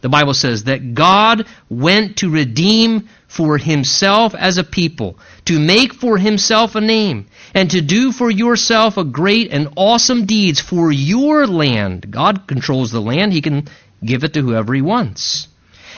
the 0.00 0.08
Bible 0.08 0.32
says, 0.32 0.64
that 0.64 0.94
God 0.94 1.46
went 1.68 2.16
to 2.18 2.30
redeem 2.30 3.10
for 3.36 3.58
himself 3.58 4.34
as 4.34 4.56
a 4.56 4.64
people, 4.64 5.18
to 5.44 5.60
make 5.60 5.92
for 5.92 6.16
himself 6.16 6.74
a 6.74 6.80
name, 6.80 7.26
and 7.54 7.70
to 7.70 7.82
do 7.82 8.12
for 8.12 8.30
yourself 8.30 8.96
a 8.96 9.04
great 9.04 9.52
and 9.52 9.68
awesome 9.76 10.24
deeds 10.24 10.60
for 10.60 10.90
your 10.90 11.46
land. 11.46 12.10
God 12.10 12.46
controls 12.46 12.90
the 12.90 13.00
land, 13.00 13.34
he 13.34 13.42
can 13.42 13.68
give 14.02 14.24
it 14.24 14.32
to 14.34 14.42
whoever 14.42 14.72
he 14.72 14.80
wants. 14.80 15.48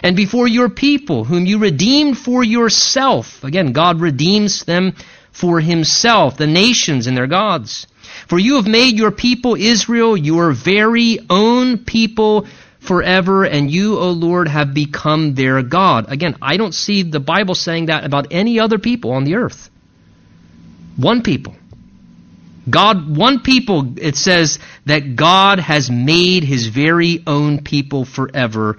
And 0.03 0.16
before 0.16 0.49
your 0.49 0.68
people, 0.68 1.24
whom 1.24 1.47
you 1.47 1.59
redeemed 1.59 2.18
for 2.18 2.43
yourself. 2.43 3.45
Again, 3.45 3.72
God 3.72 4.01
redeems 4.01 4.64
them 4.64 4.95
for 5.32 5.61
himself, 5.61 6.36
the 6.36 6.47
nations 6.47 7.07
and 7.07 7.16
their 7.16 7.26
gods. 7.26 7.86
For 8.26 8.39
you 8.39 8.57
have 8.57 8.66
made 8.66 8.97
your 8.97 9.11
people 9.11 9.55
Israel 9.55 10.16
your 10.16 10.53
very 10.53 11.18
own 11.30 11.78
people 11.78 12.47
forever, 12.89 13.45
and 13.45 13.70
you, 13.70 13.99
O 13.99 14.11
Lord, 14.11 14.49
have 14.49 14.72
become 14.72 15.34
their 15.34 15.62
God. 15.62 16.11
Again, 16.11 16.36
I 16.41 16.57
don't 16.57 16.74
see 16.74 17.03
the 17.03 17.20
Bible 17.20 17.55
saying 17.55 17.86
that 17.86 18.05
about 18.05 18.28
any 18.30 18.59
other 18.59 18.78
people 18.78 19.12
on 19.12 19.24
the 19.24 19.34
earth. 19.34 19.68
One 20.97 21.22
people. 21.22 21.55
God, 22.68 23.14
one 23.14 23.41
people, 23.41 23.95
it 23.99 24.16
says 24.16 24.59
that 24.86 25.16
God 25.16 25.61
has 25.61 25.91
made 25.91 26.45
his 26.45 26.66
very 26.66 27.22
own 27.26 27.62
people 27.62 28.07
forever, 28.07 28.78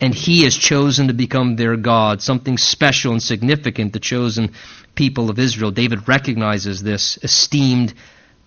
and 0.00 0.14
he 0.14 0.44
has 0.44 0.56
chosen 0.56 1.08
to 1.08 1.14
become 1.14 1.56
their 1.56 1.76
God, 1.76 2.22
something 2.22 2.56
special 2.56 3.12
and 3.12 3.22
significant, 3.22 3.92
the 3.92 4.00
chosen 4.00 4.52
people 4.94 5.28
of 5.28 5.38
Israel. 5.38 5.70
David 5.70 6.08
recognizes 6.08 6.82
this 6.82 7.18
esteemed 7.22 7.92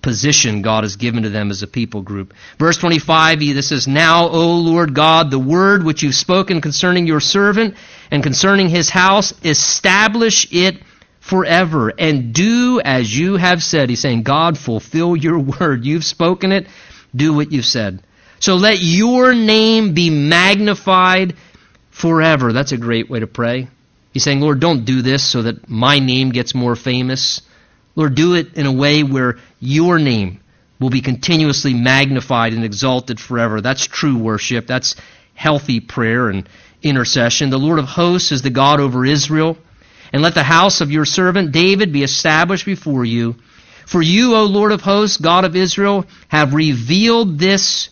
position 0.03 0.61
God 0.61 0.83
has 0.83 0.97
given 0.97 1.23
to 1.23 1.29
them 1.29 1.49
as 1.49 1.63
a 1.63 1.67
people 1.67 2.01
group. 2.01 2.33
Verse 2.59 2.77
25, 2.77 3.39
this 3.39 3.71
is 3.71 3.87
Now, 3.87 4.27
O 4.27 4.57
Lord 4.57 4.93
God, 4.93 5.31
the 5.31 5.39
word 5.39 5.83
which 5.83 6.03
you've 6.03 6.13
spoken 6.13 6.61
concerning 6.61 7.07
your 7.07 7.21
servant 7.21 7.75
and 8.11 8.21
concerning 8.21 8.69
his 8.69 8.89
house, 8.89 9.33
establish 9.43 10.47
it 10.51 10.77
forever 11.19 11.91
and 11.97 12.33
do 12.33 12.81
as 12.83 13.17
you 13.17 13.37
have 13.37 13.63
said. 13.63 13.89
He's 13.89 14.01
saying, 14.01 14.23
God, 14.23 14.57
fulfill 14.57 15.15
your 15.15 15.39
word. 15.59 15.85
You've 15.85 16.05
spoken 16.05 16.51
it. 16.51 16.67
Do 17.15 17.33
what 17.33 17.51
you've 17.51 17.65
said. 17.65 18.03
So 18.39 18.55
let 18.55 18.79
your 18.81 19.33
name 19.33 19.93
be 19.93 20.09
magnified 20.09 21.35
forever. 21.91 22.51
That's 22.51 22.73
a 22.73 22.77
great 22.77 23.09
way 23.09 23.21
to 23.21 23.27
pray. 23.27 23.69
He's 24.11 24.23
saying, 24.23 24.41
Lord, 24.41 24.59
don't 24.59 24.85
do 24.85 25.01
this 25.01 25.23
so 25.23 25.43
that 25.43 25.69
my 25.69 25.99
name 25.99 26.31
gets 26.31 26.53
more 26.53 26.75
famous. 26.75 27.41
Lord, 27.95 28.15
do 28.15 28.35
it 28.35 28.55
in 28.55 28.65
a 28.65 28.71
way 28.71 29.03
where 29.03 29.37
your 29.59 29.99
name 29.99 30.39
will 30.79 30.89
be 30.89 31.01
continuously 31.01 31.73
magnified 31.73 32.53
and 32.53 32.63
exalted 32.63 33.19
forever. 33.19 33.61
That's 33.61 33.85
true 33.85 34.17
worship. 34.17 34.67
That's 34.67 34.95
healthy 35.33 35.79
prayer 35.79 36.29
and 36.29 36.47
intercession. 36.81 37.49
The 37.49 37.57
Lord 37.57 37.79
of 37.79 37.85
hosts 37.85 38.31
is 38.31 38.41
the 38.41 38.49
God 38.49 38.79
over 38.79 39.05
Israel. 39.05 39.57
And 40.11 40.21
let 40.21 40.35
the 40.35 40.43
house 40.43 40.81
of 40.81 40.91
your 40.91 41.05
servant 41.05 41.51
David 41.51 41.91
be 41.91 42.03
established 42.03 42.65
before 42.65 43.05
you. 43.05 43.35
For 43.87 44.01
you, 44.01 44.35
O 44.35 44.43
Lord 44.43 44.71
of 44.71 44.81
hosts, 44.81 45.17
God 45.17 45.43
of 45.43 45.55
Israel, 45.55 46.05
have 46.27 46.53
revealed 46.53 47.39
this 47.39 47.89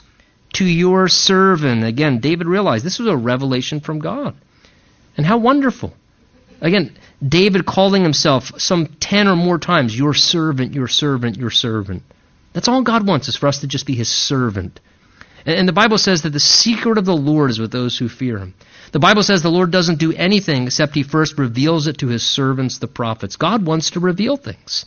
to 0.53 0.65
your 0.65 1.07
servant. 1.07 1.83
Again, 1.83 2.19
David 2.19 2.47
realized 2.47 2.85
this 2.85 2.99
was 2.99 3.07
a 3.07 3.17
revelation 3.17 3.79
from 3.79 3.99
God. 3.99 4.35
And 5.17 5.25
how 5.25 5.37
wonderful. 5.37 5.93
Again, 6.61 6.95
David 7.25 7.65
calling 7.65 8.03
himself 8.03 8.59
some 8.59 8.87
ten 8.99 9.27
or 9.27 9.35
more 9.35 9.59
times, 9.59 9.97
your 9.97 10.13
servant, 10.13 10.73
your 10.73 10.87
servant, 10.87 11.37
your 11.37 11.51
servant. 11.51 12.03
That's 12.53 12.67
all 12.67 12.81
God 12.81 13.07
wants 13.07 13.27
is 13.27 13.35
for 13.35 13.47
us 13.47 13.59
to 13.59 13.67
just 13.67 13.85
be 13.85 13.95
his 13.95 14.09
servant. 14.09 14.79
And 15.45 15.67
the 15.67 15.73
Bible 15.73 15.97
says 15.97 16.23
that 16.23 16.31
the 16.31 16.39
secret 16.39 16.97
of 16.97 17.05
the 17.05 17.15
Lord 17.15 17.49
is 17.49 17.59
with 17.59 17.71
those 17.71 17.97
who 17.97 18.09
fear 18.09 18.37
him. 18.37 18.53
The 18.91 18.99
Bible 18.99 19.23
says 19.23 19.41
the 19.41 19.49
Lord 19.49 19.71
doesn't 19.71 19.99
do 19.99 20.13
anything 20.13 20.65
except 20.65 20.95
he 20.95 21.03
first 21.03 21.37
reveals 21.37 21.87
it 21.87 21.99
to 21.99 22.07
his 22.07 22.23
servants, 22.23 22.77
the 22.77 22.87
prophets. 22.87 23.37
God 23.37 23.65
wants 23.65 23.91
to 23.91 23.99
reveal 23.99 24.37
things. 24.37 24.85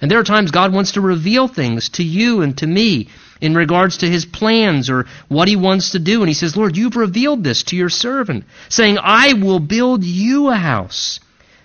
And 0.00 0.10
there 0.10 0.18
are 0.18 0.24
times 0.24 0.50
God 0.50 0.72
wants 0.72 0.92
to 0.92 1.00
reveal 1.00 1.48
things 1.48 1.90
to 1.90 2.04
you 2.04 2.42
and 2.42 2.56
to 2.58 2.66
me 2.66 3.08
in 3.40 3.54
regards 3.54 3.98
to 3.98 4.08
his 4.08 4.24
plans 4.24 4.88
or 4.88 5.06
what 5.28 5.48
he 5.48 5.56
wants 5.56 5.90
to 5.90 5.98
do. 5.98 6.20
And 6.20 6.28
he 6.28 6.34
says, 6.34 6.56
Lord, 6.56 6.76
you've 6.76 6.96
revealed 6.96 7.44
this 7.44 7.62
to 7.64 7.76
your 7.76 7.88
servant, 7.88 8.44
saying, 8.68 8.98
I 9.00 9.34
will 9.34 9.60
build 9.60 10.04
you 10.04 10.48
a 10.48 10.56
house. 10.56 11.20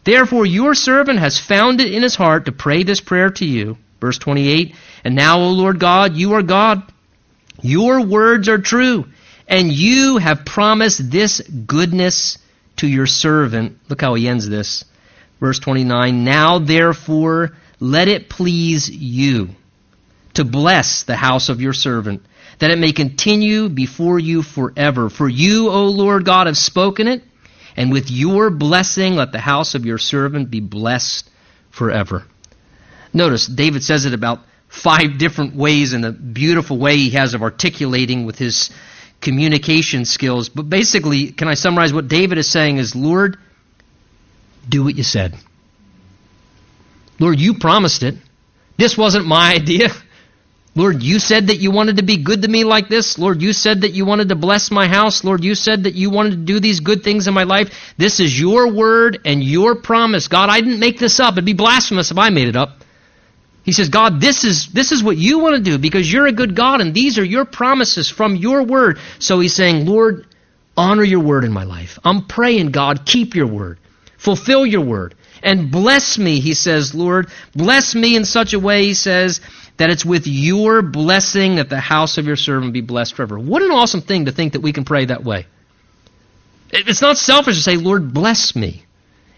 Therefore, 0.07 0.45
your 0.45 0.73
servant 0.73 1.19
has 1.19 1.37
found 1.37 1.81
it 1.81 1.91
in 1.91 2.01
his 2.01 2.15
heart 2.15 2.45
to 2.45 2.53
pray 2.53 2.83
this 2.83 3.01
prayer 3.01 3.29
to 3.31 3.45
you. 3.45 3.77
Verse 3.99 4.17
28 4.17 4.73
And 5.03 5.15
now, 5.15 5.41
O 5.41 5.49
Lord 5.49 5.81
God, 5.81 6.15
you 6.15 6.35
are 6.35 6.43
God. 6.43 6.81
Your 7.61 7.99
words 8.05 8.47
are 8.47 8.57
true, 8.57 9.07
and 9.49 9.69
you 9.69 10.15
have 10.15 10.45
promised 10.45 11.11
this 11.11 11.41
goodness 11.41 12.37
to 12.77 12.87
your 12.87 13.05
servant. 13.05 13.79
Look 13.89 13.99
how 13.99 14.13
he 14.13 14.29
ends 14.29 14.47
this. 14.47 14.85
Verse 15.41 15.59
29 15.59 16.23
Now, 16.23 16.59
therefore, 16.59 17.57
let 17.81 18.07
it 18.07 18.29
please 18.29 18.89
you 18.89 19.49
to 20.35 20.45
bless 20.45 21.03
the 21.03 21.17
house 21.17 21.49
of 21.49 21.59
your 21.59 21.73
servant, 21.73 22.21
that 22.59 22.71
it 22.71 22.79
may 22.79 22.93
continue 22.93 23.67
before 23.67 24.19
you 24.19 24.41
forever. 24.41 25.09
For 25.09 25.27
you, 25.27 25.67
O 25.67 25.87
Lord 25.87 26.23
God, 26.23 26.47
have 26.47 26.57
spoken 26.57 27.09
it, 27.09 27.23
and 27.77 27.91
with 27.91 28.09
your 28.09 28.49
blessing 28.49 29.15
let 29.15 29.31
the 29.31 29.39
house 29.39 29.75
of 29.75 29.85
your 29.85 29.99
servant 29.99 30.49
be 30.49 30.59
blessed 30.59 31.29
forever. 31.69 32.25
Notice, 33.13 33.47
David 33.47 33.83
says 33.83 34.05
it 34.05 34.13
about 34.13 34.39
five 34.67 35.17
different 35.17 35.55
ways 35.55 35.93
in 35.93 36.03
a 36.03 36.11
beautiful 36.11 36.77
way 36.77 36.97
he 36.97 37.11
has 37.11 37.33
of 37.33 37.43
articulating 37.43 38.25
with 38.25 38.37
his 38.37 38.71
communication 39.21 40.05
skills. 40.05 40.49
But 40.49 40.69
basically, 40.69 41.31
can 41.31 41.47
I 41.47 41.53
summarize 41.53 41.93
what 41.93 42.07
David 42.07 42.37
is 42.37 42.51
saying 42.51 42.77
is, 42.77 42.95
Lord, 42.95 43.37
do 44.67 44.83
what 44.83 44.95
you 44.95 45.03
said. 45.03 45.35
Lord, 47.19 47.39
you 47.39 47.55
promised 47.55 48.03
it. 48.03 48.15
This 48.77 48.97
wasn't 48.97 49.25
my 49.25 49.53
idea. 49.55 49.89
Lord, 50.77 51.01
you 51.01 51.17
said 51.17 51.47
that 51.47 51.57
you 51.57 51.71
wanted 51.71 51.97
to 51.97 52.03
be 52.03 52.17
good 52.17 52.43
to 52.43 52.47
me 52.47 52.63
like 52.63 52.87
this. 52.87 53.17
Lord, 53.17 53.41
you 53.41 53.51
said 53.51 53.81
that 53.81 53.93
you 53.93 54.05
wanted 54.05 54.29
to 54.29 54.35
bless 54.35 54.69
my 54.69 54.87
house. 54.87 55.23
Lord, 55.23 55.43
you 55.43 55.55
said 55.55 55.85
that 55.85 55.95
you 55.95 56.11
wanted 56.11 56.31
to 56.33 56.37
do 56.37 56.59
these 56.59 56.81
good 56.81 57.03
things 57.03 57.27
in 57.27 57.33
my 57.33 57.45
life. 57.45 57.73
This 57.97 58.19
is 58.19 58.39
your 58.39 58.71
word 58.71 59.21
and 59.25 59.43
your 59.43 59.73
promise. 59.73 60.27
God, 60.27 60.49
I 60.49 60.61
didn't 60.61 60.79
make 60.79 60.99
this 60.99 61.19
up. 61.19 61.33
It'd 61.33 61.45
be 61.45 61.53
blasphemous 61.53 62.11
if 62.11 62.19
I 62.19 62.29
made 62.29 62.47
it 62.47 62.55
up. 62.55 62.83
He 63.63 63.71
says, 63.71 63.89
God, 63.89 64.21
this 64.21 64.43
is, 64.43 64.67
this 64.67 64.91
is 64.91 65.01
what 65.01 65.17
you 65.17 65.39
want 65.39 65.55
to 65.55 65.63
do 65.63 65.79
because 65.79 66.13
you're 66.13 66.27
a 66.27 66.31
good 66.31 66.55
God 66.55 66.79
and 66.79 66.93
these 66.93 67.17
are 67.17 67.25
your 67.25 67.45
promises 67.45 68.07
from 68.07 68.35
your 68.35 68.61
word. 68.61 68.99
So 69.17 69.39
he's 69.39 69.55
saying, 69.55 69.87
Lord, 69.87 70.27
honor 70.77 71.03
your 71.03 71.21
word 71.21 71.43
in 71.43 71.51
my 71.51 71.63
life. 71.63 71.97
I'm 72.03 72.27
praying, 72.27 72.69
God, 72.69 73.03
keep 73.03 73.33
your 73.33 73.47
word. 73.47 73.79
Fulfill 74.17 74.63
your 74.63 74.81
word. 74.81 75.15
And 75.41 75.71
bless 75.71 76.19
me, 76.19 76.39
he 76.39 76.53
says, 76.53 76.93
Lord. 76.93 77.29
Bless 77.55 77.95
me 77.95 78.15
in 78.15 78.25
such 78.25 78.53
a 78.53 78.59
way, 78.59 78.83
he 78.83 78.93
says, 78.93 79.41
that 79.77 79.89
it's 79.89 80.05
with 80.05 80.27
your 80.27 80.81
blessing 80.81 81.55
that 81.55 81.69
the 81.69 81.79
house 81.79 82.17
of 82.17 82.25
your 82.25 82.35
servant 82.35 82.73
be 82.73 82.81
blessed 82.81 83.15
forever. 83.15 83.37
What 83.37 83.61
an 83.61 83.71
awesome 83.71 84.01
thing 84.01 84.25
to 84.25 84.31
think 84.31 84.53
that 84.53 84.61
we 84.61 84.73
can 84.73 84.85
pray 84.85 85.05
that 85.05 85.23
way. 85.23 85.45
It's 86.71 87.01
not 87.01 87.17
selfish 87.17 87.55
to 87.55 87.61
say, 87.61 87.77
Lord, 87.77 88.13
bless 88.13 88.55
me, 88.55 88.83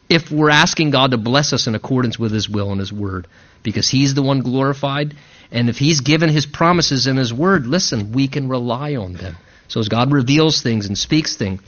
if 0.09 0.31
we're 0.31 0.49
asking 0.49 0.89
God 0.91 1.11
to 1.11 1.17
bless 1.17 1.53
us 1.53 1.67
in 1.67 1.75
accordance 1.75 2.17
with 2.17 2.31
His 2.31 2.49
will 2.49 2.71
and 2.71 2.79
His 2.79 2.91
word, 2.91 3.27
because 3.61 3.87
He's 3.87 4.15
the 4.15 4.23
one 4.23 4.39
glorified. 4.39 5.15
And 5.51 5.69
if 5.69 5.77
He's 5.77 6.01
given 6.01 6.29
His 6.29 6.45
promises 6.45 7.05
in 7.05 7.17
His 7.17 7.33
word, 7.33 7.67
listen, 7.67 8.13
we 8.13 8.27
can 8.27 8.49
rely 8.49 8.95
on 8.95 9.13
them. 9.13 9.37
So 9.67 9.79
as 9.79 9.89
God 9.89 10.11
reveals 10.11 10.61
things 10.61 10.87
and 10.87 10.97
speaks 10.97 11.35
things, 11.35 11.61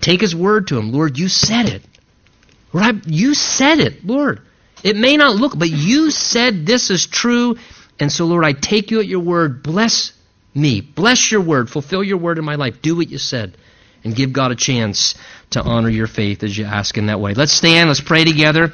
take 0.00 0.20
His 0.20 0.34
word 0.34 0.68
to 0.68 0.78
Him. 0.78 0.90
Lord, 0.90 1.18
you 1.18 1.28
said 1.28 1.66
it. 1.66 1.82
Lord, 2.72 3.06
you 3.06 3.34
said 3.34 3.78
it, 3.78 4.04
Lord. 4.04 4.40
It 4.82 4.96
may 4.96 5.16
not 5.16 5.36
look, 5.36 5.56
but 5.56 5.70
you 5.70 6.10
said 6.10 6.66
this 6.66 6.90
is 6.90 7.06
true 7.06 7.56
and 7.98 8.12
so, 8.12 8.26
Lord, 8.26 8.44
I 8.44 8.52
take 8.52 8.90
you 8.90 9.00
at 9.00 9.06
your 9.06 9.20
word. 9.20 9.62
Bless 9.62 10.12
me. 10.54 10.80
Bless 10.80 11.30
your 11.30 11.40
word. 11.40 11.70
Fulfill 11.70 12.02
your 12.02 12.18
word 12.18 12.38
in 12.38 12.44
my 12.44 12.56
life. 12.56 12.82
Do 12.82 12.96
what 12.96 13.10
you 13.10 13.18
said. 13.18 13.56
And 14.04 14.14
give 14.14 14.32
God 14.32 14.52
a 14.52 14.54
chance 14.54 15.16
to 15.50 15.62
honor 15.62 15.88
your 15.88 16.06
faith 16.06 16.42
as 16.44 16.56
you 16.56 16.64
ask 16.64 16.96
in 16.96 17.06
that 17.06 17.18
way. 17.18 17.34
Let's 17.34 17.52
stand. 17.52 17.88
Let's 17.88 18.00
pray 18.00 18.24
together. 18.24 18.72